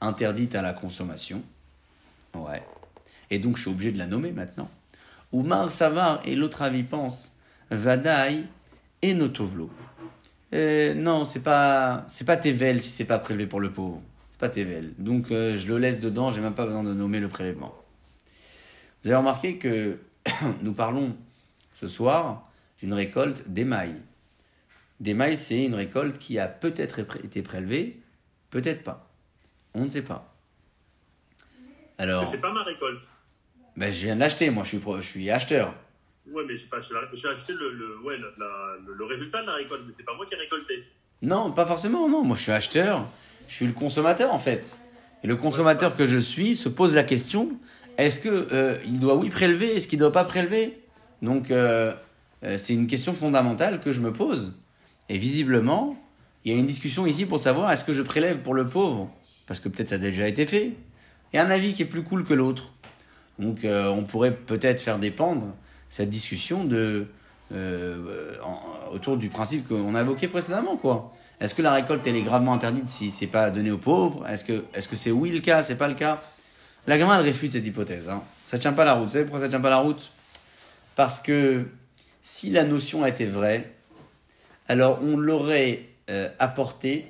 interdite 0.00 0.56
à 0.56 0.62
la 0.62 0.72
consommation. 0.72 1.42
Ouais. 2.34 2.62
Et 3.30 3.38
donc 3.38 3.56
je 3.56 3.62
suis 3.62 3.70
obligé 3.70 3.92
de 3.92 3.98
la 3.98 4.08
nommer 4.08 4.32
maintenant. 4.32 4.68
Ou 5.32 5.42
Mar 5.44 5.70
Savar 5.70 6.22
et 6.24 6.34
l'autre 6.34 6.62
avis 6.62 6.82
pense, 6.82 7.32
Vadaï 7.70 8.44
et 9.02 9.14
Notovlo. 9.14 9.70
Euh, 10.54 10.92
non, 10.94 11.24
c'est 11.24 11.42
pas, 11.42 12.04
c'est 12.08 12.24
pas 12.24 12.36
Tevel 12.36 12.80
si 12.80 12.90
c'est 12.90 13.04
pas 13.04 13.18
prélevé 13.18 13.46
pour 13.46 13.60
le 13.60 13.70
pauvre. 13.70 14.02
C'est 14.32 14.40
pas 14.40 14.48
Tevel. 14.48 14.92
Donc 14.98 15.30
euh, 15.30 15.56
je 15.56 15.68
le 15.68 15.78
laisse 15.78 16.00
dedans, 16.00 16.32
j'ai 16.32 16.40
même 16.40 16.54
pas 16.54 16.66
besoin 16.66 16.82
de 16.82 16.92
nommer 16.92 17.20
le 17.20 17.28
prélèvement. 17.28 17.74
Vous 19.02 19.10
avez 19.10 19.18
remarqué 19.18 19.56
que 19.56 19.98
nous 20.62 20.72
parlons 20.72 21.16
ce 21.74 21.86
soir 21.86 22.48
d'une 22.78 22.94
récolte 22.94 23.48
d'émail. 23.48 23.94
D'émail, 25.00 25.36
c'est 25.36 25.64
une 25.64 25.74
récolte 25.74 26.18
qui 26.18 26.38
a 26.38 26.46
peut-être 26.48 27.00
été 27.24 27.42
prélevée, 27.42 28.00
peut-être 28.50 28.82
pas. 28.84 29.10
On 29.74 29.84
ne 29.84 29.90
sait 29.90 30.02
pas. 30.04 30.32
Mais 31.98 32.04
Alors, 32.04 32.26
c'est 32.28 32.40
pas 32.40 32.52
ma 32.52 32.62
récolte. 32.62 33.02
ben, 33.76 33.92
je 33.92 34.04
viens 34.06 34.14
de 34.14 34.20
l'acheter, 34.20 34.50
moi 34.50 34.62
je 34.64 34.70
suis, 34.70 34.78
pro- 34.78 35.00
je 35.00 35.08
suis 35.08 35.30
acheteur. 35.30 35.74
Ouais, 36.30 36.42
mais 36.46 36.56
j'ai 36.56 36.66
pas 36.66 36.78
acheté, 36.78 36.94
j'ai 37.14 37.52
le, 37.54 37.70
le, 37.72 37.98
ouais, 38.02 38.16
la- 38.18 38.28
la- 38.46 38.76
le, 38.86 38.94
le 38.94 39.04
résultat 39.04 39.42
de 39.42 39.46
la 39.46 39.54
récolte, 39.54 39.82
mais 39.86 39.92
c'est 39.96 40.04
pas 40.04 40.14
moi 40.14 40.24
qui 40.26 40.34
ai 40.34 40.38
récolté. 40.38 40.84
Non, 41.22 41.52
pas 41.52 41.66
forcément, 41.66 42.08
non. 42.08 42.24
Moi, 42.24 42.36
je 42.36 42.42
suis 42.42 42.52
acheteur, 42.52 43.06
je 43.48 43.54
suis 43.54 43.66
le 43.66 43.72
consommateur 43.72 44.32
en 44.32 44.38
fait. 44.38 44.78
Et 45.22 45.26
le 45.26 45.36
consommateur 45.36 45.96
que 45.96 46.06
je 46.06 46.18
suis 46.18 46.54
se 46.56 46.68
pose 46.68 46.94
la 46.94 47.02
question 47.04 47.58
est-ce 47.96 48.18
que 48.20 48.28
euh, 48.52 48.76
il 48.84 48.98
doit 48.98 49.14
oui 49.16 49.28
prélever, 49.30 49.76
est-ce 49.76 49.86
qu'il 49.86 49.98
doit 50.00 50.10
pas 50.12 50.24
prélever? 50.24 50.78
Donc, 51.24 51.50
euh, 51.50 51.94
euh, 52.44 52.58
c'est 52.58 52.74
une 52.74 52.86
question 52.86 53.14
fondamentale 53.14 53.80
que 53.80 53.92
je 53.92 54.00
me 54.00 54.12
pose. 54.12 54.56
Et 55.08 55.18
visiblement, 55.18 55.96
il 56.44 56.52
y 56.52 56.54
a 56.54 56.58
une 56.58 56.66
discussion 56.66 57.06
ici 57.06 57.24
pour 57.24 57.38
savoir 57.38 57.72
est-ce 57.72 57.84
que 57.84 57.94
je 57.94 58.02
prélève 58.02 58.38
pour 58.38 58.54
le 58.54 58.68
pauvre 58.68 59.10
Parce 59.46 59.58
que 59.58 59.68
peut-être 59.68 59.88
ça 59.88 59.94
a 59.94 59.98
déjà 59.98 60.28
été 60.28 60.46
fait. 60.46 60.72
Et 61.32 61.38
un 61.38 61.50
avis 61.50 61.72
qui 61.72 61.82
est 61.82 61.86
plus 61.86 62.04
cool 62.04 62.24
que 62.24 62.34
l'autre. 62.34 62.72
Donc, 63.38 63.64
euh, 63.64 63.88
on 63.88 64.04
pourrait 64.04 64.32
peut-être 64.32 64.80
faire 64.80 64.98
dépendre 64.98 65.46
cette 65.88 66.10
discussion 66.10 66.64
de, 66.64 67.06
autour 68.92 69.16
du 69.16 69.28
principe 69.28 69.66
qu'on 69.68 69.94
a 69.94 70.00
évoqué 70.02 70.28
précédemment, 70.28 70.76
quoi. 70.76 71.12
Est-ce 71.40 71.54
que 71.54 71.62
la 71.62 71.72
récolte 71.72 72.06
est 72.06 72.22
gravement 72.22 72.52
interdite 72.52 72.88
si 72.88 73.10
c'est 73.10 73.26
pas 73.26 73.50
donné 73.50 73.70
aux 73.70 73.78
pauvres? 73.78 74.26
Est-ce 74.28 74.44
que 74.44 74.64
est-ce 74.72 74.88
que 74.88 74.96
c'est 74.96 75.10
oui 75.10 75.30
le 75.30 75.40
cas, 75.40 75.62
c'est 75.62 75.74
pas 75.74 75.88
le 75.88 75.94
cas? 75.94 76.22
La 76.86 76.96
gamin 76.96 77.18
elle 77.18 77.24
réfute 77.24 77.52
cette 77.52 77.66
hypothèse. 77.66 78.08
Hein. 78.08 78.22
Ça 78.44 78.58
tient 78.58 78.72
pas 78.72 78.84
la 78.84 78.94
route. 78.94 79.04
Vous 79.04 79.12
savez 79.12 79.24
pourquoi 79.24 79.40
ça 79.40 79.48
tient 79.48 79.60
pas 79.60 79.70
la 79.70 79.78
route? 79.78 80.12
Parce 80.96 81.20
que 81.20 81.66
si 82.22 82.50
la 82.50 82.64
notion 82.64 83.04
était 83.04 83.26
vraie, 83.26 83.72
alors 84.68 85.00
on 85.02 85.16
l'aurait 85.16 85.82
euh, 86.10 86.28
apporté 86.38 87.06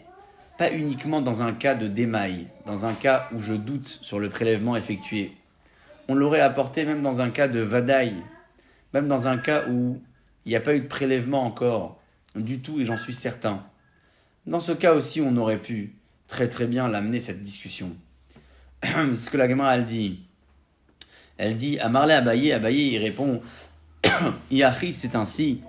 pas 0.58 0.72
uniquement 0.72 1.20
dans 1.20 1.42
un 1.42 1.52
cas 1.52 1.74
de 1.74 1.88
démail, 1.88 2.46
dans 2.66 2.86
un 2.86 2.94
cas 2.94 3.28
où 3.32 3.38
je 3.38 3.54
doute 3.54 3.88
sur 3.88 4.20
le 4.20 4.28
prélèvement 4.28 4.76
effectué. 4.76 5.32
On 6.08 6.14
l'aurait 6.14 6.40
apporté 6.40 6.84
même 6.84 7.02
dans 7.02 7.20
un 7.20 7.30
cas 7.30 7.48
de 7.48 7.60
vadaï, 7.60 8.14
même 8.92 9.08
dans 9.08 9.26
un 9.26 9.38
cas 9.38 9.64
où 9.68 10.00
il 10.44 10.50
n'y 10.50 10.56
a 10.56 10.60
pas 10.60 10.74
eu 10.74 10.80
de 10.80 10.86
prélèvement 10.86 11.44
encore, 11.44 12.00
du 12.36 12.60
tout, 12.60 12.80
et 12.80 12.84
j'en 12.84 12.96
suis 12.96 13.14
certain. 13.14 13.64
Dans 14.46 14.60
ce 14.60 14.72
cas 14.72 14.94
aussi, 14.94 15.20
on 15.20 15.36
aurait 15.36 15.60
pu 15.60 15.94
très 16.28 16.48
très 16.48 16.66
bien 16.66 16.88
l'amener 16.88 17.20
cette 17.20 17.42
discussion. 17.42 17.90
Ce 18.84 19.30
que 19.30 19.36
la 19.36 19.48
gamin 19.48 19.72
elle 19.72 19.84
dit, 19.84 20.20
elle 21.38 21.56
dit 21.56 21.78
à 21.80 21.88
Marley 21.88 22.14
Abaye, 22.14 22.52
Abaye 22.52 22.94
il 22.94 22.98
répond 22.98 23.40
Iachi, 24.50 24.92
c'est 24.92 25.14
ainsi. 25.14 25.62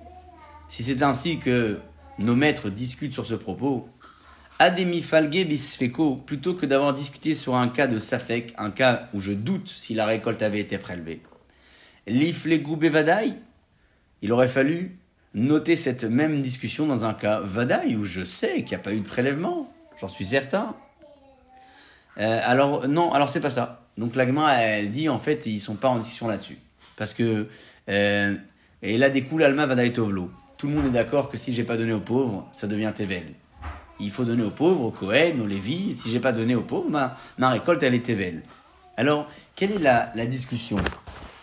Si 0.67 0.83
c'est 0.83 1.03
ainsi 1.03 1.39
que 1.39 1.79
nos 2.19 2.35
maîtres 2.35 2.69
discutent 2.69 3.13
sur 3.13 3.25
ce 3.25 3.35
propos, 3.35 3.87
Ademi 4.57 5.01
falge 5.01 5.45
bisfeko, 5.45 6.15
plutôt 6.15 6.53
que 6.53 6.65
d'avoir 6.65 6.93
discuté 6.93 7.35
sur 7.35 7.55
un 7.55 7.67
cas 7.67 7.87
de 7.87 7.99
Safek, 7.99 8.53
un 8.57 8.71
cas 8.71 9.09
où 9.13 9.19
je 9.19 9.33
doute 9.33 9.67
si 9.67 9.93
la 9.93 10.05
récolte 10.05 10.41
avait 10.41 10.59
été 10.59 10.77
prélevée. 10.77 11.21
L'iflegou 12.07 12.77
bevadaï, 12.77 13.35
il 14.21 14.31
aurait 14.31 14.47
fallu 14.47 14.97
noter 15.33 15.75
cette 15.75 16.05
même 16.05 16.41
discussion 16.41 16.85
dans 16.87 17.03
un 17.03 17.13
cas 17.13 17.41
vadaï 17.41 17.97
où 17.97 18.05
je 18.05 18.23
sais 18.23 18.63
qu'il 18.63 18.69
n'y 18.69 18.75
a 18.75 18.79
pas 18.79 18.93
eu 18.93 19.01
de 19.01 19.07
prélèvement, 19.07 19.71
j'en 19.99 20.07
suis 20.07 20.25
certain. 20.25 20.75
Euh, 22.17 22.39
alors 22.43 22.87
non, 22.87 23.11
alors 23.11 23.29
c'est 23.29 23.41
pas 23.41 23.49
ça. 23.49 23.85
Donc 23.97 24.15
l'agma 24.15 24.53
elle 24.53 24.91
dit 24.91 25.09
en 25.09 25.19
fait 25.19 25.45
ils 25.45 25.59
sont 25.59 25.75
pas 25.75 25.89
en 25.89 25.99
discussion 25.99 26.27
là-dessus 26.27 26.59
parce 26.95 27.13
que 27.13 27.47
euh, 27.89 28.35
et 28.81 28.97
là 28.97 29.09
découle 29.09 29.43
alma 29.43 29.67
tovlo. 29.89 30.31
Tout 30.57 30.67
le 30.67 30.73
monde 30.73 30.85
est 30.87 30.91
d'accord 30.91 31.29
que 31.29 31.37
si 31.37 31.53
j'ai 31.53 31.63
pas 31.63 31.77
donné 31.77 31.93
aux 31.93 31.99
pauvres, 31.99 32.47
ça 32.51 32.67
devient 32.67 32.91
tevel. 32.95 33.23
Il 33.99 34.11
faut 34.11 34.23
donner 34.23 34.43
aux 34.43 34.51
pauvres, 34.51 34.85
aux 34.85 34.91
Cohen, 34.91 35.39
aux 35.41 35.47
Lévi. 35.47 35.93
Si 35.93 36.11
j'ai 36.11 36.19
pas 36.19 36.31
donné 36.31 36.55
aux 36.55 36.61
pauvres, 36.61 36.89
ma, 36.89 37.17
ma 37.37 37.49
récolte 37.49 37.83
elle 37.83 37.93
est 37.93 38.05
tevel. 38.05 38.41
Alors 38.97 39.27
quelle 39.55 39.71
est 39.71 39.79
la, 39.79 40.11
la 40.15 40.25
discussion? 40.25 40.77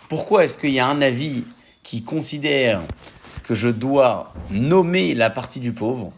Pourquoi 0.08 0.44
est-ce 0.44 0.58
qu'il 0.58 0.70
y 0.70 0.80
a 0.80 0.86
un 0.86 1.00
avis 1.02 1.44
qui 1.82 2.02
considère 2.02 2.80
que 3.44 3.54
je 3.54 3.68
dois 3.68 4.32
nommer 4.50 5.14
la 5.14 5.30
partie 5.30 5.60
du 5.60 5.72
pauvre 5.72 6.12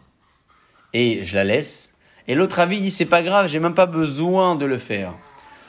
et 0.93 1.25
je 1.25 1.35
la 1.35 1.45
laisse? 1.45 1.97
Et 2.27 2.35
l'autre 2.35 2.59
avis 2.59 2.81
dit 2.81 2.91
c'est 2.91 3.05
pas 3.05 3.23
grave, 3.23 3.49
j'ai 3.49 3.61
même 3.61 3.75
pas 3.75 3.87
besoin 3.87 4.55
de 4.55 4.65
le 4.65 4.79
faire. 4.79 5.13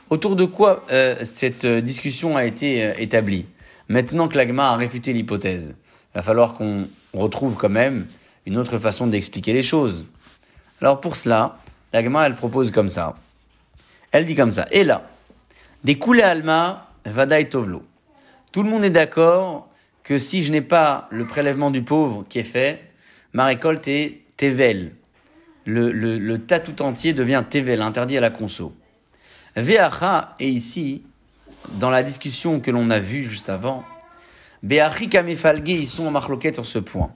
Autour 0.10 0.36
de 0.36 0.46
quoi 0.46 0.86
euh, 0.92 1.16
cette 1.24 1.66
discussion 1.66 2.38
a 2.38 2.46
été 2.46 2.84
euh, 2.84 2.94
établie? 2.98 3.46
Maintenant 3.88 4.28
que 4.28 4.38
l'agma 4.38 4.70
a 4.72 4.76
réfuté 4.76 5.14
l'hypothèse, 5.14 5.76
il 5.78 6.16
va 6.16 6.24
falloir 6.24 6.54
qu'on 6.54 6.88
retrouve 7.14 7.56
quand 7.56 7.70
même 7.70 8.08
une 8.46 8.58
autre 8.58 8.78
façon 8.80 9.08
d'expliquer 9.08 9.54
les 9.54 9.64
choses. 9.64 10.06
Alors 10.82 11.02
pour 11.02 11.16
cela, 11.16 11.58
l'agma 11.94 12.26
elle 12.26 12.36
propose 12.36 12.72
comme 12.72 12.90
ça. 12.90 13.16
Elle 14.12 14.26
dit 14.26 14.36
comme 14.36 14.52
ça. 14.52 14.68
Et 14.72 14.84
là, 14.84 15.08
des 15.84 15.98
coulées 15.98 16.24
alma, 16.24 16.90
vadaï 17.06 17.50
tovlo. 17.50 17.84
Tout 18.52 18.64
le 18.64 18.70
monde 18.70 18.84
est 18.86 18.90
d'accord 18.90 19.70
que 20.04 20.18
si 20.18 20.44
je 20.44 20.52
n'ai 20.52 20.62
pas 20.62 21.08
le 21.12 21.26
prélèvement 21.26 21.72
du 21.72 21.84
pauvre 21.84 22.26
qui 22.30 22.40
est 22.40 22.44
fait, 22.44 22.92
ma 23.34 23.46
récolte 23.46 23.88
est 23.88 24.22
tevel. 24.38 24.94
Le, 25.66 25.92
le, 25.92 26.18
le 26.18 26.40
tas 26.40 26.60
tout 26.60 26.82
entier 26.82 27.14
devient 27.14 27.44
tevel, 27.50 27.82
interdit 27.82 28.18
à 28.18 28.22
la 28.22 28.30
conso. 28.30 28.74
Veacha 29.56 30.36
est 30.40 30.50
ici, 30.50 31.04
dans 31.74 31.90
la 31.90 32.04
discussion 32.04 32.60
que 32.60 32.72
l'on 32.72 32.90
a 32.90 33.00
vue 33.00 33.24
juste 33.24 33.50
avant, 33.50 33.84
Beachi 34.64 35.10
kamefalge, 35.10 35.62
ils 35.68 35.88
sont 35.88 36.08
en 36.08 36.12
marloquette 36.12 36.56
sur 36.56 36.66
ce 36.66 36.80
point. 36.80 37.12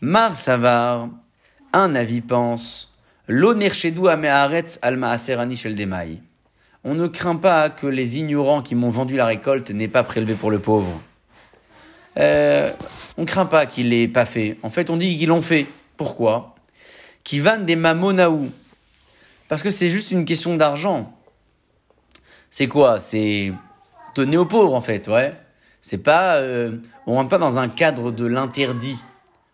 Mar 0.00 0.36
savar, 0.36 1.08
un 1.72 1.94
avis 1.94 2.20
pense, 2.20 2.92
l'onerchedou 3.26 4.08
ameharetz 4.08 4.78
alma 4.82 5.10
aserani 5.10 5.56
shel. 5.56 5.76
On 6.82 6.94
ne 6.94 7.06
craint 7.06 7.36
pas 7.36 7.68
que 7.68 7.86
les 7.86 8.18
ignorants 8.18 8.62
qui 8.62 8.74
m'ont 8.74 8.90
vendu 8.90 9.16
la 9.16 9.26
récolte 9.26 9.70
n'aient 9.70 9.88
pas 9.88 10.02
prélevé 10.02 10.34
pour 10.34 10.50
le 10.50 10.58
pauvre. 10.58 11.00
Euh, 12.18 12.70
on 13.16 13.24
craint 13.24 13.46
pas 13.46 13.66
qu'ils 13.66 13.90
l'aient 13.90 14.08
pas 14.08 14.24
fait. 14.24 14.56
En 14.62 14.70
fait, 14.70 14.90
on 14.90 14.96
dit 14.96 15.16
qu'ils 15.18 15.28
l'ont 15.28 15.42
fait. 15.42 15.66
Pourquoi? 15.96 16.54
Qui 17.22 17.40
vendent 17.40 17.66
des 17.66 17.76
mamonaou. 17.76 18.50
Parce 19.48 19.62
que 19.62 19.70
c'est 19.70 19.90
juste 19.90 20.10
une 20.10 20.24
question 20.24 20.56
d'argent. 20.56 21.14
C'est 22.50 22.68
quoi? 22.68 23.00
C'est 23.00 23.52
donner 24.14 24.36
aux 24.36 24.46
pauvres, 24.46 24.74
en 24.74 24.80
fait, 24.80 25.08
ouais. 25.08 25.34
C'est 25.82 25.98
pas, 25.98 26.34
euh, 26.36 26.72
on 27.06 27.14
rentre 27.14 27.30
pas 27.30 27.38
dans 27.38 27.58
un 27.58 27.68
cadre 27.68 28.10
de 28.10 28.26
l'interdit. 28.26 29.02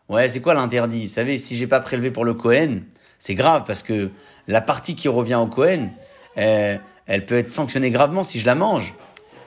Ouais, 0.09 0.29
c'est 0.29 0.41
quoi 0.41 0.55
l'interdit? 0.55 1.07
Vous 1.07 1.13
savez, 1.13 1.39
si 1.39 1.57
j'ai 1.57 1.67
pas 1.67 1.81
prélevé 1.81 2.11
pour 2.11 2.25
le 2.25 2.35
Cohen, 2.35 2.81
c'est 3.19 3.35
grave 3.35 3.65
parce 3.67 3.83
que 3.83 4.11
la 4.49 4.61
partie 4.61 4.95
qui 4.97 5.09
revient 5.09 5.37
au 5.37 5.47
Cohen, 5.47 5.91
euh, 6.39 6.77
elle 7.07 7.27
peut 7.27 7.37
être 7.37 7.49
sanctionnée 7.49 7.91
gravement 7.91 8.25
si 8.25 8.41
je 8.41 8.47
la 8.47 8.55
mange. 8.55 8.95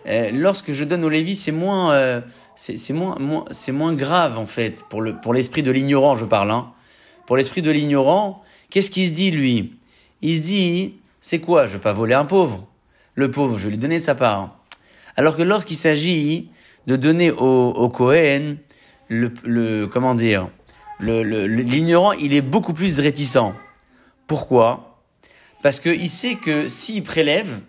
Euh, 0.08 0.32
lorsque 0.32 0.72
je 0.72 0.84
donne 0.84 1.04
au 1.04 1.10
Lévi, 1.10 1.36
c'est 1.36 1.52
moins, 1.52 1.94
euh, 1.94 2.22
c'est 2.56 2.94
moins, 2.94 3.16
moins, 3.20 3.46
c'est 3.52 3.72
moins 3.72 3.94
grave 3.94 4.38
en 4.38 4.46
fait 4.46 4.84
pour 4.90 5.02
le, 5.02 5.16
pour 5.16 5.34
l'esprit 5.34 5.64
de 5.64 5.72
l'ignorant, 5.72 6.16
je 6.16 6.26
parle. 6.26 6.52
Hein. 6.52 6.72
Pour 7.26 7.38
l'esprit 7.38 7.62
de 7.62 7.72
l'ignorant, 7.72 8.42
qu'est-ce 8.70 8.92
qu'il 8.92 9.08
se 9.10 9.14
dit 9.14 9.32
lui? 9.32 9.74
Il 10.22 10.38
se 10.38 10.44
dit, 10.44 10.96
c'est 11.22 11.40
quoi? 11.40 11.68
Je 11.68 11.74
vais 11.74 11.80
pas 11.80 11.94
voler 11.94 12.16
un 12.16 12.26
pauvre. 12.26 12.66
Le 13.20 13.30
pauvre, 13.30 13.58
je 13.58 13.66
vais 13.66 13.72
lui 13.72 13.78
donner 13.78 14.00
sa 14.00 14.16
part. 14.16 14.56
Alors 15.18 15.36
que 15.36 15.42
lorsqu'il 15.42 15.76
s'agit 15.76 16.52
de 16.88 16.96
donner 16.96 17.32
au, 17.32 17.90
Cohen, 17.90 18.56
le, 19.10 19.34
le, 19.44 19.88
comment 19.88 20.16
dire, 20.16 20.48
le, 21.00 21.24
le- 21.24 21.46
l'ignorant, 21.46 22.14
il 22.14 22.34
est 22.34 22.42
beaucoup 22.42 22.72
plus 22.74 22.98
réticent. 22.98 23.52
Pourquoi? 24.26 25.04
Parce 25.62 25.82
qu'il 25.82 26.10
sait 26.10 26.36
que 26.36 26.70
s'il 26.70 27.04
prélève, 27.04 27.60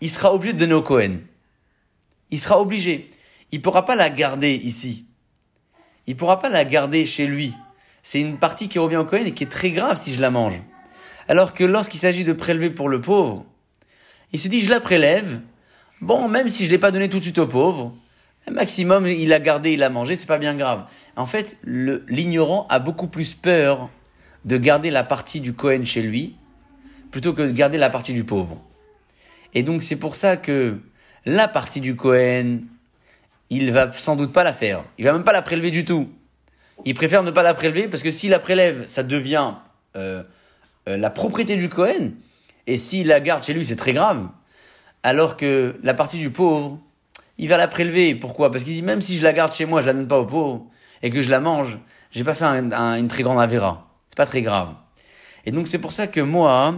il 0.00 0.10
sera 0.10 0.34
obligé 0.34 0.54
de 0.54 0.58
donner 0.58 0.74
au 0.74 0.82
Cohen. 0.82 1.18
Il 2.32 2.40
sera 2.40 2.60
obligé. 2.60 3.10
Il 3.52 3.62
pourra 3.62 3.84
pas 3.84 3.94
la 3.94 4.10
garder 4.10 4.54
ici. 4.54 5.06
Il 6.08 6.16
pourra 6.16 6.40
pas 6.40 6.48
la 6.48 6.64
garder 6.64 7.06
chez 7.06 7.28
lui. 7.28 7.54
C'est 8.02 8.20
une 8.20 8.38
partie 8.38 8.68
qui 8.68 8.80
revient 8.80 8.96
au 8.96 9.04
Cohen 9.04 9.24
et 9.24 9.30
qui 9.34 9.44
est 9.44 9.52
très 9.52 9.70
grave 9.70 9.96
si 9.96 10.12
je 10.12 10.20
la 10.20 10.30
mange. 10.30 10.60
Alors 11.28 11.54
que 11.54 11.62
lorsqu'il 11.62 12.00
s'agit 12.00 12.24
de 12.24 12.32
prélever 12.32 12.70
pour 12.70 12.88
le 12.88 13.00
pauvre, 13.00 13.44
il 14.32 14.38
se 14.38 14.48
dit 14.48 14.62
je 14.62 14.70
la 14.70 14.80
prélève. 14.80 15.40
Bon, 16.00 16.28
même 16.28 16.48
si 16.48 16.64
je 16.64 16.70
l'ai 16.70 16.78
pas 16.78 16.90
donné 16.90 17.08
tout 17.08 17.18
de 17.18 17.24
suite 17.24 17.38
au 17.38 17.46
pauvre, 17.46 17.94
un 18.46 18.52
maximum 18.52 19.06
il 19.06 19.28
l'a 19.28 19.40
gardé, 19.40 19.72
il 19.72 19.80
l'a 19.80 19.90
mangé, 19.90 20.16
c'est 20.16 20.26
pas 20.26 20.38
bien 20.38 20.54
grave. 20.54 20.84
En 21.16 21.26
fait, 21.26 21.58
l'ignorant 21.64 22.66
a 22.70 22.78
beaucoup 22.78 23.08
plus 23.08 23.34
peur 23.34 23.90
de 24.44 24.56
garder 24.56 24.90
la 24.90 25.04
partie 25.04 25.40
du 25.40 25.54
Cohen 25.54 25.84
chez 25.84 26.02
lui 26.02 26.36
plutôt 27.10 27.32
que 27.32 27.42
de 27.42 27.52
garder 27.52 27.78
la 27.78 27.90
partie 27.90 28.12
du 28.12 28.24
pauvre. 28.24 28.62
Et 29.54 29.62
donc 29.62 29.82
c'est 29.82 29.96
pour 29.96 30.14
ça 30.14 30.36
que 30.36 30.78
la 31.24 31.48
partie 31.48 31.80
du 31.80 31.96
Cohen 31.96 32.60
il 33.50 33.72
va 33.72 33.92
sans 33.92 34.16
doute 34.16 34.32
pas 34.32 34.44
la 34.44 34.52
faire. 34.52 34.84
Il 34.98 35.04
va 35.04 35.12
même 35.12 35.24
pas 35.24 35.32
la 35.32 35.42
prélever 35.42 35.70
du 35.70 35.84
tout. 35.84 36.08
Il 36.84 36.94
préfère 36.94 37.22
ne 37.22 37.30
pas 37.30 37.42
la 37.42 37.54
prélever 37.54 37.88
parce 37.88 38.02
que 38.02 38.10
s'il 38.10 38.30
la 38.30 38.38
prélève, 38.38 38.86
ça 38.86 39.02
devient 39.02 39.54
euh, 39.96 40.22
euh, 40.88 40.96
la 40.96 41.10
propriété 41.10 41.56
du 41.56 41.68
Cohen. 41.68 42.10
Et 42.68 42.76
s'il 42.76 43.06
la 43.06 43.18
garde 43.18 43.42
chez 43.42 43.54
lui, 43.54 43.64
c'est 43.64 43.76
très 43.76 43.94
grave. 43.94 44.28
Alors 45.02 45.38
que 45.38 45.74
la 45.82 45.94
partie 45.94 46.18
du 46.18 46.30
pauvre, 46.30 46.78
il 47.38 47.48
va 47.48 47.56
la 47.56 47.66
prélever. 47.66 48.14
Pourquoi? 48.14 48.52
Parce 48.52 48.62
qu'il 48.62 48.74
dit 48.74 48.82
même 48.82 49.00
si 49.00 49.16
je 49.16 49.22
la 49.24 49.32
garde 49.32 49.54
chez 49.54 49.64
moi, 49.64 49.80
je 49.80 49.86
la 49.86 49.94
donne 49.94 50.06
pas 50.06 50.18
au 50.18 50.26
pauvre 50.26 50.66
et 51.02 51.08
que 51.10 51.22
je 51.22 51.30
la 51.30 51.40
mange, 51.40 51.78
j'ai 52.10 52.24
pas 52.24 52.34
fait 52.34 52.44
un- 52.44 52.98
une 52.98 53.08
très 53.08 53.22
grande 53.22 53.40
avéra. 53.40 53.88
C'est 54.10 54.16
pas 54.16 54.26
très 54.26 54.42
grave. 54.42 54.74
Et 55.46 55.50
donc 55.50 55.66
c'est 55.66 55.78
pour 55.78 55.92
ça 55.92 56.08
que 56.08 56.20
moi, 56.20 56.74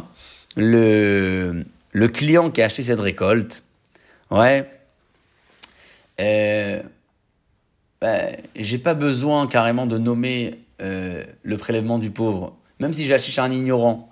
le, 0.57 1.64
le 1.91 2.09
client 2.09 2.51
qui 2.51 2.62
a 2.62 2.66
acheté 2.66 2.84
cette 2.84 3.01
récolte, 3.01 3.64
ouais, 4.30 4.70
euh, 6.20 6.82
ben, 8.01 8.36
j'ai 8.55 8.78
pas 8.78 8.95
besoin 8.95 9.49
carrément 9.49 9.86
de 9.86 9.99
nommer 9.99 10.55
euh, 10.82 11.24
le 11.43 11.57
prélèvement 11.57 11.99
du 11.99 12.11
pauvre, 12.12 12.57
même 12.78 12.93
si 12.93 13.07
j'ai 13.07 13.14
acheté 13.14 13.32
chez 13.32 13.41
un 13.41 13.51
ignorant. 13.51 14.09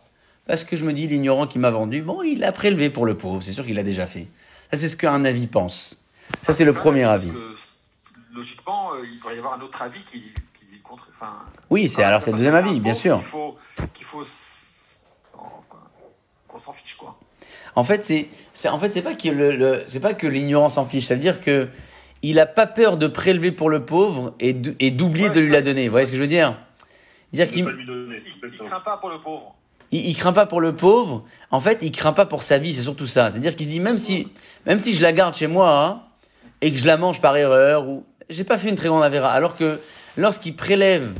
Parce 0.48 0.64
que 0.64 0.76
je 0.76 0.84
me 0.84 0.92
dis, 0.92 1.06
l'ignorant 1.06 1.46
qui 1.46 1.58
m'a 1.60 1.70
vendu, 1.70 2.02
bon, 2.02 2.22
il 2.22 2.40
l'a 2.40 2.50
prélevé 2.52 2.88
pour 2.90 3.04
le 3.06 3.16
pauvre, 3.16 3.42
c'est 3.42 3.52
sûr 3.52 3.64
qu'il 3.64 3.76
l'a 3.76 3.82
déjà 3.84 4.06
fait. 4.08 4.26
Ça, 4.72 4.78
c'est 4.78 4.88
ce 4.88 4.96
qu'un 4.96 5.24
avis 5.24 5.46
pense. 5.46 6.02
Ça, 6.42 6.52
c'est 6.52 6.64
le 6.64 6.72
premier 6.72 7.02
Parce 7.04 7.22
avis. 7.24 7.32
que, 7.32 7.54
logiquement, 8.34 8.94
euh, 8.94 9.04
il 9.06 9.16
devrait 9.18 9.36
y 9.36 9.38
avoir 9.38 9.54
un 9.54 9.60
autre 9.60 9.80
avis 9.82 10.02
qui, 10.04 10.20
qui 10.58 10.64
dit 10.72 10.80
contre. 10.82 11.08
Enfin, 11.14 11.32
Oui, 11.70 11.88
c'est 11.88 12.02
Ah, 12.02 12.08
alors 12.08 12.22
c'est 12.22 12.30
le 12.32 12.38
deuxième 12.38 12.54
avis, 12.54 12.80
bien 12.80 12.94
sûr. 12.94 13.18
Qu'il 13.18 13.26
faut, 13.26 13.56
qu'il 13.92 14.04
faut 14.06 14.24
qu'on 16.48 16.58
s'en 16.58 16.72
fiche, 16.72 16.96
quoi. 16.96 17.18
En 17.74 17.84
fait, 17.84 18.04
c'est, 18.04 18.28
c'est, 18.52 18.68
en 18.68 18.78
fait, 18.78 18.90
c'est 18.92 19.02
pas 19.02 19.14
que 19.14 19.28
le, 19.28 19.54
le- 19.54 19.82
c'est 19.86 20.00
pas 20.00 20.14
que 20.14 20.26
l'ignorant 20.26 20.68
s'en 20.68 20.86
fiche. 20.86 21.04
Ça 21.06 21.14
veut 21.14 21.20
dire 21.20 21.40
que 21.40 21.68
il 22.22 22.38
a 22.40 22.46
pas 22.46 22.66
peur 22.66 22.96
de 22.96 23.06
prélever 23.06 23.52
pour 23.52 23.70
le 23.70 23.84
pauvre 23.84 24.34
et, 24.40 24.52
d'oublier 24.54 25.28
Ouais, 25.28 25.34
de 25.34 25.40
lui 25.40 25.50
la 25.50 25.62
donner. 25.62 25.86
Vous 25.88 25.92
voyez 25.92 26.06
ce 26.06 26.10
que 26.10 26.16
je 26.16 26.22
veux 26.22 26.26
dire? 26.28 26.58
Dire 27.32 27.50
qu'il. 27.50 27.64
Il, 27.64 27.86
il 27.86 28.44
exactement. 28.46 28.68
craint 28.68 28.80
pas 28.80 28.96
pour 28.96 29.10
le 29.10 29.18
pauvre. 29.20 29.54
Il, 29.92 30.06
il 30.06 30.14
craint 30.14 30.32
pas 30.32 30.46
pour 30.46 30.60
le 30.60 30.74
pauvre. 30.74 31.24
En 31.50 31.60
fait, 31.60 31.78
il 31.82 31.92
craint 31.92 32.12
pas 32.12 32.26
pour 32.26 32.42
sa 32.42 32.58
vie. 32.58 32.74
C'est 32.74 32.82
surtout 32.82 33.06
ça. 33.06 33.30
C'est-à-dire 33.30 33.56
qu'il 33.56 33.66
se 33.66 33.72
dit 33.72 33.80
même 33.80 33.98
si, 33.98 34.28
même 34.66 34.80
si 34.80 34.94
je 34.94 35.02
la 35.02 35.12
garde 35.12 35.34
chez 35.34 35.46
moi 35.46 35.84
hein, 35.84 36.02
et 36.60 36.72
que 36.72 36.78
je 36.78 36.86
la 36.86 36.96
mange 36.96 37.20
par 37.20 37.36
erreur 37.36 37.88
ou 37.88 38.04
j'ai 38.30 38.44
pas 38.44 38.58
fait 38.58 38.68
une 38.68 38.74
très 38.74 38.88
grande 38.88 39.02
avéra. 39.02 39.30
Alors 39.30 39.56
que 39.56 39.80
lorsqu'il 40.16 40.54
prélève 40.54 41.10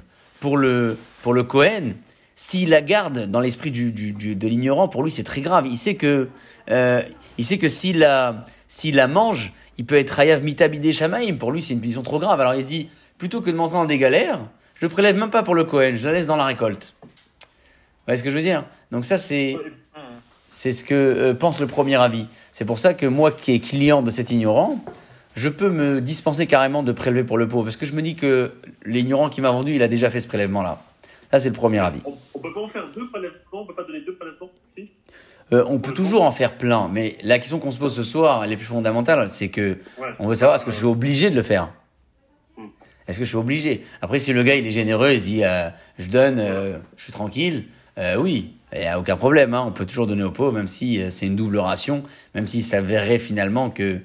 pour 0.41 0.57
le 0.57 0.99
pour 1.23 1.35
le 1.35 1.43
Cohen, 1.43 1.95
s'il 2.37 2.71
la 2.71 2.83
garde 2.83 3.27
dans 3.27 3.41
l'esprit 3.41 3.71
du, 3.71 3.93
de 3.93 4.49
l'ignorant, 4.49 4.89
pour 4.89 5.03
lui 5.03 5.11
c'est 5.11 5.25
très 5.25 5.41
grave. 5.41 5.67
Il 5.67 5.77
sait 5.77 5.95
que 5.95 6.29
euh, 6.71 7.03
il 7.39 7.45
sait 7.45 7.59
que 7.59 7.69
s'il 7.69 7.99
la 7.99 8.47
s'il 8.69 8.97
la 8.97 9.09
mange, 9.09 9.53
il 9.79 9.87
peut 9.87 9.97
être 9.97 10.19
hayav 10.19 10.43
mitabidé 10.43 10.93
shamaim. 10.93 11.37
Pour 11.37 11.53
lui 11.53 11.63
c'est 11.63 11.73
une 11.73 11.81
punition 11.81 12.03
trop 12.03 12.19
grave. 12.19 12.41
Alors 12.41 12.55
il 12.55 12.63
se 12.63 12.69
dit 12.69 12.89
plutôt 13.17 13.41
que 13.41 13.51
de 13.51 13.57
m'entendre 13.57 13.87
des 13.87 13.99
galères, 13.99 14.41
je 14.75 14.87
prélève 14.87 15.17
même 15.17 15.31
pas 15.31 15.43
pour 15.43 15.55
le 15.55 15.65
Cohen, 15.65 15.95
je 15.97 16.07
la 16.07 16.13
laisse 16.13 16.27
dans 16.27 16.37
la 16.37 16.45
récolte. 16.45 16.95
Voyez 18.09 18.17
ce 18.19 18.25
que 18.25 18.31
je 18.31 18.37
veux 18.37 18.43
dire? 18.43 18.65
Donc 18.91 19.05
ça 19.05 19.19
c'est 19.19 19.57
c'est 20.49 20.73
ce 20.73 20.83
que 20.83 20.95
euh, 20.95 21.35
pense 21.35 21.61
le 21.61 21.67
premier 21.67 21.97
avis. 21.97 22.27
C'est 22.53 22.65
pour 22.65 22.79
ça 22.79 22.95
que 22.95 23.05
moi 23.05 23.31
qui 23.31 23.53
est 23.53 23.61
client 23.61 24.01
de 24.01 24.11
cet 24.11 24.31
ignorant, 24.31 24.83
je 25.35 25.51
peux 25.51 25.69
me 25.69 26.01
dispenser 26.01 26.47
carrément 26.47 26.83
de 26.83 26.91
prélever 26.93 27.23
pour 27.23 27.37
le 27.37 27.47
pauvre. 27.47 27.65
Parce 27.65 27.77
que 27.77 27.85
je 27.85 27.93
me 27.93 28.01
dis 28.01 28.15
que 28.17 28.53
l'ignorant 28.87 29.29
qui 29.29 29.43
m'a 29.43 29.51
vendu, 29.51 29.75
il 29.75 29.83
a 29.83 29.89
déjà 29.89 30.11
fait 30.11 30.21
ce 30.21 30.27
prélèvement-là. 30.27 30.81
Ça, 31.31 31.39
c'est 31.39 31.51
le 31.51 31.55
premier 31.55 31.79
avis. 31.81 32.01
On, 32.07 32.15
on 32.35 32.39
peut 32.39 32.55
pas 32.55 32.63
en 32.63 32.69
faire 32.69 32.85
deux 32.95 33.07
prélèvements, 33.11 33.37
on 33.53 33.67
peut 33.67 33.75
pas 33.75 33.85
donner 33.85 34.01
deux 34.01 34.15
prélèvements 34.15 34.49
si? 34.77 34.89
Euh, 35.53 35.65
on 35.69 35.79
peut 35.79 35.93
toujours 35.93 36.23
en 36.23 36.33
faire 36.33 36.57
plein, 36.57 36.89
mais 36.91 37.19
la 37.23 37.39
question 37.39 37.59
qu'on 37.59 37.71
se 37.71 37.79
pose 37.79 37.95
ce 37.95 38.03
soir, 38.03 38.43
elle 38.43 38.53
est 38.53 38.57
plus 38.57 38.65
fondamentale, 38.67 39.31
c'est 39.31 39.51
que 39.51 39.77
Ouais. 39.99 40.09
on 40.19 40.27
veut 40.27 40.35
savoir 40.35 40.57
est-ce 40.57 40.65
que 40.65 40.71
je 40.71 40.77
suis 40.77 40.87
obligé 40.87 41.29
de 41.31 41.37
le 41.37 41.43
faire 41.43 41.69
Hmm. 42.57 42.65
Est-ce 43.07 43.19
que 43.19 43.25
je 43.25 43.29
suis 43.29 43.37
obligé? 43.39 43.85
Après, 44.03 44.19
si 44.19 44.33
le 44.33 44.43
gars 44.43 44.55
il 44.57 44.67
est 44.67 44.71
généreux, 44.71 45.13
il 45.13 45.21
se 45.21 45.25
dit 45.27 45.45
euh, 45.45 45.69
je 45.99 46.09
donne, 46.09 46.39
euh, 46.39 46.79
je 46.97 47.05
suis 47.05 47.13
tranquille, 47.13 47.65
euh, 47.99 48.17
oui, 48.17 48.55
il 48.73 48.81
n'y 48.81 48.87
a 48.87 48.99
aucun 48.99 49.17
problème. 49.17 49.55
hein, 49.55 49.65
on 49.67 49.73
peut 49.73 49.87
toujours 49.87 50.07
donner 50.07 50.25
aux 50.25 50.31
pauvres, 50.31 50.53
même 50.53 50.69
si 50.69 51.01
euh, 51.01 51.11
c'est 51.11 51.27
une 51.27 51.37
double 51.37 51.59
ration, 51.59 52.03
même 52.35 52.47
s'il 52.47 52.65
s'avérerait 52.65 53.19
finalement 53.19 53.71
que 53.71 53.99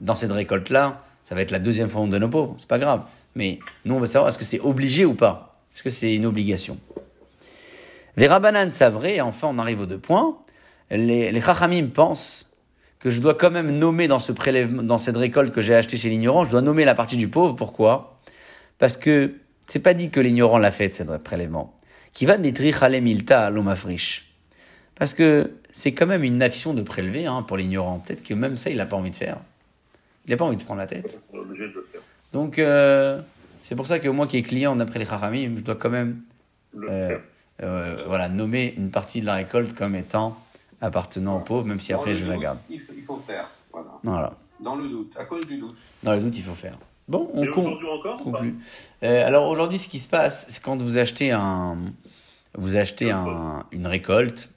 dans 0.00 0.14
cette 0.14 0.32
récolte-là, 0.32 1.02
ça 1.24 1.34
va 1.34 1.42
être 1.42 1.50
la 1.50 1.58
deuxième 1.58 1.88
fois 1.88 2.00
qu'on 2.00 2.08
donne 2.08 2.24
aux 2.24 2.28
pauvres. 2.28 2.54
C'est 2.58 2.68
pas 2.68 2.78
grave. 2.78 3.02
Mais 3.34 3.58
nous, 3.84 3.94
on 3.94 4.00
veut 4.00 4.06
savoir 4.06 4.28
est-ce 4.28 4.38
que 4.38 4.44
c'est 4.44 4.60
obligé 4.60 5.04
ou 5.04 5.14
pas? 5.14 5.60
Est-ce 5.74 5.82
que 5.82 5.90
c'est 5.90 6.14
une 6.14 6.26
obligation? 6.26 6.78
Verabanan 8.16 8.72
savrait, 8.72 9.16
et 9.16 9.20
enfin 9.20 9.48
on 9.50 9.58
arrive 9.58 9.80
aux 9.80 9.86
deux 9.86 9.98
points. 9.98 10.38
Les, 10.90 11.30
les 11.30 11.40
Chachamim 11.40 11.88
pensent 11.88 12.50
que 12.98 13.10
je 13.10 13.20
dois 13.20 13.34
quand 13.34 13.50
même 13.50 13.70
nommer 13.70 14.08
dans 14.08 14.18
ce 14.18 14.32
prélèvement, 14.32 14.82
dans 14.82 14.98
cette 14.98 15.16
récolte 15.16 15.54
que 15.54 15.60
j'ai 15.60 15.74
achetée 15.74 15.96
chez 15.96 16.08
l'ignorant, 16.08 16.44
je 16.44 16.50
dois 16.50 16.62
nommer 16.62 16.84
la 16.84 16.96
partie 16.96 17.16
du 17.16 17.28
pauvre. 17.28 17.54
Pourquoi? 17.54 18.18
Parce 18.78 18.96
que 18.96 19.34
c'est 19.68 19.78
pas 19.78 19.94
dit 19.94 20.10
que 20.10 20.18
l'ignorant 20.18 20.58
l'a 20.58 20.72
fait, 20.72 20.94
ce 20.94 21.02
prélèvement. 21.18 21.77
Qui 22.12 22.26
va 22.26 22.36
détruire 22.36 22.88
milta 23.00 23.46
à 23.46 23.50
l'omafriche. 23.50 24.32
Parce 24.94 25.14
que 25.14 25.52
c'est 25.70 25.92
quand 25.92 26.06
même 26.06 26.24
une 26.24 26.42
action 26.42 26.74
de 26.74 26.82
prélever 26.82 27.26
hein, 27.26 27.42
pour 27.42 27.56
l'ignorant. 27.56 28.00
Peut-être 28.00 28.22
que 28.24 28.34
même 28.34 28.56
ça, 28.56 28.70
il 28.70 28.76
n'a 28.76 28.86
pas 28.86 28.96
envie 28.96 29.10
de 29.12 29.16
faire. 29.16 29.38
Il 30.26 30.30
n'a 30.30 30.36
pas 30.36 30.44
envie 30.44 30.56
de 30.56 30.60
se 30.60 30.66
prendre 30.66 30.80
la 30.80 30.86
tête. 30.86 31.20
Donc, 32.32 32.58
euh, 32.58 33.20
c'est 33.62 33.76
pour 33.76 33.86
ça 33.86 33.98
que 33.98 34.08
moi 34.08 34.26
qui 34.26 34.36
est 34.36 34.42
client 34.42 34.74
d'après 34.76 34.98
les 34.98 35.06
Chachamim, 35.06 35.56
je 35.56 35.62
dois 35.62 35.76
quand 35.76 35.90
même 35.90 36.22
Euh, 36.76 37.18
euh, 37.62 38.04
voilà, 38.06 38.28
nommer 38.28 38.74
une 38.76 38.90
partie 38.90 39.20
de 39.20 39.26
la 39.26 39.34
récolte 39.34 39.74
comme 39.74 39.94
étant 39.94 40.38
appartenant 40.80 41.38
aux 41.38 41.40
pauvres, 41.40 41.66
même 41.66 41.80
si 41.80 41.92
Dans 41.92 41.98
après 41.98 42.14
je 42.14 42.26
la 42.26 42.36
garde. 42.36 42.58
Il 42.70 42.80
faut, 42.80 42.92
il 42.96 43.02
faut 43.02 43.16
faire. 43.26 43.50
Voilà. 43.72 43.88
Voilà. 44.02 44.32
Dans 44.60 44.76
le 44.76 44.88
doute, 44.88 45.12
à 45.16 45.24
cause 45.24 45.46
du 45.46 45.58
doute. 45.58 45.76
Dans 46.02 46.12
le 46.14 46.20
doute, 46.20 46.36
il 46.36 46.44
faut 46.44 46.54
faire. 46.54 46.78
Bon, 47.08 47.30
on 47.32 47.46
aujourd'hui 47.46 47.88
encore 47.88 48.20
ou 48.26 48.30
pas 48.30 48.38
conclut. 48.38 48.56
Euh, 49.02 49.26
alors 49.26 49.48
aujourd'hui, 49.48 49.78
ce 49.78 49.88
qui 49.88 49.98
se 49.98 50.08
passe, 50.08 50.46
c'est 50.48 50.62
quand 50.62 50.80
vous 50.82 50.98
achetez 50.98 51.30
un, 51.32 51.78
vous 52.56 52.76
achetez 52.76 53.10
un, 53.10 53.64
une 53.72 53.86
récolte. 53.86 54.50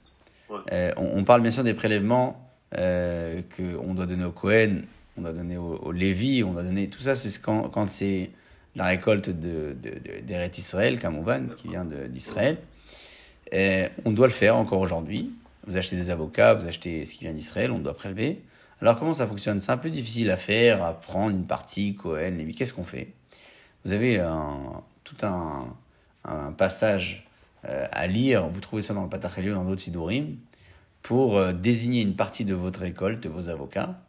Ouais. 0.50 0.58
euh, 0.72 0.92
on, 0.98 1.18
on 1.20 1.24
parle 1.24 1.40
bien 1.40 1.50
sûr 1.50 1.64
des 1.64 1.72
prélèvements 1.74 2.38
euh, 2.76 3.40
que 3.56 3.62
on 3.82 3.94
doit 3.94 4.06
donner 4.06 4.24
au 4.24 4.32
Cohen, 4.32 4.82
on 5.16 5.22
doit 5.22 5.32
donner 5.32 5.56
au, 5.56 5.78
au 5.82 5.92
Lévi, 5.92 6.44
on 6.44 6.52
doit 6.52 6.62
donner 6.62 6.88
tout 6.88 7.00
ça. 7.00 7.16
C'est 7.16 7.30
ce 7.30 7.40
quand, 7.40 7.68
quand 7.70 7.90
c'est 7.90 8.30
la 8.76 8.84
récolte 8.86 9.28
de, 9.30 9.74
de, 9.82 9.90
de- 9.90 10.20
d'Eret 10.22 10.50
Israël, 10.58 10.98
Kamouvan, 10.98 11.46
qui 11.56 11.68
vient 11.68 11.84
de- 11.84 12.06
d'Israël. 12.06 12.58
Euh, 13.54 13.88
on 14.04 14.12
doit 14.12 14.26
le 14.26 14.32
faire 14.32 14.56
encore 14.56 14.80
aujourd'hui. 14.80 15.30
Vous 15.66 15.76
achetez 15.76 15.96
des 15.96 16.10
avocats, 16.10 16.54
vous 16.54 16.66
achetez 16.66 17.04
ce 17.06 17.14
qui 17.14 17.24
vient 17.24 17.32
d'Israël, 17.34 17.70
on 17.70 17.78
doit 17.78 17.94
prélever. 17.94 18.40
Alors 18.82 18.98
comment 18.98 19.12
ça 19.12 19.28
fonctionne? 19.28 19.60
C'est 19.60 19.70
un 19.70 19.76
peu 19.76 19.90
difficile 19.90 20.28
à 20.32 20.36
faire, 20.36 20.82
à 20.82 21.00
prendre 21.00 21.30
une 21.30 21.46
partie, 21.46 21.94
Cohen, 21.94 22.32
Lévi. 22.32 22.52
Qu'est-ce 22.52 22.74
qu'on 22.74 22.82
fait? 22.82 23.12
Vous 23.84 23.92
avez 23.92 24.20
tout 25.04 25.14
un, 25.22 25.76
passage 26.58 27.28
euh, 27.64 27.86
à 27.92 28.08
lire, 28.08 28.48
vous 28.48 28.58
trouvez 28.58 28.82
ça 28.82 28.92
dans 28.92 29.04
le 29.04 29.08
Patachelio, 29.08 29.54
dans 29.54 29.64
d'autres 29.64 29.82
Sidorim, 29.82 30.36
pour 31.02 31.38
euh, 31.38 31.52
désigner 31.52 32.02
une 32.02 32.16
partie 32.16 32.44
de 32.44 32.54
votre 32.54 32.80
récolte, 32.80 33.22
de 33.22 33.28
vos 33.28 33.50
avocats, 33.50 34.00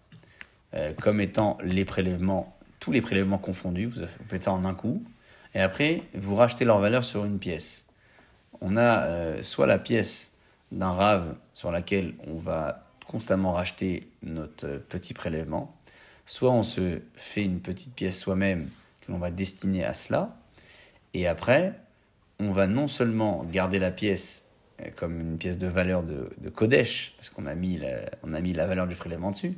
euh, 0.73 0.91
comme 0.99 1.21
étant 1.21 1.59
les 1.63 1.85
prélèvements, 1.85 2.57
tous 2.79 2.91
les 2.91 3.01
prélèvements 3.01 3.37
confondus, 3.37 3.85
vous, 3.85 4.01
faites 4.27 4.43
ça 4.43 4.53
en 4.53 4.65
un 4.65 4.73
coup, 4.73 5.03
et 5.53 5.61
après, 5.61 6.01
vous 6.15 6.35
rachetez 6.35 6.65
leur 6.65 6.79
valeur 6.79 7.03
sur 7.03 7.25
une 7.25 7.37
pièce. 7.37 7.85
On 8.59 8.75
a 8.75 9.43
soit 9.43 9.67
la 9.67 9.77
pièce 9.77 10.31
d'un 10.71 10.91
rave 10.91 11.35
sur 11.53 11.71
laquelle 11.71 12.15
on 12.25 12.37
va 12.37 12.82
constamment 13.05 13.53
racheter 13.53 14.07
notre 14.23 14.77
petit 14.77 15.13
prélèvement, 15.13 15.75
soit 16.25 16.51
on 16.51 16.63
se 16.63 16.99
fait 17.15 17.43
une 17.43 17.59
petite 17.59 17.95
pièce 17.95 18.19
soi-même 18.19 18.69
que 19.01 19.11
l'on 19.11 19.17
va 19.17 19.31
destiner 19.31 19.83
à 19.83 19.93
cela, 19.93 20.35
et 21.13 21.27
après, 21.27 21.73
on 22.39 22.51
va 22.51 22.67
non 22.67 22.87
seulement 22.87 23.43
garder 23.43 23.77
la 23.79 23.91
pièce 23.91 24.49
euh, 24.81 24.85
comme 24.95 25.19
une 25.19 25.37
pièce 25.37 25.57
de 25.57 25.67
valeur 25.67 26.03
de, 26.03 26.29
de 26.39 26.49
Kodesh, 26.49 27.13
parce 27.17 27.29
qu'on 27.29 27.45
a, 27.45 27.55
mis 27.55 27.77
la- 27.77 28.09
on 28.23 28.33
a 28.33 28.41
mis 28.41 28.53
la 28.53 28.65
valeur 28.65 28.87
du 28.87 28.95
prélèvement 28.95 29.31
dessus, 29.31 29.53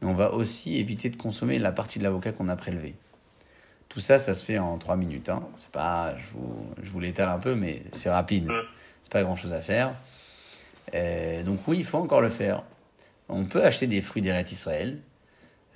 mais 0.00 0.08
on 0.08 0.14
va 0.14 0.32
aussi 0.32 0.76
éviter 0.78 1.10
de 1.10 1.16
consommer 1.16 1.58
la 1.58 1.72
partie 1.72 1.98
de 1.98 2.04
l'avocat 2.04 2.32
qu'on 2.32 2.48
a 2.48 2.56
prélevé. 2.56 2.94
Tout 3.90 4.00
ça, 4.00 4.18
ça 4.18 4.34
se 4.34 4.44
fait 4.44 4.58
en 4.58 4.76
3 4.78 4.96
minutes. 4.96 5.28
Hein. 5.28 5.46
C'est 5.56 5.68
pas, 5.70 6.16
je 6.18 6.32
vous, 6.32 6.66
je 6.82 6.90
vous 6.90 6.98
l'étale 7.00 7.28
un 7.28 7.38
peu, 7.38 7.54
mais 7.54 7.82
c'est 7.92 8.10
rapide. 8.10 8.48
Ouais. 8.48 8.62
C'est 9.02 9.12
pas 9.12 9.22
grand 9.22 9.36
chose 9.36 9.52
à 9.52 9.60
faire. 9.60 9.94
Euh, 10.94 11.42
donc 11.44 11.60
oui, 11.68 11.78
il 11.78 11.84
faut 11.84 11.98
encore 11.98 12.20
le 12.20 12.28
faire. 12.30 12.64
On 13.28 13.44
peut 13.44 13.64
acheter 13.64 13.86
des 13.86 14.00
fruits 14.00 14.22
d'Eret 14.22 14.44
Israël. 14.52 15.00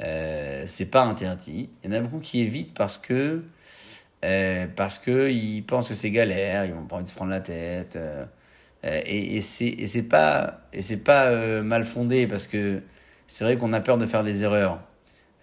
Euh, 0.01 0.65
c'est 0.67 0.87
pas 0.87 1.03
interdit. 1.05 1.71
Il 1.85 1.91
y 1.91 1.95
en 1.95 1.99
a 1.99 2.01
beaucoup 2.01 2.21
qui 2.21 2.41
évitent 2.41 2.75
parce 2.75 2.99
que 2.99 3.43
euh, 4.25 4.67
parce 4.77 4.99
que 4.99 5.31
ils 5.31 5.63
pensent 5.63 5.89
que 5.89 5.95
c'est 5.95 6.11
galère, 6.11 6.65
ils 6.65 6.75
n'ont 6.75 6.87
pas 6.87 6.97
envie 6.97 7.05
de 7.05 7.09
se 7.09 7.15
prendre 7.15 7.31
la 7.31 7.41
tête. 7.41 7.97
euh, 7.97 8.25
euh, 8.85 9.01
et 9.07 9.41
c'est 9.43 9.87
c'est 9.89 10.05
pas 10.05 10.63
et 10.73 10.83
c'est 10.83 10.99
pas 10.99 11.33
mal 11.63 11.85
fondé 11.85 12.27
parce 12.29 12.47
que 12.47 12.83
c'est 13.27 13.45
vrai 13.45 13.57
qu'on 13.57 13.73
a 13.73 13.81
peur 13.81 13.99
de 13.99 14.07
faire 14.07 14.25
des 14.25 14.43
erreurs. 14.45 14.81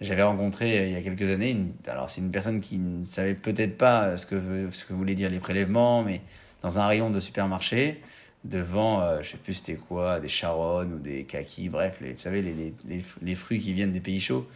J'avais 0.00 0.22
rencontré 0.22 0.88
il 0.88 0.92
y 0.92 0.96
a 0.96 1.02
quelques 1.02 1.30
années, 1.30 1.50
une, 1.50 1.72
alors 1.86 2.10
c'est 2.10 2.20
une 2.20 2.30
personne 2.30 2.60
qui 2.60 2.78
ne 2.78 3.04
savait 3.06 3.34
peut-être 3.34 3.78
pas 3.78 4.16
ce 4.18 4.26
que, 4.26 4.68
ce 4.70 4.84
que 4.84 4.92
voulaient 4.92 5.14
dire 5.14 5.30
les 5.30 5.38
prélèvements, 5.38 6.02
mais 6.02 6.20
dans 6.62 6.78
un 6.78 6.86
rayon 6.86 7.10
de 7.10 7.20
supermarché, 7.20 8.02
devant, 8.48 9.00
euh, 9.00 9.22
je 9.22 9.30
sais 9.30 9.36
plus 9.36 9.54
c'était 9.54 9.74
quoi, 9.74 10.20
des 10.20 10.28
charognes 10.28 10.94
ou 10.94 10.98
des 10.98 11.24
kakis, 11.24 11.68
bref, 11.68 11.98
les, 12.00 12.12
vous 12.12 12.18
savez, 12.18 12.42
les, 12.42 12.74
les, 13.22 13.34
fruits 13.34 13.58
qui 13.58 13.72
viennent 13.72 13.92
des 13.92 14.00
pays 14.00 14.20
chauds. 14.20 14.46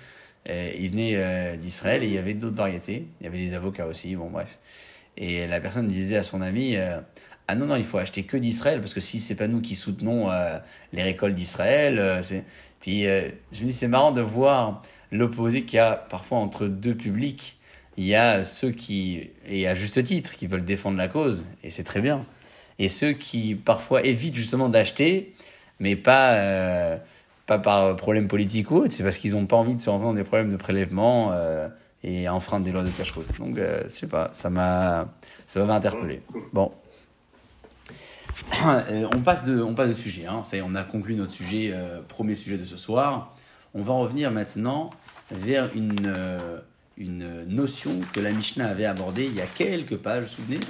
euh, 0.49 0.72
il 0.78 0.91
venait 0.91 1.12
euh, 1.16 1.57
d'Israël 1.57 2.03
et 2.03 2.07
il 2.07 2.12
y 2.12 2.18
avait 2.18 2.34
d'autres 2.34 2.57
variétés. 2.57 3.07
Il 3.20 3.24
y 3.24 3.26
avait 3.28 3.38
des 3.38 3.55
avocats 3.55 3.86
aussi, 3.86 4.16
bon 4.16 4.30
bref. 4.30 4.59
Et 5.16 5.47
la 5.47 5.61
personne 5.61 5.88
disait 5.88 6.16
à 6.16 6.22
son 6.22 6.41
ami 6.41 6.76
euh, 6.76 7.01
Ah 7.49 7.55
non, 7.55 7.66
non, 7.66 7.76
il 7.76 7.84
faut 7.84 7.99
acheter 7.99 8.22
que 8.24 8.36
d'Israël 8.36 8.80
parce 8.80 8.95
que 8.95 9.01
si 9.01 9.20
c'est 9.20 9.34
pas 9.34 9.49
nous 9.49 9.61
qui 9.61 9.74
soutenons 9.74 10.30
euh, 10.30 10.59
les 10.93 11.03
récoltes 11.03 11.34
d'Israël, 11.34 12.20
c'est. 12.22 12.45
Puis 12.80 13.03
je 13.03 13.61
me 13.61 13.66
dis, 13.66 13.72
c'est 13.74 13.88
marrant 13.88 14.12
de 14.12 14.22
voir 14.22 14.82
l'opposé 15.12 15.64
qu'il 15.64 15.76
y 15.76 15.80
a 15.80 15.97
parfois 15.97 16.38
entre 16.38 16.66
deux 16.66 16.95
publics. 16.95 17.59
Il 17.99 18.07
y 18.07 18.14
a 18.14 18.45
ceux 18.45 18.70
qui, 18.70 19.28
et 19.47 19.68
à 19.68 19.74
juste 19.74 20.03
titre, 20.03 20.34
qui 20.36 20.47
veulent 20.47 20.64
défendre 20.64 20.97
la 20.97 21.09
cause, 21.09 21.45
et 21.62 21.70
c'est 21.70 21.84
très 21.84 22.01
bien. 22.01 22.24
Et 22.81 22.89
ceux 22.89 23.12
qui 23.12 23.55
parfois 23.55 24.03
évitent 24.03 24.35
justement 24.35 24.68
d'acheter, 24.68 25.35
mais 25.78 25.95
pas, 25.95 26.33
euh, 26.33 26.97
pas 27.47 27.59
par 27.59 27.95
problème 27.95 28.26
politique 28.26 28.72
ou 28.72 28.78
autre, 28.78 28.93
c'est 28.93 29.05
parce 29.05 29.18
qu'ils 29.18 29.33
n'ont 29.33 29.47
pas 29.47 29.57
envie 29.57 29.76
de 29.76 29.81
se 29.81 29.91
rentrer 29.91 30.07
dans 30.07 30.14
des 30.14 30.24
problèmes 30.24 30.51
de 30.51 30.57
prélèvement 30.57 31.31
euh, 31.31 31.68
et 32.03 32.28
enfreindre 32.28 32.64
des 32.64 32.72
lois 32.72 32.83
de 32.83 32.91
cache-route. 32.91 33.39
Donc, 33.39 33.59
euh, 33.59 33.83
je 33.85 33.89
sais 33.89 34.09
pas, 34.09 34.31
ça 34.33 34.51
m'a 34.51 35.09
interpellé. 35.55 36.22
Bon. 36.53 36.72
Euh, 38.66 39.07
on, 39.14 39.20
passe 39.20 39.45
de, 39.45 39.62
on 39.62 39.74
passe 39.74 39.91
de 39.91 39.95
sujet. 39.95 40.26
Hein. 40.26 40.43
Ça 40.45 40.57
y 40.57 40.59
est, 40.59 40.62
on 40.62 40.74
a 40.74 40.83
conclu 40.83 41.14
notre 41.14 41.31
sujet, 41.31 41.70
euh, 41.72 42.01
premier 42.09 42.35
sujet 42.35 42.59
de 42.59 42.64
ce 42.64 42.76
soir. 42.76 43.37
On 43.74 43.83
va 43.83 43.93
revenir 43.93 44.33
maintenant 44.33 44.91
vers 45.31 45.70
une, 45.76 46.12
une 46.97 47.45
notion 47.45 47.93
que 48.12 48.18
la 48.18 48.33
Mishnah 48.33 48.66
avait 48.66 48.87
abordée 48.87 49.26
il 49.26 49.35
y 49.35 49.41
a 49.41 49.47
quelques 49.47 49.97
pages. 49.97 50.24
Vous 50.24 50.28
vous 50.31 50.35
souvenez? 50.43 50.61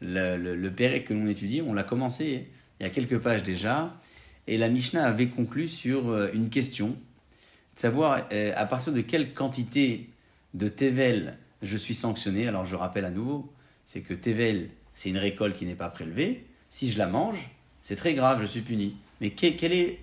Le, 0.00 0.36
le, 0.36 0.68
que 1.00 1.14
l'on 1.14 1.26
étudie, 1.26 1.62
on 1.62 1.72
l'a 1.72 1.82
commencé 1.82 2.48
il 2.78 2.82
y 2.82 2.86
a 2.86 2.90
quelques 2.90 3.18
pages 3.18 3.42
déjà. 3.42 3.98
Et 4.46 4.58
la 4.58 4.68
Mishnah 4.68 5.04
avait 5.04 5.28
conclu 5.28 5.66
sur 5.68 6.10
euh, 6.10 6.28
une 6.34 6.50
question, 6.50 6.88
de 6.88 7.80
savoir 7.80 8.26
euh, 8.32 8.52
à 8.56 8.66
partir 8.66 8.92
de 8.92 9.00
quelle 9.00 9.32
quantité 9.32 10.10
de 10.54 10.68
Tevel 10.68 11.38
je 11.62 11.76
suis 11.76 11.94
sanctionné. 11.94 12.46
Alors 12.46 12.64
je 12.64 12.76
rappelle 12.76 13.04
à 13.04 13.10
nouveau, 13.10 13.50
c'est 13.86 14.00
que 14.02 14.14
Tevel, 14.14 14.68
c'est 14.94 15.08
une 15.08 15.18
récolte 15.18 15.56
qui 15.56 15.64
n'est 15.64 15.74
pas 15.74 15.88
prélevée. 15.88 16.44
Si 16.68 16.90
je 16.92 16.98
la 16.98 17.06
mange, 17.06 17.50
c'est 17.80 17.96
très 17.96 18.14
grave, 18.14 18.40
je 18.40 18.46
suis 18.46 18.60
puni. 18.60 18.96
Mais 19.20 19.30
que- 19.30 19.56
quelle 19.56 19.72
est 19.72 19.98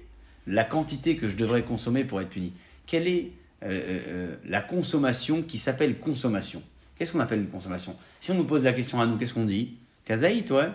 la 0.48 0.64
quantité 0.64 1.16
que 1.16 1.30
je 1.30 1.36
devrais 1.36 1.62
consommer 1.62 2.04
pour 2.04 2.20
être 2.20 2.30
puni? 2.30 2.54
Quelle 2.86 3.08
est 3.08 3.32
euh, 3.64 4.36
la 4.46 4.62
consommation 4.62 5.44
qui 5.44 5.58
s'appelle 5.58 6.00
consommation? 6.00 6.64
Qu'est-ce 6.98 7.12
qu'on 7.12 7.20
appelle 7.20 7.40
une 7.40 7.50
consommation? 7.50 7.96
Si 8.20 8.32
on 8.32 8.36
nous 8.36 8.44
pose 8.46 8.64
la 8.64 8.74
question 8.74 9.00
à 9.00 9.06
nous, 9.06 9.18
qu'est-ce 9.18 9.34
qu'on 9.34 9.46
dit? 9.46 9.76
Kazaït, 10.06 10.50
ouais. 10.52 10.70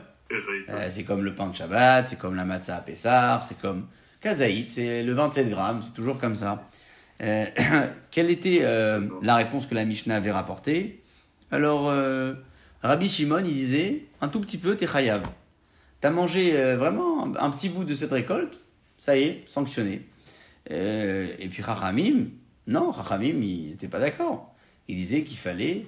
Euh, 0.69 0.89
c'est 0.91 1.05
comme 1.05 1.25
le 1.25 1.35
pain 1.35 1.49
de 1.49 1.57
Shabbat, 1.57 2.09
c'est 2.09 2.19
comme 2.19 2.35
la 2.35 2.45
matzah 2.45 2.77
à 2.77 2.81
Pessar, 2.81 3.43
c'est 3.45 3.59
comme 3.61 3.87
Kazaït, 4.21 4.69
c'est 4.69 5.03
le 5.03 5.13
27 5.13 5.49
grammes, 5.49 5.83
c'est 5.83 5.95
toujours 5.95 6.19
comme 6.19 6.35
ça. 6.35 6.69
Euh, 7.23 7.47
quelle 8.11 8.31
était 8.31 8.61
euh, 8.63 9.09
la 9.23 9.37
réponse 9.37 9.67
que 9.67 9.75
la 9.75 9.85
Mishnah 9.85 10.17
avait 10.17 10.31
rapportée? 10.31 11.03
Alors, 11.51 11.91
Rabbi 12.83 13.09
Shimon, 13.09 13.39
il 13.39 13.55
disait, 13.55 14.05
un 14.21 14.29
tout 14.29 14.41
petit 14.41 14.59
peu, 14.59 14.77
t'es 14.77 14.87
chayav. 14.87 15.23
T'as 16.01 16.11
mangé 16.11 16.53
vraiment 16.75 17.35
un, 17.39 17.51
petit 17.51 17.71
bout 17.71 17.85
de 17.85 17.95
cette 17.95 18.13
récolte, 18.13 18.61
ça 18.99 19.17
y 19.17 19.23
est, 19.23 19.43
sanctionné. 19.49 20.07
Et 20.71 21.49
puis 21.51 21.63
Chachamim, 21.63 22.27
non, 22.67 22.93
Chachamim, 22.93 23.43
ils 23.43 23.71
n'étaient 23.71 23.89
pas 23.89 23.99
d'accord. 23.99 24.55
Ils 24.89 24.97
disaient 24.97 25.23
qu'il 25.23 25.39
fallait 25.39 25.87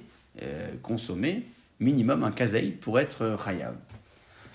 consommer 0.82 1.44
minimum 1.80 2.22
un 2.22 2.30
kazaït 2.30 2.78
pour 2.78 3.00
être 3.00 3.36
chayav. 3.44 3.74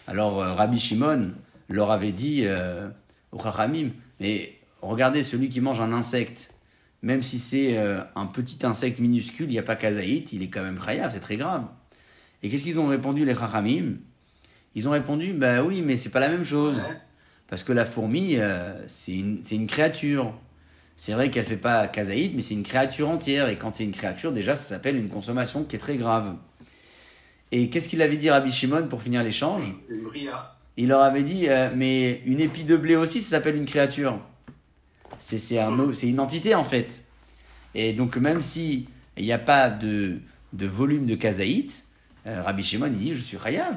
Alors 0.08 0.42
euh, 0.42 0.54
Rabbi 0.54 0.80
Shimon 0.80 1.32
leur 1.68 1.92
avait 1.92 2.12
dit 2.12 2.44
euh, 2.46 2.88
Chachamim, 3.42 3.90
mais 4.20 4.54
regardez 4.82 5.24
celui 5.24 5.50
qui 5.50 5.62
mange 5.62 5.82
un 5.82 5.92
insecte, 5.92 6.54
même 7.02 7.24
si 7.24 7.40
c'est 7.40 7.78
euh, 7.78 8.02
un 8.16 8.28
petit 8.28 8.66
insecte 8.66 9.00
minuscule, 9.00 9.48
il 9.48 9.54
n'y 9.54 9.60
a 9.60 9.64
pas 9.64 9.76
kazaït, 9.76 10.32
il 10.34 10.44
est 10.44 10.50
quand 10.50 10.64
même 10.64 10.80
chayav, 10.80 11.12
c'est 11.12 11.20
très 11.20 11.38
grave. 11.38 11.66
Et 12.44 12.50
qu'est-ce 12.50 12.64
qu'ils 12.64 12.80
ont 12.80 12.88
répondu 12.88 13.26
les 13.26 13.36
Chachamim 13.36 13.96
Ils 14.76 14.88
ont 14.88 14.92
répondu, 14.92 15.34
bah 15.34 15.64
oui, 15.64 15.82
mais 15.82 15.98
c'est 15.98 16.10
pas 16.10 16.20
la 16.20 16.30
même 16.30 16.44
chose. 16.44 16.82
Parce 17.48 17.64
que 17.64 17.74
la 17.74 17.86
fourmi, 17.86 18.38
euh, 18.38 18.74
c'est 18.88 19.14
une, 19.14 19.68
créature. 19.68 20.34
C'est 20.98 21.14
vrai 21.14 21.30
qu'elle 21.30 21.46
fait 21.46 21.58
pas 21.58 21.88
kazaïd, 21.88 22.36
mais 22.36 22.42
c'est 22.42 22.56
une 22.56 22.64
créature 22.64 23.10
entière. 23.10 23.50
Et 23.50 23.58
quand 23.58 23.76
c'est 23.76 23.84
une 23.84 23.92
créature, 23.92 24.32
déjà, 24.32 24.56
ça 24.56 24.64
s'appelle 24.64 24.96
une 24.96 25.10
consommation 25.10 25.64
qui 25.64 25.76
est 25.76 25.80
très 25.80 25.98
grave. 25.98 26.36
Et 27.52 27.70
qu'est-ce 27.70 27.88
qu'il 27.88 28.02
avait 28.02 28.18
dit 28.18 28.30
Rabbi 28.30 28.52
Shimon 28.52 28.88
pour 28.88 29.02
finir 29.02 29.24
l'échange. 29.24 29.74
Il 30.78 30.88
leur 30.90 31.02
avait 31.02 31.24
dit, 31.24 31.48
euh, 31.48 31.70
mais 31.76 32.22
une 32.26 32.42
épi 32.42 32.64
de 32.66 32.76
blé 32.76 32.96
aussi, 32.96 33.22
ça 33.22 33.38
s'appelle 33.38 33.56
une 33.56 33.66
créature. 33.66 34.20
C'est 35.18 35.60
un, 35.60 35.78
une 36.04 36.20
entité 36.20 36.54
en 36.56 36.64
fait. 36.64 37.04
Et 37.74 37.94
donc 37.94 38.18
même 38.18 38.42
si 38.42 38.88
il 39.18 39.24
n'y 39.24 39.32
a 39.32 39.40
pas 39.40 39.70
de, 39.70 40.18
de 40.54 40.66
volume 40.66 41.06
de 41.06 41.16
kazaït, 41.16 41.86
euh, 42.28 42.42
Rabbi 42.44 42.64
Shimon 42.64 42.88
il 42.88 42.98
dit, 42.98 43.14
je 43.14 43.20
suis 43.22 43.38
chayav. 43.38 43.76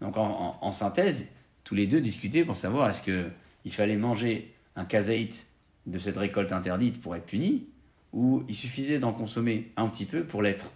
Donc 0.00 0.16
en, 0.16 0.22
en- 0.30 0.58
en 0.62 0.72
synthèse, 0.72 1.26
tous 1.64 1.74
les 1.74 1.86
deux 1.86 2.00
discutaient 2.00 2.44
pour 2.44 2.56
savoir 2.56 2.88
est-ce 2.88 3.02
que 3.02 3.26
il 3.66 3.72
fallait 3.72 3.96
manger 3.96 4.54
un 4.76 4.86
kazaït 4.86 5.46
de 5.86 5.98
cette 5.98 6.16
récolte 6.16 6.52
interdite 6.52 7.00
pour 7.02 7.14
être 7.14 7.26
puni, 7.26 7.66
ou 8.14 8.42
il 8.48 8.54
suffisait 8.54 8.98
d'en 8.98 9.12
consommer 9.12 9.70
un 9.76 9.86
petit 9.88 10.06
peu 10.06 10.24
pour 10.24 10.40
l'être. 10.40 10.70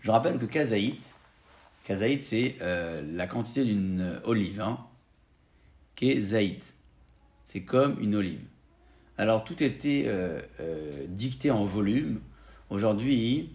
Je 0.00 0.10
rappelle 0.10 0.38
que 0.38 0.46
kazaït, 0.46 1.16
Kazaït, 1.86 2.20
c'est 2.20 2.56
euh, 2.62 3.00
la 3.14 3.28
quantité 3.28 3.64
d'une 3.64 4.20
olive, 4.24 4.60
hein, 4.60 4.80
qui 5.94 6.20
zaït. 6.20 6.74
C'est 7.44 7.62
comme 7.62 8.00
une 8.00 8.16
olive. 8.16 8.40
Alors, 9.18 9.44
tout 9.44 9.62
était 9.62 10.06
euh, 10.08 10.40
euh, 10.58 11.06
dicté 11.06 11.52
en 11.52 11.64
volume. 11.64 12.20
Aujourd'hui, 12.70 13.54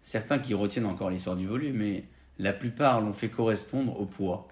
certains 0.00 0.38
qui 0.38 0.54
retiennent 0.54 0.86
encore 0.86 1.10
l'histoire 1.10 1.36
du 1.36 1.46
volume, 1.46 1.76
mais 1.76 2.04
la 2.38 2.54
plupart 2.54 3.02
l'ont 3.02 3.12
fait 3.12 3.28
correspondre 3.28 4.00
au 4.00 4.06
poids. 4.06 4.48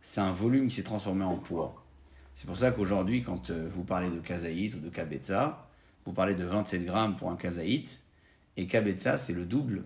C'est 0.00 0.22
un 0.22 0.32
volume 0.32 0.68
qui 0.68 0.76
s'est 0.76 0.84
transformé 0.84 1.26
en 1.26 1.36
poids. 1.36 1.84
C'est 2.34 2.46
pour 2.46 2.56
ça 2.56 2.70
qu'aujourd'hui, 2.70 3.22
quand 3.22 3.50
vous 3.50 3.84
parlez 3.84 4.08
de 4.08 4.20
kazaït 4.20 4.74
ou 4.74 4.78
de 4.78 4.88
kabetza, 4.88 5.68
vous 6.06 6.14
parlez 6.14 6.34
de 6.34 6.44
27 6.44 6.86
grammes 6.86 7.14
pour 7.14 7.30
un 7.30 7.36
kazaït, 7.36 8.02
et 8.56 8.66
kabetza, 8.66 9.18
c'est 9.18 9.34
le 9.34 9.44
double, 9.44 9.84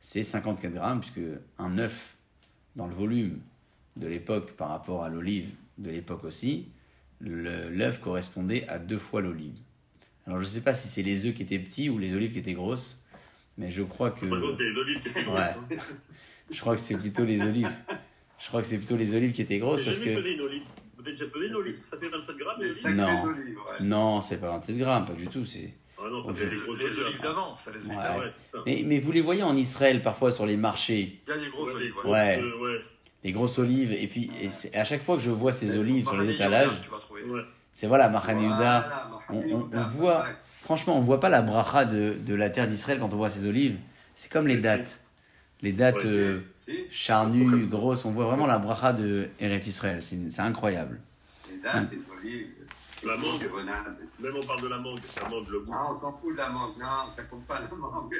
c'est 0.00 0.22
54 0.22 0.72
grammes, 0.72 1.00
puisque 1.00 1.20
un 1.58 1.78
œuf 1.78 2.16
dans 2.76 2.86
le 2.86 2.94
volume 2.94 3.40
de 3.96 4.06
l'époque 4.06 4.52
par 4.52 4.68
rapport 4.70 5.02
à 5.04 5.08
l'olive 5.08 5.50
de 5.78 5.90
l'époque 5.90 6.24
aussi, 6.24 6.68
le- 7.20 7.68
l'œuf 7.70 8.00
correspondait 8.00 8.66
à 8.68 8.78
deux 8.78 8.98
fois 8.98 9.20
l'olive. 9.20 9.56
Alors 10.26 10.38
je 10.40 10.44
ne 10.44 10.50
sais 10.50 10.60
pas 10.62 10.74
si 10.74 10.88
c'est 10.88 11.02
les 11.02 11.26
œufs 11.26 11.34
qui 11.34 11.42
étaient 11.42 11.58
petits 11.58 11.88
ou 11.90 11.98
les 11.98 12.14
olives 12.14 12.32
qui 12.32 12.38
étaient 12.38 12.52
grosses, 12.54 13.04
mais 13.58 13.70
je 13.70 13.82
crois 13.82 14.10
que... 14.10 14.24
Ouais. 14.26 15.38
hein. 15.38 15.54
Je 16.52 16.60
crois 16.60 16.74
que 16.74 16.80
c'est 16.80 16.96
plutôt 16.98 17.24
les 17.24 17.42
olives. 17.42 17.70
Je 18.38 18.48
crois 18.48 18.60
que 18.60 18.66
c'est 18.66 18.78
plutôt 18.78 18.96
les 18.96 19.14
olives 19.14 19.30
qui 19.32 19.42
étaient 19.42 19.58
grosses 19.58 19.84
parce 19.84 19.98
que... 20.00 20.10
Vous 20.10 21.02
avez 21.06 21.12
déjà 21.12 21.26
pesé 21.26 21.46
une 21.46 21.54
olive? 21.54 21.74
Ça 21.74 21.96
fait 21.96 22.08
27 22.08 22.36
grammes, 22.36 22.96
Non. 22.96 23.24
ouais. 23.28 23.34
Non, 23.82 24.20
c'est 24.20 24.38
pas 24.40 24.48
27 24.50 24.76
grammes, 24.78 25.06
pas 25.06 25.12
du 25.14 25.28
tout. 25.28 25.44
C'est... 25.44 25.72
Ah 26.02 26.08
non, 26.10 26.24
ça 26.24 26.32
Les 26.32 26.46
olives. 26.46 26.64
olives 26.68 27.20
d'avant, 27.22 27.56
ça, 27.56 27.70
les 27.72 27.78
olives 27.78 27.90
Ouais. 27.90 27.96
D'avant. 28.02 28.18
ouais, 28.20 28.32
c'est 28.34 28.56
ça. 28.56 28.62
Mais, 28.66 28.82
mais 28.86 28.98
vous 29.00 29.12
les 29.12 29.20
voyez 29.20 29.42
en 29.42 29.56
Israël 29.56 30.02
parfois 30.02 30.32
sur 30.32 30.46
les 30.46 30.56
marchés, 30.56 31.20
Il 31.26 31.30
y 31.30 31.32
a 31.32 31.38
des 31.38 31.48
grosses 31.50 31.74
Ouais, 31.74 31.76
olives, 31.80 31.94
les 32.04 32.10
ouais. 32.10 32.16
Ouais. 32.18 32.38
grosses, 32.40 32.52
euh, 32.60 32.64
ouais. 32.78 32.80
les 33.24 33.32
grosses 33.32 33.58
olives, 33.58 33.92
et 33.92 34.06
puis 34.06 34.30
et 34.40 34.76
à 34.78 34.84
chaque 34.84 35.02
fois 35.02 35.16
que 35.16 35.22
je 35.22 35.30
vois 35.30 35.52
ces 35.52 35.76
olives 35.78 36.04
sur 36.06 36.16
les 36.20 36.30
étalages, 36.34 36.70
c'est 37.72 37.86
voilà, 37.86 38.08
Machan 38.08 38.38
Yehuda, 38.38 38.56
Voilà, 38.56 39.10
on, 39.30 39.36
on- 39.60 39.70
on 39.72 39.82
voit, 39.82 40.26
franchement, 40.62 40.96
on 40.98 41.00
voit 41.00 41.20
pas 41.20 41.28
la 41.28 41.42
bracha 41.42 41.84
de, 41.84 42.14
de 42.26 42.34
la 42.34 42.50
terre 42.50 42.66
d'Israël 42.68 42.98
quand 42.98 43.12
on 43.12 43.16
voit 43.16 43.30
ces 43.30 43.44
olives. 43.46 43.76
C'est 44.16 44.30
comme 44.30 44.46
les 44.48 44.56
dates. 44.56 45.00
Les 45.62 45.72
dates 45.72 45.96
Ouais, 46.04 46.06
euh, 46.06 46.40
charnues, 46.90 47.66
grosses, 47.66 48.04
on 48.06 48.12
voit 48.12 48.24
vraiment 48.24 48.46
la 48.46 48.58
bracha 48.58 48.92
de 48.94 49.28
Eret 49.38 49.58
Israël. 49.66 50.02
C'est 50.02 50.16
c'est 50.30 50.40
incroyable. 50.40 51.00
les 51.50 51.58
dates, 51.58 51.92
les 51.92 51.98
olives, 52.28 52.46
La 53.06 53.16
mangue, 53.16 53.48
même 54.20 54.32
on 54.36 54.46
parle 54.46 54.62
de 54.62 54.68
la 54.68 54.78
mangue. 54.78 54.98
La 55.22 55.28
mangue, 55.28 55.48
le 55.50 55.60
goût. 55.60 55.70
Non, 55.72 55.78
on 55.90 55.94
s'en 55.94 56.12
fout 56.18 56.32
de 56.32 56.36
la 56.36 56.50
mangue. 56.50 56.76
Non, 56.78 57.10
ça 57.14 57.22
compte 57.22 57.46
pas 57.46 57.60
la 57.60 57.68
mangue. 57.74 58.14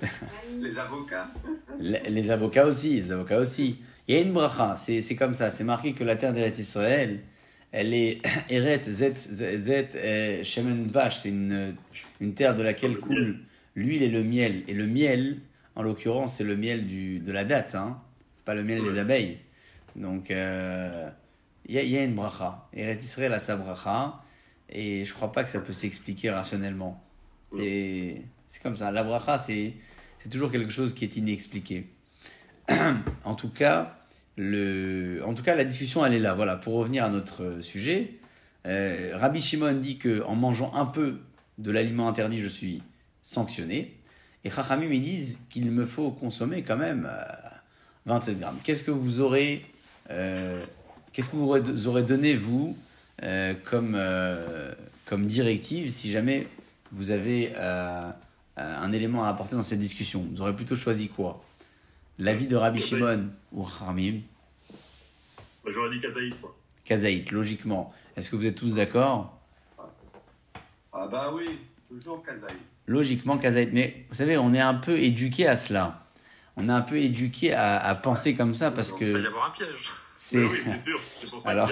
les 0.60 0.78
avocats. 0.78 1.28
Les, 1.78 2.00
les 2.10 2.30
avocats 2.30 2.66
aussi, 2.66 2.96
les 3.00 3.12
avocats 3.12 3.38
aussi. 3.38 3.78
Il 4.06 4.14
y 4.14 4.18
a 4.18 4.20
une 4.20 4.32
bracha, 4.32 4.76
c'est 4.76 5.00
c'est 5.00 5.16
comme 5.16 5.34
ça. 5.34 5.50
C'est 5.50 5.64
marqué 5.64 5.94
que 5.94 6.04
la 6.04 6.16
terre 6.16 6.32
d'Eret 6.34 6.52
Israël, 6.58 7.20
elle 7.72 7.94
est 7.94 8.20
Eret 8.50 8.82
Zet, 8.82 9.14
Zet, 9.16 9.90
euh, 9.96 10.44
Shemen 10.44 10.86
Vache. 10.88 11.16
C'est 11.20 11.30
une, 11.30 11.74
une 12.20 12.34
terre 12.34 12.54
de 12.56 12.62
laquelle 12.62 12.92
Le 12.92 12.98
coule 12.98 13.14
miel. 13.22 13.38
l'huile 13.74 14.02
et 14.02 14.10
le 14.10 14.22
miel. 14.22 14.64
Et 14.68 14.74
le 14.74 14.86
miel, 14.86 15.38
en 15.76 15.82
l'occurrence, 15.82 16.36
c'est 16.36 16.44
le 16.44 16.56
miel 16.56 16.86
du, 16.86 17.20
de 17.20 17.32
la 17.32 17.44
date. 17.44 17.74
Hein. 17.74 17.98
C'est 18.36 18.44
pas 18.44 18.54
le 18.54 18.64
miel 18.64 18.82
des 18.82 18.98
abeilles. 18.98 19.38
Donc, 19.96 20.30
euh, 20.30 21.08
il 21.66 21.74
y, 21.74 21.78
a, 21.78 21.82
il 21.82 21.90
y 21.90 21.98
a 21.98 22.04
une 22.04 22.14
bracha. 22.14 22.68
Israël 22.74 23.32
a 23.32 23.40
sa 23.40 23.56
bracha. 23.56 24.22
Et 24.68 25.04
je 25.04 25.14
crois 25.14 25.30
pas 25.30 25.44
que 25.44 25.50
ça 25.50 25.60
peut 25.60 25.72
s'expliquer 25.72 26.30
rationnellement. 26.30 27.02
C'est 27.52 28.22
comme 28.62 28.76
ça. 28.76 28.90
La 28.90 29.02
bracha, 29.02 29.38
c'est 29.38 29.74
c'est 30.26 30.30
toujours 30.30 30.50
quelque 30.50 30.72
chose 30.72 30.92
qui 30.92 31.04
est 31.04 31.16
inexpliqué. 31.16 31.86
en 33.24 33.36
tout 33.36 33.48
cas, 33.48 33.96
le, 34.36 35.22
en 35.24 35.34
tout 35.34 35.44
cas, 35.44 35.54
la 35.54 35.64
discussion, 35.64 36.04
elle 36.04 36.14
est 36.14 36.18
là. 36.18 36.34
Voilà, 36.34 36.56
pour 36.56 36.74
revenir 36.74 37.04
à 37.04 37.10
notre 37.10 37.60
sujet, 37.60 38.14
euh, 38.66 39.12
Rabbi 39.14 39.40
Shimon 39.40 39.74
dit 39.74 39.98
que 39.98 40.24
en 40.24 40.34
mangeant 40.34 40.74
un 40.74 40.86
peu 40.86 41.20
de 41.58 41.70
l'aliment 41.70 42.08
interdit, 42.08 42.40
je 42.40 42.48
suis 42.48 42.82
sanctionné. 43.22 43.96
Et 44.42 44.50
Chachamim, 44.50 44.92
ils 44.92 45.00
disent 45.00 45.38
qu'il 45.48 45.70
me 45.70 45.86
faut 45.86 46.10
consommer 46.10 46.62
quand 46.62 46.76
même 46.76 47.08
euh, 47.08 47.22
27 48.06 48.40
grammes. 48.40 48.58
Qu'est-ce 48.64 48.82
que 48.82 48.90
vous 48.90 49.20
aurez, 49.20 49.64
euh, 50.10 50.60
qu'est-ce 51.16 51.30
que 51.30 51.36
vous 51.36 51.86
aurez- 51.88 52.02
donné, 52.02 52.34
vous, 52.34 52.76
euh, 53.22 53.54
comme, 53.64 53.94
euh, 53.96 54.74
comme 55.06 55.26
directive 55.26 55.90
si 55.90 56.10
jamais 56.10 56.46
vous 56.92 57.10
avez 57.10 57.52
euh, 57.56 58.10
un 58.58 58.92
élément 58.92 59.24
à 59.24 59.28
apporter 59.28 59.56
dans 59.56 59.62
cette 59.62 59.78
discussion? 59.80 60.26
Vous 60.30 60.42
aurez 60.42 60.54
plutôt 60.54 60.76
choisi 60.76 61.08
quoi? 61.08 61.42
L'avis 62.18 62.46
de 62.46 62.56
Rabbi 62.56 62.82
Shimon 62.82 63.30
ou 63.52 63.64
Bah, 65.64 65.70
J'aurais 65.72 65.90
dit 65.90 66.00
Kazaït, 66.00 66.38
quoi. 66.40 66.54
Kazaït, 66.84 67.30
logiquement. 67.30 67.94
Est-ce 68.14 68.30
que 68.30 68.36
vous 68.36 68.44
êtes 68.46 68.54
tous 68.54 68.74
d'accord? 68.74 69.38
Ah 70.92 71.06
bah 71.10 71.30
oui, 71.34 71.58
toujours 71.90 72.22
Kazaï. 72.22 72.54
Logiquement, 72.86 73.38
Kazaït. 73.38 73.70
Mais 73.72 74.04
vous 74.08 74.14
savez, 74.14 74.36
on 74.38 74.52
est 74.54 74.60
un 74.60 74.74
peu 74.74 74.98
éduqué 74.98 75.46
à 75.46 75.56
cela. 75.56 76.04
On 76.56 76.68
est 76.68 76.72
un 76.72 76.80
peu 76.82 76.96
éduqué 76.98 77.52
à, 77.54 77.78
à 77.78 77.94
penser 77.94 78.34
comme 78.34 78.54
ça 78.54 78.70
parce 78.70 78.92
Il 79.00 79.12
va 79.12 79.18
y 79.18 79.22
que 79.22 79.28
avoir 79.28 79.46
un 79.48 79.50
piège. 79.50 79.90
C'est. 80.18 80.38
Oui, 80.44 80.58
Alors- 81.44 81.68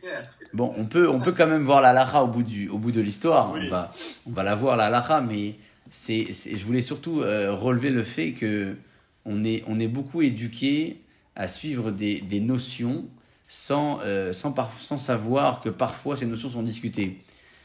clair. 0.00 0.28
Bon, 0.52 0.72
on 0.76 0.84
peut, 0.86 1.08
on 1.08 1.20
peut 1.20 1.32
quand 1.32 1.46
même 1.46 1.64
voir 1.64 1.80
la 1.80 1.92
lacha 1.92 2.22
au 2.22 2.28
bout, 2.28 2.42
du, 2.42 2.68
au 2.68 2.78
bout 2.78 2.92
de 2.92 3.00
l'histoire. 3.00 3.52
Oui. 3.52 3.60
On, 3.66 3.70
va, 3.70 3.92
on 4.26 4.30
va 4.30 4.42
la 4.42 4.54
voir, 4.54 4.76
la 4.76 4.90
lacha, 4.90 5.20
mais 5.20 5.54
c'est, 5.90 6.32
c'est- 6.32 6.56
je 6.56 6.64
voulais 6.64 6.82
surtout 6.82 7.20
euh, 7.22 7.52
relever 7.52 7.90
le 7.90 8.02
fait 8.04 8.32
que 8.32 8.76
on 9.24 9.42
est, 9.44 9.62
on 9.66 9.80
est 9.80 9.88
beaucoup 9.88 10.22
éduqué 10.22 11.00
à 11.36 11.48
suivre 11.48 11.90
des, 11.90 12.20
des 12.20 12.40
notions 12.40 13.06
sans, 13.48 14.00
euh, 14.02 14.32
sans, 14.32 14.52
par- 14.52 14.72
sans 14.78 14.98
savoir 14.98 15.60
que 15.62 15.68
parfois 15.68 16.16
ces 16.16 16.26
notions 16.26 16.50
sont 16.50 16.62
discutées. 16.62 17.18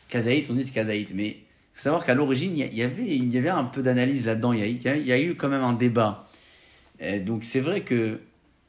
Kazaït, 0.10 0.48
on 0.50 0.54
dit 0.54 0.64
c'est 0.66 0.74
Kazaït, 0.74 1.12
mais 1.14 1.28
il 1.28 1.36
faut 1.76 1.82
savoir 1.84 2.04
qu'à 2.06 2.16
l'origine, 2.16 2.58
il 2.58 2.76
y, 2.76 2.82
avait, 2.82 3.06
il 3.16 3.32
y 3.32 3.38
avait 3.38 3.50
un 3.50 3.64
peu 3.66 3.82
d'analyse 3.82 4.26
là-dedans. 4.26 4.54
Il 4.54 4.60
y, 4.60 4.64
a, 4.64 4.66
il 4.68 4.82
y 4.84 4.88
a- 4.88 4.96
il 4.98 5.06
y 5.06 5.12
a 5.12 5.20
eu 5.22 5.36
quand 5.36 5.50
même 5.50 5.64
un 5.64 5.74
débat. 5.74 6.28
Euh, 7.02 7.20
donc 7.24 7.44
c'est 7.46 7.62
vrai 7.62 7.82
que 7.82 8.20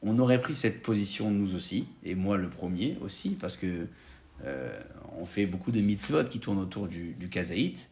on 0.03 0.17
aurait 0.17 0.41
pris 0.41 0.55
cette 0.55 0.81
position 0.81 1.29
nous 1.31 1.55
aussi, 1.55 1.87
et 2.03 2.15
moi 2.15 2.37
le 2.37 2.49
premier 2.49 2.97
aussi, 3.01 3.31
parce 3.31 3.57
que 3.57 3.87
euh, 4.45 4.79
on 5.19 5.25
fait 5.25 5.45
beaucoup 5.45 5.71
de 5.71 5.81
mitzvot 5.81 6.23
qui 6.23 6.39
tournent 6.39 6.59
autour 6.59 6.87
du, 6.87 7.15
kazaït. 7.29 7.89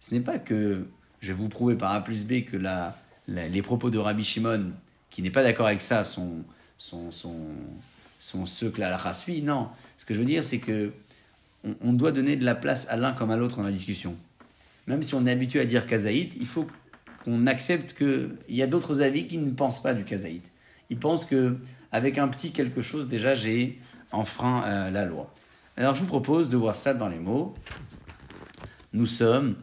Ce 0.00 0.14
n'est 0.14 0.20
pas 0.20 0.38
que 0.38 0.86
je 1.20 1.28
vais 1.28 1.34
vous 1.34 1.48
prouver 1.48 1.74
par 1.74 1.92
A 1.92 2.02
plus 2.02 2.24
B 2.24 2.44
que 2.44 2.56
les 3.28 3.62
propos 3.62 3.90
de 3.90 3.98
Rabbi 3.98 4.24
Shimon, 4.24 4.72
qui 5.10 5.22
n'est 5.22 5.30
pas 5.30 5.42
d'accord 5.42 5.66
avec 5.66 5.82
ça, 5.82 6.04
sont, 6.04 6.44
ceux 6.78 8.70
que 8.70 8.80
la 8.80 9.12
suit. 9.12 9.42
Non, 9.42 9.68
ce 9.98 10.06
que 10.06 10.14
je 10.14 10.20
veux 10.20 10.24
dire, 10.24 10.44
c'est 10.44 10.58
que 10.58 10.92
on, 11.64 11.76
on 11.82 11.92
doit 11.92 12.12
donner 12.12 12.36
de 12.36 12.44
la 12.44 12.54
place 12.54 12.86
à 12.88 12.96
l'un 12.96 13.12
comme 13.12 13.30
à 13.30 13.36
l'autre 13.36 13.58
dans 13.58 13.64
la 13.64 13.72
discussion. 13.72 14.16
Même 14.86 15.02
si 15.02 15.14
on 15.14 15.26
est 15.26 15.30
habitué 15.30 15.60
à 15.60 15.66
dire 15.66 15.86
kazaït, 15.86 16.34
il 16.40 16.46
faut 16.46 16.66
qu'on 17.22 17.46
accepte 17.46 17.92
qu'il 17.92 18.30
y 18.48 18.62
a 18.62 18.66
d'autres 18.66 19.02
avis 19.02 19.26
qui 19.26 19.36
ne 19.36 19.50
pensent 19.50 19.82
pas 19.82 19.92
du 19.92 20.04
kazaït. 20.04 20.50
Ils 20.90 20.98
pensent 20.98 21.24
que 21.24 21.56
avec 21.92 22.18
un 22.18 22.28
petit 22.28 22.52
quelque 22.52 22.82
chose, 22.82 23.08
déjà, 23.08 23.34
j'ai 23.34 23.78
enfreint 24.12 24.62
euh, 24.64 24.90
la 24.90 25.04
loi. 25.06 25.32
Alors, 25.76 25.94
je 25.94 26.00
vous 26.00 26.06
propose 26.06 26.50
de 26.50 26.56
voir 26.56 26.76
ça 26.76 26.94
dans 26.94 27.08
les 27.08 27.18
mots. 27.18 27.54
Nous 28.92 29.06
sommes 29.06 29.54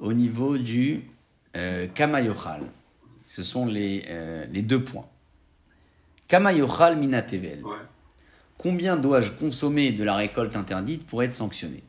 au 0.00 0.12
niveau 0.12 0.56
du 0.58 1.02
euh, 1.56 1.86
kamayochal. 1.86 2.62
Ce 3.26 3.42
sont 3.42 3.66
les, 3.66 4.04
euh, 4.08 4.46
les 4.50 4.62
deux 4.62 4.82
points. 4.82 5.06
Kamayochal 6.28 6.96
minatevel. 6.96 7.62
Ouais. 7.64 7.76
Combien 8.58 8.96
dois-je 8.96 9.32
consommer 9.32 9.92
de 9.92 10.04
la 10.04 10.14
récolte 10.14 10.56
interdite 10.56 11.06
pour 11.06 11.22
être 11.22 11.32
sanctionné? 11.34 11.82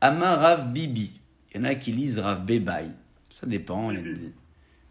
Amar 0.00 0.40
Rav 0.40 0.72
Bibi. 0.72 1.12
Il 1.54 1.58
y 1.58 1.60
en 1.60 1.64
a 1.64 1.74
qui 1.74 1.92
lisent 1.92 2.18
Rav 2.18 2.44
Bebaï. 2.44 2.90
Ça 3.28 3.46
dépend. 3.46 3.90
Il 3.90 3.96
y 3.96 4.00
a 4.00 4.02
des- 4.02 4.32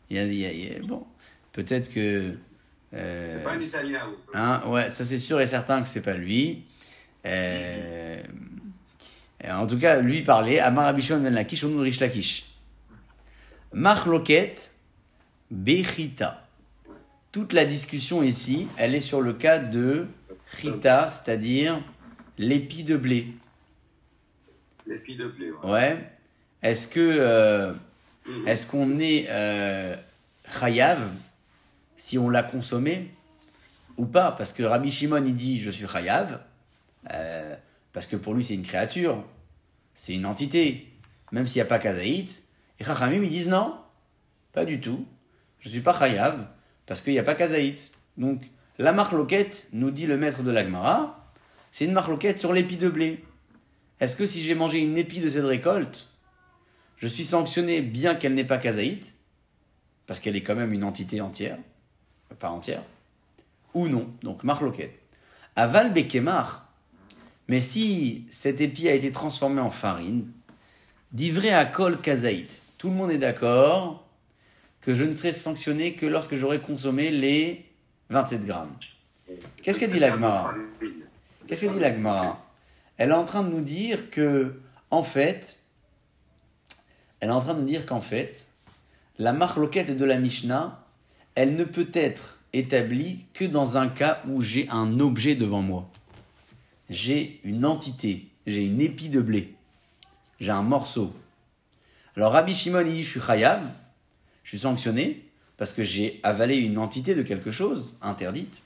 il 0.10 0.16
y 0.16 0.20
a- 0.20 0.26
il 0.26 0.34
y 0.34 0.46
a- 0.46 0.52
il 0.54 0.74
y 0.74 0.76
a- 0.76 0.80
bon, 0.80 1.06
peut-être 1.52 1.92
que. 1.92 2.34
Euh, 2.94 3.28
C'est 3.32 3.44
pas 3.44 3.52
un 3.52 3.60
italien. 3.60 4.02
Hein, 4.34 4.62
ouais, 4.68 4.90
ça 4.90 5.04
c'est 5.04 5.18
sûr 5.18 5.40
et 5.40 5.48
certain 5.48 5.82
que 5.82 5.88
c'est 5.88 6.02
pas 6.02 6.14
lui. 6.14 6.66
Euh, 7.26 8.22
en 9.50 9.68
tout 9.68 9.78
cas, 9.78 10.02
lui 10.02 10.22
parlait 10.22 10.60
Amar 10.60 10.88
Abishon 10.88 11.20
ben 11.20 11.34
Lakish, 11.34 11.64
on 11.64 11.80
Rish 11.80 12.00
Lakish. 12.00 12.46
Machloket 13.74 14.72
Bechita. 15.50 16.48
Toute 17.32 17.54
la 17.54 17.66
discussion 17.66 18.24
ici, 18.24 18.68
elle 18.78 18.94
est 18.94 19.02
sur 19.02 19.22
le 19.22 19.34
cas 19.34 19.58
de 19.58 20.08
Chita, 20.58 21.08
c'est-à-dire 21.08 21.82
l'épi 22.38 22.84
de 22.84 22.98
blé. 22.98 23.28
L'épi 24.86 25.16
de 25.16 25.28
blé. 25.28 25.52
Ouais. 25.64 25.72
Ouais. 25.72 26.12
Est-ce 26.62 26.88
que 26.88 27.00
euh, 27.00 27.74
est-ce 28.46 28.68
qu'on 28.68 29.00
est 29.00 29.28
euh, 29.30 29.96
chayav 30.60 31.00
si 32.02 32.18
on 32.18 32.30
l'a 32.30 32.42
consommé 32.42 33.12
ou 33.96 34.06
pas 34.06 34.32
Parce 34.32 34.54
que 34.54 34.64
Rabbi 34.64 34.90
Shimon 34.90 35.24
il 35.24 35.36
dit 35.36 35.62
je 35.62 35.70
suis 35.70 35.88
chayav 35.88 36.42
euh, 37.12 37.56
parce 37.94 38.08
que 38.08 38.16
pour 38.16 38.34
lui 38.34 38.44
c'est 38.44 38.56
une 38.56 38.64
créature, 38.64 39.24
c'est 39.94 40.16
une 40.16 40.26
entité, 40.26 40.92
même 41.32 41.46
s'il 41.46 41.60
n'y 41.60 41.68
a 41.68 41.70
pas 41.70 41.78
kazaït. 41.78 42.42
Et 42.80 42.84
Chachamim 42.84 43.24
ils 43.24 43.30
disent 43.30 43.50
non, 43.50 43.78
pas 44.52 44.66
du 44.66 44.82
tout. 44.82 45.06
Je 45.60 45.70
suis 45.70 45.82
pas 45.82 45.98
chayav 45.98 46.48
parce 46.88 47.02
qu'il 47.02 47.14
n'y 47.14 47.20
a 47.20 47.24
pas 47.24 47.36
kazaït. 47.36 47.92
Donc 48.18 48.42
la 48.80 48.94
marloquette 48.94 49.68
nous 49.72 49.92
dit 49.92 50.08
le 50.08 50.18
maître 50.18 50.42
de 50.42 50.50
l'agmara, 50.50 51.30
c'est 51.72 51.86
une 51.86 51.94
marloquette 51.94 52.40
sur 52.40 52.52
l'épi 52.52 52.78
de 52.78 52.90
blé. 52.90 53.24
Est-ce 54.00 54.16
que 54.16 54.26
si 54.26 54.42
j'ai 54.42 54.56
mangé 54.56 54.80
une 54.80 54.98
épi 54.98 55.20
de 55.20 55.30
cette 55.30 55.46
récolte, 55.46 56.10
je 56.98 57.08
suis 57.08 57.26
sanctionné 57.26 57.82
bien 57.82 58.16
qu'elle 58.16 58.34
n'est 58.34 58.44
pas 58.44 58.58
kazaït, 58.58 59.16
parce 60.08 60.20
qu'elle 60.20 60.36
est 60.36 60.42
quand 60.42 60.56
même 60.56 60.74
une 60.74 60.84
entité 60.84 61.22
entière, 61.22 61.60
pas 62.36 62.50
entière, 62.50 62.84
ou 63.74 63.88
non, 63.88 64.10
donc 64.22 64.44
marloquet. 64.44 64.98
Aval 65.56 65.94
bekemar, 65.94 66.68
mais 67.48 67.62
si 67.62 68.26
cet 68.30 68.62
épi 68.62 68.88
a 68.88 68.94
été 68.94 69.12
transformé 69.12 69.62
en 69.62 69.72
farine, 69.72 70.32
d'ivré 71.12 71.54
à 71.54 71.66
kol 71.66 72.00
kazaït, 72.00 72.62
tout 72.78 72.90
le 72.90 72.96
monde 72.96 73.12
est 73.12 73.18
d'accord 73.18 74.08
que 74.80 74.94
je 74.94 75.04
ne 75.04 75.14
serai 75.14 75.32
sanctionné 75.32 75.94
que 75.94 76.06
lorsque 76.06 76.36
j'aurai 76.36 76.60
consommé 76.60 77.12
les 77.12 77.66
27 78.10 78.46
grammes. 78.46 78.74
Qu'est-ce 79.62 79.80
qu'a 79.80 79.88
dit 79.88 80.00
la 80.00 80.12
Gemara 80.12 80.54
Qu'est-ce 81.48 81.62
qu'elle 81.62 81.74
dit 81.74 81.80
la 81.80 81.94
Gemara 81.94 82.46
Elle 82.98 83.12
est 83.12 83.14
en 83.14 83.26
train 83.26 83.44
de 83.44 83.50
nous 83.50 83.62
dire 83.62 84.10
que, 84.10 84.60
en 84.90 85.04
fait, 85.04 85.58
elle 87.20 87.30
est 87.30 87.34
en 87.34 87.42
train 87.42 87.54
de 87.54 87.60
nous 87.60 87.66
dire 87.66 87.86
qu'en 87.86 88.02
fait, 88.02 88.50
la 89.20 89.34
marloquette 89.34 89.96
de 89.96 90.06
la 90.06 90.18
Mishnah, 90.18 90.81
elle 91.36 91.56
ne 91.56 91.64
peut 91.64 91.90
être 91.94 92.40
établie 92.54 93.20
que 93.34 93.46
dans 93.46 93.78
un 93.78 93.88
cas 93.88 94.22
où 94.28 94.42
j'ai 94.42 94.68
un 94.70 95.00
objet 95.00 95.36
devant 95.36 95.62
moi. 95.62 95.90
J'ai 96.90 97.40
une 97.44 97.66
entité, 97.66 98.28
j'ai 98.46 98.66
une 98.66 98.82
épi 98.82 99.10
de 99.10 99.22
blé, 99.22 99.54
j'ai 100.40 100.52
un 100.52 100.64
morceau. 100.64 101.14
Alors 102.18 102.34
Rabbi 102.34 102.54
Shimon 102.54 102.82
il 102.86 102.94
dit 102.94 103.04
je 103.04 103.10
suis 103.10 103.22
chayav, 103.22 103.62
je 104.44 104.50
suis 104.50 104.60
sanctionné 104.60 105.24
parce 105.56 105.72
que 105.72 105.84
j'ai 105.84 106.20
avalé 106.24 106.58
une 106.58 106.78
entité 106.78 107.16
de 107.16 107.22
quelque 107.22 107.52
chose 107.52 107.98
interdite. 108.02 108.64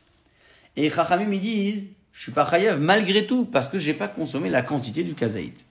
Et 0.76 0.90
Chachamim 0.90 1.32
ils 1.32 1.42
disent 1.42 1.84
je 2.12 2.24
suis 2.24 2.32
pas 2.32 2.50
chayav 2.50 2.80
malgré 2.80 3.28
tout 3.28 3.46
parce 3.46 3.68
que 3.68 3.78
j'ai 3.78 3.94
pas 3.94 4.08
consommé 4.08 4.50
la 4.50 4.64
quantité 4.64 5.04
du 5.04 5.14
kazaït. 5.14 5.66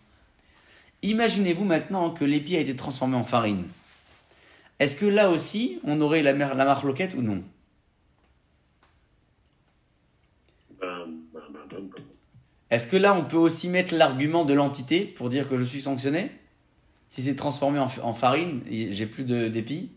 Imaginez-vous 1.02 1.64
maintenant 1.64 2.10
que 2.10 2.24
l'épi 2.24 2.56
a 2.56 2.60
été 2.60 2.76
transformé 2.76 3.16
en 3.16 3.24
farine. 3.24 3.64
Est-ce 4.80 4.96
que 4.96 5.06
là 5.06 5.30
aussi, 5.30 5.80
on 5.84 6.00
aurait 6.00 6.22
la, 6.22 6.32
mer- 6.34 6.54
la 6.54 6.64
marloquette 6.64 7.14
ou 7.14 7.22
non? 7.22 7.42
Est-ce 12.70 12.86
que 12.86 12.96
là, 12.96 13.14
on 13.14 13.24
peut 13.24 13.36
aussi 13.36 13.68
mettre 13.68 13.94
l'argument 13.94 14.44
de 14.44 14.52
l'entité 14.54 15.04
pour 15.04 15.28
dire 15.28 15.48
que 15.48 15.56
je 15.58 15.64
suis 15.64 15.80
sanctionné? 15.82 16.30
Si 17.08 17.22
c'est 17.22 17.36
transformé 17.36 17.78
en, 17.78 17.88
en 18.02 18.14
farine, 18.14 18.62
j'ai 18.68 19.06
plus 19.06 19.24
de- 19.24 19.48
d'épi. 19.48 19.90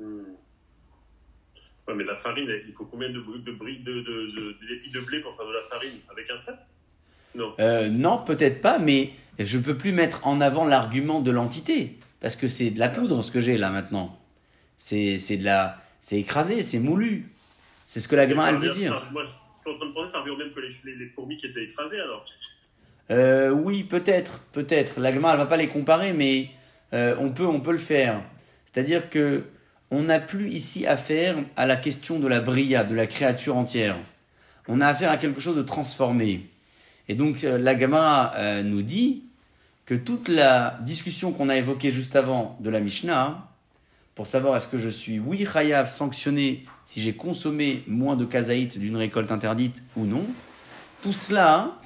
Ouais, 0.00 1.94
mais 1.94 2.02
la 2.02 2.16
farine, 2.16 2.50
il 2.66 2.72
faut 2.74 2.84
combien 2.84 3.08
de, 3.10 3.20
de 3.20 3.52
de, 3.52 3.52
de, 3.52 4.02
de, 4.02 4.56
d'épis 4.66 4.90
de 4.90 5.00
blé 5.00 5.20
pour 5.20 5.36
faire 5.36 5.46
de 5.46 5.52
la 5.52 5.62
farine? 5.62 6.00
Avec 6.10 6.28
un 6.30 6.36
sac 6.36 6.58
Non. 7.36 7.54
Euh, 7.60 7.88
Non, 7.88 8.18
peut-être 8.18 8.60
pas, 8.60 8.80
mais 8.80 9.12
je 9.38 9.58
peux 9.58 9.76
plus 9.78 9.92
mettre 9.92 10.26
en 10.26 10.40
avant 10.40 10.64
l'argument 10.64 11.20
de 11.20 11.30
l'entité. 11.30 11.96
Parce 12.20 12.36
que 12.36 12.48
c'est 12.48 12.70
de 12.70 12.78
la 12.78 12.88
poudre 12.88 13.22
ce 13.22 13.30
que 13.30 13.40
j'ai 13.40 13.58
là 13.58 13.70
maintenant. 13.70 14.18
C'est 14.76 15.18
c'est 15.18 15.36
de 15.36 15.44
la. 15.44 15.80
C'est 16.00 16.18
écrasé, 16.18 16.62
c'est 16.62 16.78
moulu. 16.78 17.30
C'est 17.84 18.00
ce 18.00 18.08
que 18.08 18.16
la 18.16 18.26
gamin 18.26 18.48
elle 18.48 18.56
veut 18.56 18.70
dire. 18.70 19.08
Moi, 19.12 19.24
je 19.24 19.28
suis 19.28 19.70
en 19.70 19.76
train 19.76 19.86
de 19.86 19.92
penser, 19.92 20.12
ça 20.12 20.20
revient 20.20 20.30
au 20.30 20.36
même 20.36 20.52
que 20.52 20.60
les, 20.60 20.68
les, 20.84 20.96
les 20.96 21.06
fourmis 21.06 21.36
qui 21.36 21.46
étaient 21.46 21.64
écrasées 21.64 22.00
alors. 22.00 22.24
Euh, 23.10 23.50
oui, 23.50 23.84
peut-être, 23.84 24.44
peut-être. 24.52 25.00
La 25.00 25.12
Gemara, 25.12 25.34
elle 25.34 25.38
va 25.38 25.46
pas 25.46 25.56
les 25.56 25.68
comparer, 25.68 26.12
mais 26.12 26.50
euh, 26.92 27.14
on 27.20 27.30
peut, 27.30 27.46
on 27.46 27.60
peut 27.60 27.72
le 27.72 27.78
faire. 27.78 28.20
C'est-à-dire 28.64 29.08
que 29.10 29.44
on 29.90 30.02
n'a 30.02 30.18
plus 30.18 30.48
ici 30.50 30.86
affaire 30.86 31.36
à 31.56 31.66
la 31.66 31.76
question 31.76 32.18
de 32.18 32.26
la 32.26 32.40
bria, 32.40 32.82
de 32.82 32.94
la 32.94 33.06
créature 33.06 33.56
entière. 33.56 33.96
On 34.68 34.80
a 34.80 34.88
affaire 34.88 35.10
à 35.10 35.16
quelque 35.16 35.40
chose 35.40 35.56
de 35.56 35.62
transformé. 35.62 36.46
Et 37.08 37.14
donc 37.14 37.44
euh, 37.44 37.56
la 37.56 37.78
Gemara 37.78 38.34
euh, 38.36 38.62
nous 38.62 38.82
dit 38.82 39.22
que 39.86 39.94
toute 39.94 40.28
la 40.28 40.78
discussion 40.82 41.32
qu'on 41.32 41.48
a 41.48 41.56
évoquée 41.56 41.92
juste 41.92 42.16
avant 42.16 42.56
de 42.60 42.70
la 42.70 42.80
Mishnah, 42.80 43.48
pour 44.16 44.26
savoir 44.26 44.56
est-ce 44.56 44.66
que 44.66 44.78
je 44.78 44.88
suis, 44.88 45.20
oui, 45.20 45.46
chayav, 45.50 45.88
sanctionné 45.88 46.64
si 46.84 47.00
j'ai 47.00 47.14
consommé 47.14 47.84
moins 47.86 48.16
de 48.16 48.24
kazaït 48.24 48.78
d'une 48.78 48.96
récolte 48.96 49.30
interdite 49.30 49.82
ou 49.96 50.04
non, 50.04 50.26
tout 51.02 51.12
cela, 51.12 51.78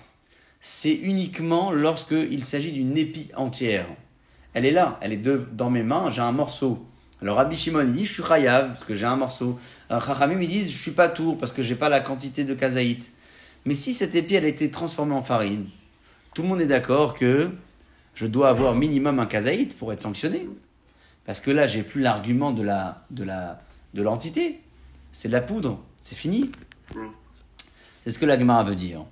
c'est 0.61 0.95
uniquement 0.95 1.73
lorsqu'il 1.73 2.45
s'agit 2.45 2.73
d'une 2.73 2.97
épi 2.97 3.29
entière. 3.37 3.87
Elle 4.55 4.65
est 4.65 4.71
là, 4.71 4.99
elle 5.03 5.13
est 5.13 5.17
de- 5.19 5.49
dans 5.53 5.71
mes 5.71 5.83
mains, 5.83 6.11
j'ai 6.11 6.23
un 6.23 6.33
morceau. 6.33 6.87
Alors 7.21 7.37
Rabbi 7.37 7.57
Shimon 7.57 7.83
il 7.83 7.93
dit 7.93 8.07
je 8.07 8.15
suis 8.15 8.23
chayav 8.23 8.69
parce 8.69 8.85
que 8.85 8.97
j'ai 8.97 9.05
un 9.05 9.17
morceau. 9.17 9.59
Chachamim 9.91 10.41
ils 10.41 10.49
disent 10.49 10.71
je 10.71 10.79
suis 10.79 10.91
pas 10.93 11.09
tour 11.09 11.37
parce 11.37 11.53
que 11.53 11.63
j'ai 11.63 11.75
pas 11.75 11.91
la 11.91 12.01
quantité 12.01 12.45
de 12.45 12.55
kazaït. 12.55 13.11
Mais 13.67 13.75
si 13.75 13.93
cette 13.93 14.15
épi 14.15 14.37
elle 14.37 14.47
a 14.47 14.49
été 14.49 14.71
transformée 14.71 15.15
en 15.15 15.23
farine, 15.23 15.67
tout 16.35 16.43
le 16.43 16.49
monde 16.49 16.63
est 16.63 16.67
d'accord 16.67 17.13
que 17.15 17.51
je 18.21 18.27
dois 18.27 18.51
avoir 18.51 18.75
minimum 18.75 19.19
un 19.19 19.25
kazaït 19.25 19.75
pour 19.79 19.95
être 19.95 20.03
sanctionné. 20.03 20.47
Parce 21.25 21.41
que 21.41 21.51
là, 21.51 21.67
j'ai 21.67 21.83
plus 21.83 22.03
l'argument 22.03 22.53
de 22.53 24.03
l'entité. 24.03 24.61
C'est 25.11 25.29
de 25.29 25.33
la 25.33 25.41
poudre, 25.41 25.81
c'est 26.01 26.15
fini. 26.15 26.51
C'est 28.05 28.11
ce 28.11 28.19
que 28.19 28.27
la 28.27 28.39
Gemara 28.39 28.63
veut 28.65 28.77
dire. 28.77 29.07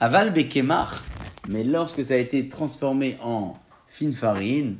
Aval 0.00 0.32
bekemar, 0.32 1.04
mais 1.48 1.62
lorsque 1.62 2.02
ça 2.04 2.14
a 2.14 2.16
été 2.16 2.48
transformé 2.48 3.18
en 3.22 3.54
fine 3.86 4.12
farine, 4.12 4.78